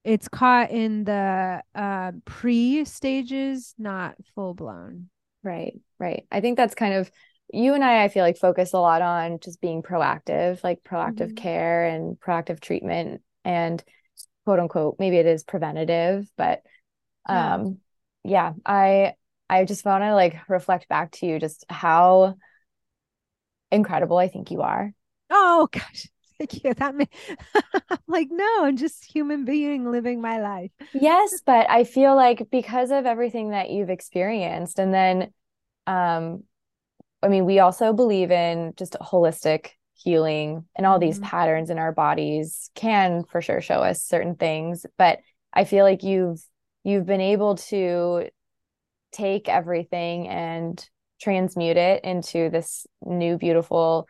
it's 0.03 0.27
caught 0.27 0.71
in 0.71 1.03
the 1.03 1.61
uh, 1.75 2.11
pre 2.25 2.85
stages, 2.85 3.75
not 3.77 4.15
full 4.33 4.53
blown. 4.53 5.09
Right. 5.43 5.79
Right. 5.99 6.25
I 6.31 6.41
think 6.41 6.57
that's 6.57 6.75
kind 6.75 6.95
of 6.95 7.11
you 7.53 7.75
and 7.75 7.83
I, 7.83 8.03
I 8.03 8.07
feel 8.07 8.23
like 8.23 8.37
focus 8.37 8.73
a 8.73 8.79
lot 8.79 9.03
on 9.03 9.39
just 9.39 9.61
being 9.61 9.83
proactive, 9.83 10.63
like 10.63 10.83
proactive 10.83 11.27
mm-hmm. 11.27 11.35
care 11.35 11.85
and 11.85 12.19
proactive 12.19 12.59
treatment 12.59 13.21
and 13.45 13.83
quote 14.45 14.59
unquote, 14.59 14.95
maybe 14.99 15.17
it 15.17 15.25
is 15.25 15.43
preventative, 15.43 16.27
but 16.37 16.63
um 17.27 17.77
yeah 18.23 18.53
i 18.65 19.13
I 19.49 19.65
just 19.65 19.85
want 19.85 20.03
to 20.03 20.15
like 20.15 20.37
reflect 20.49 20.87
back 20.89 21.11
to 21.13 21.27
you 21.27 21.39
just 21.39 21.63
how 21.69 22.35
incredible 23.71 24.17
I 24.17 24.27
think 24.27 24.51
you 24.51 24.61
are. 24.61 24.91
Oh 25.29 25.67
gosh. 25.71 26.07
Thank 26.39 26.63
you. 26.63 26.73
That 26.73 26.95
may 26.95 27.07
like 28.07 28.29
no, 28.31 28.65
I'm 28.65 28.77
just 28.77 29.05
human 29.05 29.45
being 29.45 29.91
living 29.91 30.21
my 30.21 30.41
life. 30.41 30.71
Yes, 30.93 31.41
but 31.45 31.69
I 31.69 31.83
feel 31.83 32.15
like 32.15 32.49
because 32.51 32.91
of 32.91 33.05
everything 33.05 33.51
that 33.51 33.69
you've 33.69 33.89
experienced 33.89 34.79
and 34.79 34.93
then 34.93 35.33
um 35.85 36.43
I 37.21 37.29
mean, 37.29 37.45
we 37.45 37.59
also 37.59 37.93
believe 37.93 38.31
in 38.31 38.73
just 38.75 38.97
holistic 38.99 39.69
healing 39.93 40.65
and 40.75 40.85
all 40.85 40.99
these 40.99 41.19
mm-hmm. 41.19 41.29
patterns 41.29 41.69
in 41.69 41.77
our 41.77 41.93
bodies 41.93 42.69
can 42.75 43.23
for 43.23 43.41
sure 43.41 43.61
show 43.61 43.75
us 43.75 44.03
certain 44.03 44.35
things, 44.35 44.85
but 44.97 45.19
I 45.53 45.63
feel 45.63 45.85
like 45.85 46.03
you've 46.03 46.43
you've 46.83 47.05
been 47.05 47.21
able 47.21 47.55
to 47.55 48.29
take 49.11 49.47
everything 49.47 50.27
and 50.27 50.87
transmute 51.21 51.77
it 51.77 52.03
into 52.03 52.49
this 52.49 52.85
new 53.05 53.37
beautiful 53.37 54.07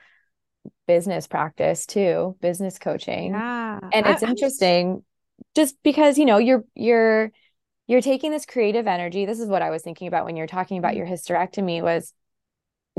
business 0.87 1.27
practice 1.27 1.85
too 1.85 2.35
business 2.41 2.79
coaching. 2.79 3.31
Yeah. 3.31 3.79
And 3.91 4.05
it's 4.05 4.23
I, 4.23 4.29
interesting 4.29 5.03
just 5.55 5.75
because 5.83 6.17
you 6.17 6.25
know 6.25 6.37
you're 6.37 6.63
you're 6.73 7.31
you're 7.87 8.01
taking 8.01 8.31
this 8.31 8.45
creative 8.45 8.87
energy. 8.87 9.25
This 9.25 9.39
is 9.39 9.49
what 9.49 9.61
i 9.61 9.69
was 9.69 9.81
thinking 9.83 10.07
about 10.07 10.25
when 10.25 10.35
you're 10.35 10.47
talking 10.47 10.77
about 10.77 10.93
mm-hmm. 10.93 10.99
your 10.99 11.07
hysterectomy 11.07 11.81
was 11.81 12.13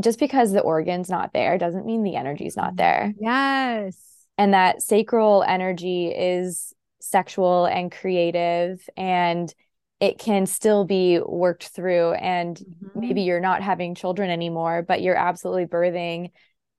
just 0.00 0.18
because 0.18 0.52
the 0.52 0.60
organ's 0.60 1.08
not 1.08 1.32
there 1.32 1.56
doesn't 1.56 1.86
mean 1.86 2.02
the 2.02 2.16
energy's 2.16 2.56
not 2.56 2.76
there. 2.76 3.12
Yes. 3.18 3.96
And 4.36 4.54
that 4.54 4.82
sacral 4.82 5.44
energy 5.46 6.08
is 6.08 6.72
sexual 7.00 7.66
and 7.66 7.92
creative 7.92 8.86
and 8.96 9.54
it 10.00 10.18
can 10.18 10.46
still 10.46 10.84
be 10.84 11.20
worked 11.20 11.68
through 11.68 12.12
and 12.14 12.56
mm-hmm. 12.56 13.00
maybe 13.00 13.22
you're 13.22 13.40
not 13.40 13.62
having 13.62 13.94
children 13.94 14.30
anymore 14.30 14.82
but 14.82 15.02
you're 15.02 15.16
absolutely 15.16 15.66
birthing 15.66 16.30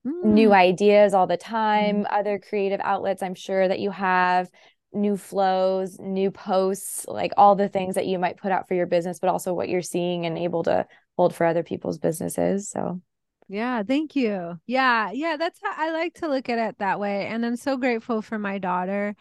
mm. 0.06 0.24
new 0.24 0.54
ideas 0.54 1.14
all 1.14 1.28
the 1.28 1.38
time 1.38 2.04
mm. 2.04 2.08
other 2.10 2.40
creative 2.40 2.82
outlets 2.84 3.24
i'm 3.24 3.36
sure 3.36 3.68
that 3.68 3.80
you 3.80 3.90
have 3.90 4.50
new 4.94 5.18
flows 5.18 5.98
new 6.00 6.32
posts 6.32 7.06
like 7.08 7.32
all 7.38 7.56
the 7.56 7.68
things 7.68 7.96
that 7.96 8.08
you 8.08 8.18
might 8.18 8.38
put 8.38 8.52
out 8.52 8.68
for 8.68 8.76
your 8.76 8.86
business 8.86 9.20
but 9.20 9.30
also 9.30 9.54
what 9.54 9.70
you're 9.70 9.82
seeing 9.82 10.26
and 10.26 10.38
able 10.38 10.64
to 10.64 10.86
hold 11.18 11.36
for 11.36 11.46
other 11.46 11.64
people's 11.64 11.98
businesses 11.98 12.70
so 12.70 13.02
yeah 13.48 13.84
thank 13.84 14.16
you 14.16 14.58
yeah 14.66 15.12
yeah 15.12 15.36
that's 15.38 15.60
how 15.62 15.74
i 15.76 15.92
like 15.92 16.14
to 16.14 16.28
look 16.28 16.50
at 16.50 16.58
it 16.58 16.78
that 16.80 17.00
way 17.00 17.28
and 17.28 17.46
i'm 17.46 17.58
so 17.58 17.78
grateful 17.78 18.22
for 18.22 18.40
my 18.40 18.58
daughter 18.58 19.16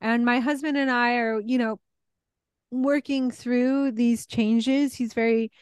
and 0.00 0.24
my 0.24 0.40
husband 0.40 0.76
and 0.76 0.90
i 0.90 1.14
are 1.14 1.40
you 1.40 1.56
know 1.56 1.78
working 2.72 3.30
through 3.30 3.92
these 3.92 4.26
changes. 4.26 4.94
He's 4.94 5.14
very, 5.14 5.52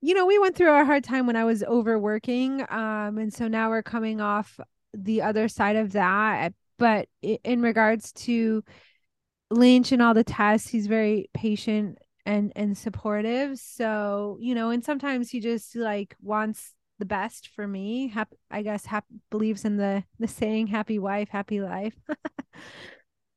you 0.00 0.14
know, 0.14 0.26
we 0.26 0.38
went 0.38 0.56
through 0.56 0.72
a 0.72 0.84
hard 0.86 1.04
time 1.04 1.26
when 1.26 1.36
I 1.36 1.44
was 1.44 1.64
overworking. 1.64 2.62
Um, 2.70 3.18
and 3.18 3.34
so 3.34 3.48
now 3.48 3.70
we're 3.70 3.82
coming 3.82 4.22
off 4.22 4.60
the 4.94 5.22
other 5.22 5.48
side 5.48 5.76
of 5.76 5.92
that. 5.92 6.54
But 6.78 7.08
in 7.22 7.62
regards 7.62 8.12
to 8.12 8.64
Lynch 9.50 9.92
and 9.92 10.02
all 10.02 10.14
the 10.14 10.24
tests, 10.24 10.68
he's 10.68 10.86
very 10.86 11.30
patient 11.34 11.98
and 12.26 12.52
and 12.56 12.76
supportive. 12.78 13.58
So, 13.58 14.38
you 14.40 14.54
know, 14.54 14.70
and 14.70 14.84
sometimes 14.84 15.30
he 15.30 15.40
just 15.40 15.74
like 15.76 16.16
wants 16.22 16.74
the 16.98 17.04
best 17.06 17.48
for 17.48 17.66
me. 17.66 18.14
I 18.50 18.62
guess 18.62 18.86
hap- 18.86 19.06
believes 19.30 19.64
in 19.64 19.76
the 19.76 20.04
the 20.18 20.28
saying 20.28 20.68
happy 20.68 20.98
wife, 20.98 21.28
happy 21.30 21.60
life. 21.60 21.94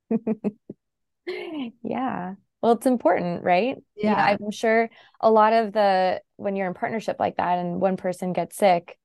yeah 1.83 2.35
well 2.63 2.71
it's 2.71 2.87
important 2.87 3.43
right 3.43 3.77
yeah 3.95 4.31
you 4.31 4.37
know, 4.39 4.45
i'm 4.45 4.51
sure 4.51 4.89
a 5.19 5.29
lot 5.29 5.53
of 5.53 5.73
the 5.73 6.19
when 6.37 6.55
you're 6.55 6.65
in 6.65 6.73
partnership 6.73 7.17
like 7.19 7.35
that 7.35 7.59
and 7.59 7.79
one 7.79 7.97
person 7.97 8.33
gets 8.33 8.55
sick 8.55 8.97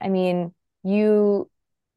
i 0.00 0.08
mean 0.08 0.52
you 0.82 1.48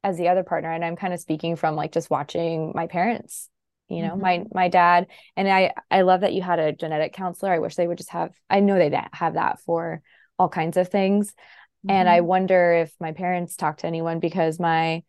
as 0.04 0.18
the 0.18 0.28
other 0.28 0.44
partner 0.44 0.72
and 0.72 0.86
i'm 0.86 0.98
kind 0.98 1.14
of 1.14 1.20
speaking 1.20 1.56
from 1.56 1.76
like 1.76 1.94
just 1.94 2.12
watching 2.12 2.74
my 2.76 2.86
parents 2.86 3.50
you 3.88 4.02
know 4.02 4.12
mm-hmm. 4.12 4.22
my 4.22 4.44
my 4.54 4.68
dad 4.68 5.08
and 5.38 5.48
i 5.48 5.72
i 5.90 6.02
love 6.02 6.22
that 6.22 6.34
you 6.34 6.42
had 6.42 6.60
a 6.60 6.74
genetic 6.74 7.14
counselor 7.14 7.54
i 7.54 7.60
wish 7.60 7.76
they 7.76 7.88
would 7.88 7.98
just 7.98 8.12
have 8.12 8.32
i 8.50 8.60
know 8.60 8.78
they 8.78 8.96
have 9.14 9.36
that 9.36 9.60
for 9.62 10.02
all 10.38 10.50
kinds 10.50 10.76
of 10.76 10.90
things 10.90 11.30
mm-hmm. 11.30 11.92
and 11.92 12.10
i 12.10 12.18
mm-hmm. 12.18 12.28
wonder 12.28 12.74
if 12.74 12.94
my 13.00 13.14
parents 13.14 13.56
talked 13.56 13.80
to 13.80 13.88
anyone 13.88 14.20
because 14.20 14.60
my 14.60 15.02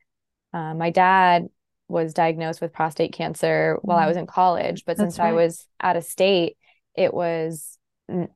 uh, 0.52 0.72
my 0.74 0.90
dad 0.90 1.48
was 1.88 2.14
diagnosed 2.14 2.60
with 2.60 2.72
prostate 2.72 3.12
cancer 3.12 3.78
while 3.82 3.96
I 3.96 4.02
mm-hmm. 4.02 4.08
was 4.08 4.16
in 4.16 4.26
college. 4.26 4.84
But 4.84 4.96
That's 4.96 5.14
since 5.14 5.18
right. 5.18 5.28
I 5.28 5.32
was 5.32 5.66
out 5.80 5.96
of 5.96 6.04
state, 6.04 6.56
it 6.94 7.12
was 7.12 7.78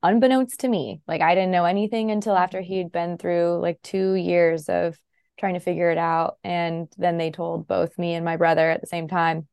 unbeknownst 0.03 0.61
to 0.61 0.69
me. 0.69 1.01
Like 1.07 1.21
I 1.21 1.35
didn't 1.35 1.53
know 1.53 1.65
anything 1.65 2.11
until 2.11 2.37
after 2.37 2.59
mm-hmm. 2.59 2.73
he'd 2.73 2.93
been 2.93 3.19
through 3.19 3.61
like 3.61 3.81
two 3.83 4.15
years 4.15 4.69
of 4.69 4.99
trying 5.39 5.55
to 5.55 5.61
figure 5.61 5.91
it 5.91 5.99
out. 5.99 6.39
And 6.45 6.89
then 6.99 7.19
they 7.19 7.31
told 7.31 7.67
both 7.67 7.99
me 7.99 8.15
and 8.15 8.25
my 8.25 8.37
brother 8.37 8.69
at 8.71 8.81
the 8.81 8.87
same 8.87 9.09
time. 9.09 9.49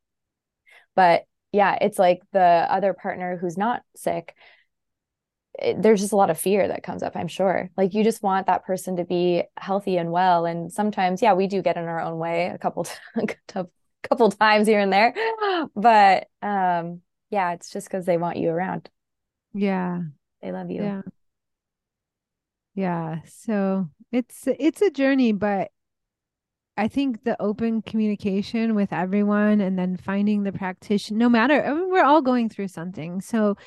But 0.96 1.24
yeah, 1.52 1.78
it's 1.80 1.98
like 2.00 2.22
the 2.34 2.40
other 2.40 2.94
partner 2.94 3.38
who's 3.38 3.58
not 3.58 3.82
sick. 3.96 4.36
It, 5.60 5.82
there's 5.82 6.02
just 6.02 6.14
a 6.14 6.18
lot 6.18 6.30
of 6.30 6.40
fear 6.40 6.68
that 6.68 6.84
comes 6.84 7.04
up, 7.04 7.16
I'm 7.16 7.28
sure. 7.28 7.70
Like 7.78 7.94
you 7.94 8.04
just 8.04 8.22
want 8.22 8.48
that 8.48 8.66
person 8.66 8.98
to 8.98 9.06
be 9.06 9.44
healthy 9.56 9.98
and 9.98 10.12
well. 10.12 10.46
And 10.46 10.72
sometimes, 10.72 11.22
yeah, 11.22 11.34
we 11.34 11.48
do 11.48 11.62
get 11.62 11.78
in 11.78 11.86
our 11.86 12.02
own 12.02 12.18
way 12.18 12.48
a 12.48 12.58
couple 12.58 12.86
couple 14.10 14.32
times 14.32 14.68
here 14.68 14.80
and 14.80 14.92
there. 14.92 15.14
But 15.76 16.28
um 16.42 17.02
yeah, 17.30 17.54
it's 17.54 17.72
just 17.72 17.88
because 17.88 18.06
they 18.06 18.18
want 18.18 18.38
you 18.38 18.50
around. 18.50 18.90
Yeah. 19.54 20.02
They 20.42 20.52
love 20.52 20.72
you. 20.72 20.82
Yeah. 20.82 21.02
Yeah. 22.76 23.20
So 23.26 23.90
it's 24.12 24.48
it's 24.48 24.82
a 24.82 24.92
journey, 24.92 25.32
but 25.34 25.72
I 26.78 26.88
think 26.88 27.24
the 27.24 27.42
open 27.42 27.82
communication 27.82 28.76
with 28.76 28.94
everyone 28.94 29.62
and 29.62 29.78
then 29.78 29.98
finding 29.98 30.44
the 30.44 30.52
practitioner, 30.52 31.18
no 31.18 31.28
matter, 31.28 31.66
I 31.66 31.74
mean, 31.74 31.90
we're 31.90 32.04
all 32.06 32.22
going 32.22 32.50
through 32.50 32.68
something. 32.68 33.20
So 33.20 33.58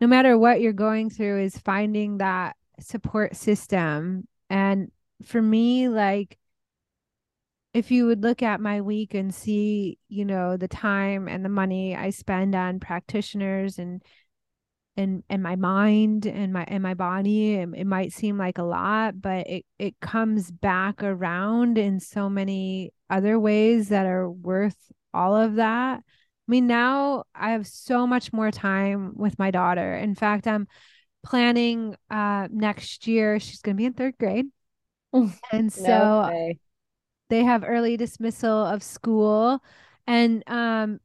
no 0.00 0.06
matter 0.06 0.38
what 0.38 0.62
you're 0.62 0.72
going 0.72 1.10
through, 1.10 1.42
is 1.42 1.58
finding 1.58 2.18
that 2.18 2.56
support 2.80 3.36
system. 3.36 4.26
And 4.48 4.90
for 5.22 5.40
me, 5.40 5.88
like, 5.88 6.38
if 7.76 7.90
you 7.90 8.06
would 8.06 8.22
look 8.22 8.42
at 8.42 8.58
my 8.58 8.80
week 8.80 9.12
and 9.12 9.34
see, 9.34 9.98
you 10.08 10.24
know, 10.24 10.56
the 10.56 10.66
time 10.66 11.28
and 11.28 11.44
the 11.44 11.50
money 11.50 11.94
I 11.94 12.08
spend 12.08 12.54
on 12.54 12.80
practitioners 12.80 13.78
and 13.78 14.02
and 14.96 15.22
and 15.28 15.42
my 15.42 15.56
mind 15.56 16.24
and 16.24 16.54
my 16.54 16.64
and 16.68 16.82
my 16.82 16.94
body 16.94 17.56
it, 17.56 17.68
it 17.76 17.86
might 17.86 18.14
seem 18.14 18.38
like 18.38 18.56
a 18.56 18.62
lot 18.62 19.20
but 19.20 19.46
it 19.46 19.66
it 19.78 20.00
comes 20.00 20.50
back 20.50 21.02
around 21.02 21.76
in 21.76 22.00
so 22.00 22.30
many 22.30 22.94
other 23.10 23.38
ways 23.38 23.90
that 23.90 24.06
are 24.06 24.30
worth 24.30 24.90
all 25.12 25.36
of 25.36 25.56
that. 25.56 25.98
I 25.98 26.50
mean 26.50 26.66
now 26.66 27.24
i 27.34 27.50
have 27.50 27.66
so 27.66 28.06
much 28.06 28.32
more 28.32 28.50
time 28.50 29.12
with 29.16 29.38
my 29.38 29.50
daughter. 29.50 29.96
In 29.96 30.14
fact 30.14 30.46
i'm 30.46 30.66
planning 31.22 31.94
uh 32.10 32.48
next 32.50 33.06
year 33.06 33.38
she's 33.38 33.60
going 33.60 33.76
to 33.76 33.78
be 33.78 33.84
in 33.84 33.92
third 33.92 34.14
grade. 34.18 34.46
And 35.52 35.70
so 35.70 35.88
no 35.88 36.54
they 37.28 37.44
have 37.44 37.64
early 37.66 37.96
dismissal 37.96 38.64
of 38.64 38.82
school 38.82 39.62
and 40.06 40.42
um 40.48 41.00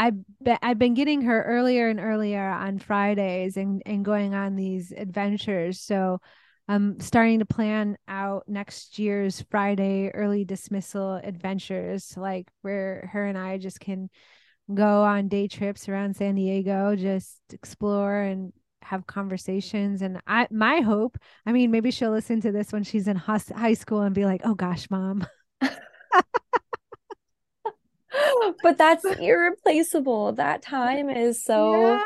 I've 0.00 0.14
been, 0.40 0.58
I've 0.62 0.78
been 0.78 0.94
getting 0.94 1.22
her 1.22 1.42
earlier 1.42 1.88
and 1.88 1.98
earlier 1.98 2.48
on 2.48 2.78
Fridays 2.78 3.56
and, 3.56 3.82
and 3.84 4.04
going 4.04 4.32
on 4.32 4.54
these 4.54 4.92
adventures. 4.92 5.80
So 5.80 6.20
I'm 6.68 7.00
starting 7.00 7.40
to 7.40 7.46
plan 7.46 7.96
out 8.06 8.44
next 8.46 9.00
year's 9.00 9.44
Friday 9.50 10.10
early 10.14 10.44
dismissal 10.44 11.14
adventures, 11.16 12.16
like 12.16 12.46
where 12.62 13.10
her 13.12 13.26
and 13.26 13.36
I 13.36 13.58
just 13.58 13.80
can 13.80 14.08
go 14.72 15.02
on 15.02 15.28
day 15.28 15.48
trips 15.48 15.88
around 15.88 16.14
San 16.14 16.36
Diego, 16.36 16.94
just 16.94 17.40
explore 17.52 18.20
and 18.20 18.52
have 18.82 19.06
conversations. 19.06 20.02
And 20.02 20.20
I, 20.26 20.48
my 20.50 20.80
hope, 20.80 21.18
I 21.46 21.52
mean, 21.52 21.70
maybe 21.70 21.90
she'll 21.90 22.10
listen 22.10 22.40
to 22.42 22.52
this 22.52 22.72
when 22.72 22.84
she's 22.84 23.08
in 23.08 23.16
high 23.16 23.74
school 23.74 24.02
and 24.02 24.14
be 24.14 24.24
like, 24.24 24.42
oh 24.44 24.54
gosh, 24.54 24.90
mom. 24.90 25.26
but 28.62 28.78
that's 28.78 29.04
irreplaceable. 29.04 30.32
That 30.32 30.62
time 30.62 31.10
is 31.10 31.42
so 31.44 31.80
yeah, 31.80 32.02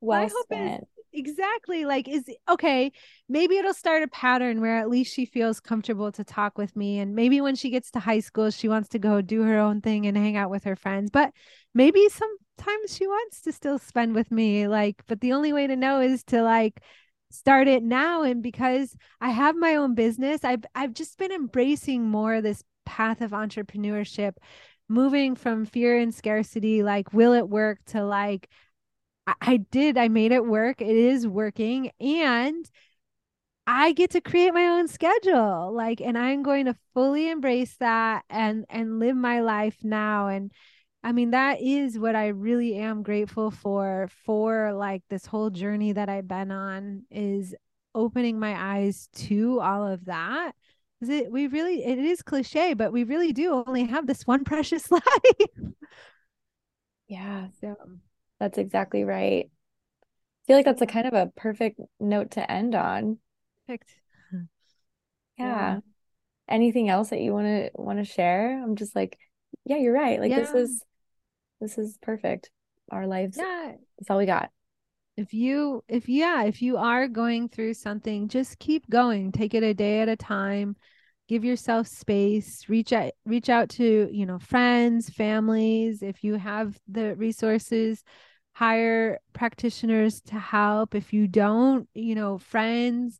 well 0.00 0.28
spent. 0.44 0.86
Exactly. 1.12 1.84
Like, 1.84 2.08
is 2.08 2.24
okay. 2.48 2.92
Maybe 3.28 3.56
it'll 3.56 3.74
start 3.74 4.02
a 4.02 4.08
pattern 4.08 4.60
where 4.60 4.76
at 4.78 4.88
least 4.90 5.14
she 5.14 5.24
feels 5.24 5.60
comfortable 5.60 6.12
to 6.12 6.24
talk 6.24 6.58
with 6.58 6.76
me. 6.76 6.98
And 6.98 7.14
maybe 7.14 7.40
when 7.40 7.56
she 7.56 7.70
gets 7.70 7.90
to 7.92 8.00
high 8.00 8.20
school, 8.20 8.50
she 8.50 8.68
wants 8.68 8.88
to 8.90 8.98
go 8.98 9.20
do 9.20 9.42
her 9.42 9.58
own 9.58 9.80
thing 9.80 10.06
and 10.06 10.16
hang 10.16 10.36
out 10.36 10.50
with 10.50 10.64
her 10.64 10.76
friends. 10.76 11.10
But 11.10 11.32
maybe 11.74 12.08
sometimes 12.08 12.94
she 12.94 13.06
wants 13.06 13.40
to 13.42 13.52
still 13.52 13.78
spend 13.78 14.14
with 14.14 14.30
me. 14.30 14.66
Like, 14.68 15.02
but 15.06 15.20
the 15.20 15.32
only 15.32 15.52
way 15.52 15.66
to 15.66 15.76
know 15.76 16.00
is 16.00 16.24
to 16.24 16.42
like 16.42 16.82
start 17.30 17.68
it 17.68 17.82
now 17.84 18.22
and 18.22 18.42
because 18.42 18.96
i 19.20 19.30
have 19.30 19.54
my 19.54 19.76
own 19.76 19.94
business 19.94 20.42
i've 20.42 20.64
i've 20.74 20.92
just 20.92 21.16
been 21.16 21.30
embracing 21.30 22.02
more 22.02 22.40
this 22.40 22.64
path 22.84 23.20
of 23.20 23.30
entrepreneurship 23.30 24.32
moving 24.88 25.36
from 25.36 25.64
fear 25.64 25.96
and 25.96 26.12
scarcity 26.12 26.82
like 26.82 27.12
will 27.12 27.32
it 27.32 27.48
work 27.48 27.78
to 27.86 28.02
like 28.04 28.48
I, 29.40 29.56
did. 29.58 29.98
I 29.98 30.08
made 30.08 30.32
it 30.32 30.44
work. 30.44 30.80
It 30.80 30.88
is 30.88 31.26
working. 31.26 31.90
And 32.00 32.68
I 33.66 33.92
get 33.92 34.10
to 34.12 34.20
create 34.20 34.52
my 34.52 34.66
own 34.66 34.88
schedule. 34.88 35.72
Like, 35.72 36.00
and 36.00 36.18
I'm 36.18 36.42
going 36.42 36.66
to 36.66 36.76
fully 36.94 37.30
embrace 37.30 37.76
that 37.78 38.24
and 38.28 38.64
and 38.68 38.98
live 38.98 39.16
my 39.16 39.40
life 39.40 39.78
now. 39.82 40.28
And 40.28 40.50
I 41.02 41.12
mean, 41.12 41.30
that 41.30 41.62
is 41.62 41.98
what 41.98 42.14
I 42.14 42.28
really 42.28 42.76
am 42.76 43.02
grateful 43.02 43.50
for, 43.50 44.08
for 44.24 44.72
like 44.72 45.02
this 45.08 45.24
whole 45.24 45.50
journey 45.50 45.92
that 45.92 46.08
I've 46.08 46.28
been 46.28 46.50
on 46.50 47.04
is 47.10 47.54
opening 47.94 48.38
my 48.38 48.54
eyes 48.76 49.08
to 49.14 49.60
all 49.60 49.86
of 49.86 50.04
that. 50.06 50.52
Is 51.00 51.08
it 51.08 51.32
we 51.32 51.46
really 51.46 51.84
it 51.84 51.98
is 51.98 52.22
cliche, 52.22 52.74
but 52.74 52.92
we 52.92 53.04
really 53.04 53.32
do 53.32 53.52
only 53.66 53.84
have 53.84 54.06
this 54.06 54.26
one 54.26 54.44
precious 54.44 54.90
life. 54.90 55.02
yeah. 57.08 57.48
So 57.60 57.76
that's 58.40 58.58
exactly 58.58 59.04
right. 59.04 59.50
I 59.52 60.46
feel 60.46 60.56
like 60.56 60.64
that's 60.64 60.82
a 60.82 60.86
kind 60.86 61.06
of 61.06 61.12
a 61.12 61.30
perfect 61.36 61.78
note 62.00 62.32
to 62.32 62.50
end 62.50 62.74
on. 62.74 63.18
Perfect. 63.66 63.94
Yeah. 65.38 65.46
yeah. 65.46 65.80
Anything 66.50 66.90
else 66.90 67.10
that 67.10 67.20
you 67.20 67.32
want 67.32 67.46
to 67.46 67.70
want 67.74 67.98
to 67.98 68.04
share? 68.04 68.62
I'm 68.62 68.76
just 68.76 68.94
like, 68.94 69.18
yeah, 69.64 69.78
you're 69.78 69.94
right. 69.94 70.20
Like 70.20 70.30
yeah. 70.30 70.40
this 70.40 70.52
is 70.52 70.84
this 71.62 71.78
is 71.78 71.96
perfect. 72.02 72.50
Our 72.90 73.06
lives. 73.06 73.38
Yeah. 73.38 73.72
That's 73.98 74.10
all 74.10 74.18
we 74.18 74.26
got. 74.26 74.50
If 75.16 75.32
you 75.32 75.82
if 75.88 76.10
yeah, 76.10 76.44
if 76.44 76.60
you 76.60 76.76
are 76.76 77.08
going 77.08 77.48
through 77.48 77.74
something, 77.74 78.28
just 78.28 78.58
keep 78.58 78.88
going. 78.90 79.32
Take 79.32 79.54
it 79.54 79.62
a 79.62 79.72
day 79.72 80.00
at 80.00 80.08
a 80.08 80.16
time. 80.16 80.76
Give 81.28 81.44
yourself 81.44 81.86
space. 81.86 82.68
Reach 82.68 82.92
out 82.92 83.12
reach 83.24 83.48
out 83.48 83.70
to, 83.70 84.10
you 84.12 84.26
know, 84.26 84.38
friends, 84.38 85.08
families, 85.08 86.02
if 86.02 86.22
you 86.22 86.34
have 86.34 86.78
the 86.86 87.14
resources, 87.16 88.02
hire 88.60 89.18
practitioners 89.32 90.20
to 90.20 90.38
help. 90.38 90.94
If 90.94 91.14
you 91.14 91.26
don't, 91.26 91.88
you 91.94 92.14
know, 92.14 92.36
friends, 92.36 93.18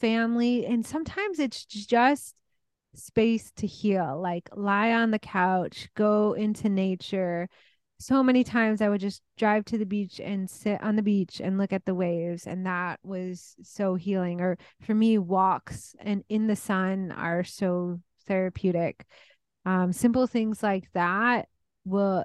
family, 0.00 0.66
and 0.66 0.84
sometimes 0.84 1.38
it's 1.38 1.64
just 1.64 2.34
space 2.96 3.52
to 3.52 3.68
heal. 3.68 4.20
Like 4.20 4.48
lie 4.52 4.90
on 4.92 5.12
the 5.12 5.20
couch, 5.20 5.88
go 5.94 6.32
into 6.32 6.68
nature, 6.68 7.48
so 8.00 8.20
many 8.20 8.42
times 8.42 8.82
I 8.82 8.88
would 8.88 9.00
just 9.00 9.22
drive 9.36 9.64
to 9.66 9.78
the 9.78 9.86
beach 9.86 10.20
and 10.20 10.50
sit 10.50 10.82
on 10.82 10.96
the 10.96 11.02
beach 11.02 11.40
and 11.40 11.56
look 11.56 11.72
at 11.72 11.84
the 11.84 11.94
waves. 11.94 12.48
And 12.48 12.66
that 12.66 12.98
was 13.04 13.54
so 13.62 13.94
healing. 13.94 14.40
Or 14.40 14.58
for 14.80 14.94
me, 14.94 15.18
walks 15.18 15.94
and 16.00 16.24
in 16.28 16.48
the 16.48 16.56
sun 16.56 17.12
are 17.12 17.44
so 17.44 18.00
therapeutic. 18.26 19.04
Um, 19.66 19.92
simple 19.92 20.26
things 20.26 20.62
like 20.62 20.90
that 20.94 21.48
will 21.84 22.24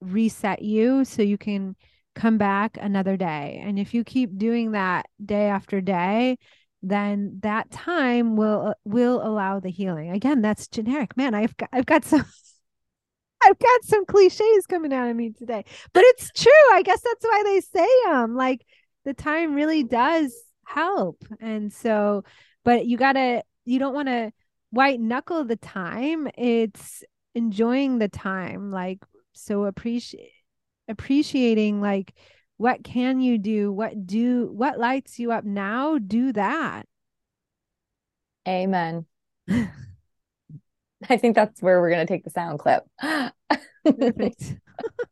reset 0.00 0.62
you 0.62 1.04
so 1.04 1.22
you 1.22 1.38
can 1.38 1.76
come 2.14 2.38
back 2.38 2.78
another 2.80 3.16
day. 3.16 3.60
And 3.64 3.78
if 3.78 3.94
you 3.94 4.04
keep 4.04 4.36
doing 4.38 4.72
that 4.72 5.06
day 5.24 5.46
after 5.46 5.80
day, 5.80 6.38
then 6.82 7.38
that 7.42 7.70
time 7.70 8.36
will 8.36 8.74
will 8.84 9.20
allow 9.26 9.60
the 9.60 9.70
healing. 9.70 10.10
Again, 10.10 10.42
that's 10.42 10.68
generic. 10.68 11.16
Man, 11.16 11.34
I've 11.34 11.56
got 11.56 11.68
I've 11.72 11.86
got 11.86 12.04
some 12.04 12.24
I've 13.42 13.58
got 13.58 13.84
some 13.84 14.04
cliches 14.06 14.66
coming 14.68 14.92
out 14.92 15.08
of 15.08 15.16
me 15.16 15.30
today, 15.30 15.64
but 15.92 16.02
it's 16.06 16.30
true. 16.32 16.52
I 16.72 16.82
guess 16.82 17.00
that's 17.00 17.24
why 17.24 17.42
they 17.44 17.60
say 17.60 17.88
them. 18.06 18.34
Like 18.36 18.64
the 19.04 19.14
time 19.14 19.54
really 19.54 19.84
does 19.84 20.34
help. 20.66 21.24
And 21.40 21.72
so, 21.72 22.24
but 22.64 22.86
you 22.86 22.96
gotta, 22.96 23.42
you 23.64 23.78
don't 23.78 23.94
want 23.94 24.08
to 24.08 24.32
white 24.70 25.00
knuckle 25.00 25.44
the 25.44 25.56
time. 25.56 26.28
It's 26.36 27.02
enjoying 27.34 27.98
the 27.98 28.08
time. 28.08 28.70
Like, 28.70 28.98
so 29.38 29.64
appreciate, 29.64 30.32
appreciating 30.88 31.80
like, 31.80 32.14
what 32.56 32.82
can 32.82 33.20
you 33.20 33.38
do? 33.38 33.72
What 33.72 34.06
do, 34.06 34.50
what 34.52 34.78
lights 34.78 35.18
you 35.18 35.32
up 35.32 35.44
now? 35.44 35.98
Do 35.98 36.32
that. 36.32 36.86
Amen. 38.46 39.06
I 41.08 41.16
think 41.16 41.36
that's 41.36 41.62
where 41.62 41.80
we're 41.80 41.90
going 41.90 42.06
to 42.06 42.12
take 42.12 42.24
the 42.24 42.30
sound 42.30 42.58
clip. 42.58 42.82
Perfect. 43.84 44.56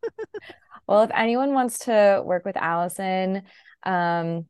well, 0.88 1.02
if 1.02 1.10
anyone 1.14 1.52
wants 1.54 1.80
to 1.80 2.22
work 2.24 2.44
with 2.44 2.56
Alison, 2.56 3.42
um, 3.84 4.46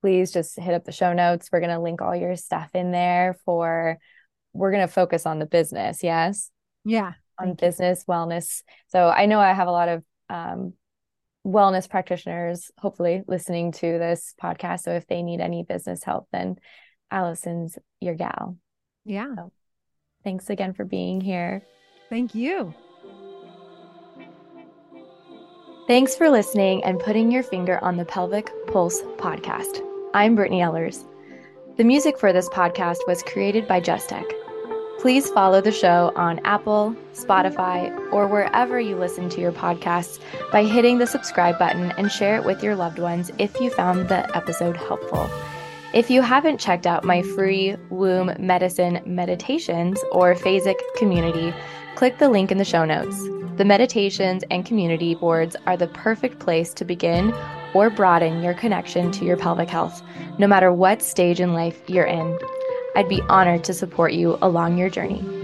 please 0.00 0.32
just 0.32 0.58
hit 0.58 0.74
up 0.74 0.84
the 0.84 0.92
show 0.92 1.12
notes. 1.12 1.48
We're 1.50 1.60
going 1.60 1.74
to 1.74 1.80
link 1.80 2.00
all 2.00 2.14
your 2.14 2.36
stuff 2.36 2.70
in 2.74 2.92
there 2.92 3.36
for, 3.44 3.98
we're 4.52 4.70
going 4.70 4.86
to 4.86 4.92
focus 4.92 5.26
on 5.26 5.40
the 5.40 5.46
business. 5.46 6.02
Yes. 6.02 6.50
Yeah. 6.84 7.14
On 7.40 7.54
business, 7.54 8.04
you. 8.06 8.12
wellness. 8.12 8.62
So 8.88 9.08
I 9.08 9.26
know 9.26 9.40
I 9.40 9.52
have 9.52 9.68
a 9.68 9.72
lot 9.72 9.88
of 9.88 10.04
um, 10.28 10.74
wellness 11.46 11.88
practitioners, 11.88 12.70
hopefully, 12.78 13.22
listening 13.26 13.72
to 13.72 13.98
this 13.98 14.34
podcast. 14.42 14.80
So 14.80 14.92
if 14.92 15.06
they 15.06 15.22
need 15.22 15.40
any 15.40 15.62
business 15.62 16.04
help, 16.04 16.28
then 16.32 16.56
Alison's 17.10 17.78
your 18.00 18.14
gal. 18.14 18.56
Yeah. 19.04 19.34
So 19.36 19.52
Thanks 20.22 20.50
again 20.50 20.74
for 20.74 20.84
being 20.84 21.20
here. 21.20 21.62
Thank 22.08 22.34
you. 22.34 22.74
Thanks 25.86 26.14
for 26.14 26.30
listening 26.30 26.84
and 26.84 27.00
putting 27.00 27.32
your 27.32 27.42
finger 27.42 27.82
on 27.82 27.96
the 27.96 28.04
Pelvic 28.04 28.50
Pulse 28.66 29.00
podcast. 29.16 29.80
I'm 30.14 30.36
Brittney 30.36 30.60
Ellers. 30.60 31.04
The 31.78 31.84
music 31.84 32.18
for 32.18 32.32
this 32.32 32.48
podcast 32.48 32.98
was 33.06 33.22
created 33.22 33.66
by 33.66 33.80
Justech. 33.80 34.30
Please 35.00 35.30
follow 35.30 35.62
the 35.62 35.72
show 35.72 36.12
on 36.14 36.40
Apple, 36.44 36.94
Spotify, 37.14 37.90
or 38.12 38.28
wherever 38.28 38.78
you 38.78 38.96
listen 38.96 39.30
to 39.30 39.40
your 39.40 39.50
podcasts 39.50 40.18
by 40.52 40.62
hitting 40.62 40.98
the 40.98 41.06
subscribe 41.06 41.58
button 41.58 41.90
and 41.92 42.12
share 42.12 42.36
it 42.36 42.44
with 42.44 42.62
your 42.62 42.76
loved 42.76 42.98
ones 42.98 43.30
if 43.38 43.58
you 43.60 43.70
found 43.70 44.10
the 44.10 44.36
episode 44.36 44.76
helpful. 44.76 45.30
If 45.94 46.10
you 46.10 46.20
haven't 46.20 46.60
checked 46.60 46.86
out 46.86 47.02
my 47.02 47.22
free 47.22 47.76
womb 47.88 48.34
medicine 48.38 49.00
meditations 49.06 49.98
or 50.12 50.34
phasic 50.34 50.76
community, 50.98 51.54
click 51.94 52.18
the 52.18 52.28
link 52.28 52.52
in 52.52 52.58
the 52.58 52.64
show 52.66 52.84
notes. 52.84 53.22
The 53.56 53.64
meditations 53.64 54.44
and 54.50 54.66
community 54.66 55.14
boards 55.14 55.56
are 55.66 55.78
the 55.78 55.88
perfect 55.88 56.40
place 56.40 56.74
to 56.74 56.84
begin 56.84 57.32
or 57.72 57.88
broaden 57.88 58.42
your 58.42 58.52
connection 58.52 59.10
to 59.12 59.24
your 59.24 59.38
pelvic 59.38 59.70
health, 59.70 60.02
no 60.36 60.46
matter 60.46 60.70
what 60.70 61.00
stage 61.00 61.40
in 61.40 61.54
life 61.54 61.88
you're 61.88 62.04
in. 62.04 62.38
I'd 62.94 63.08
be 63.08 63.22
honored 63.28 63.64
to 63.64 63.74
support 63.74 64.12
you 64.12 64.38
along 64.42 64.78
your 64.78 64.90
journey. 64.90 65.39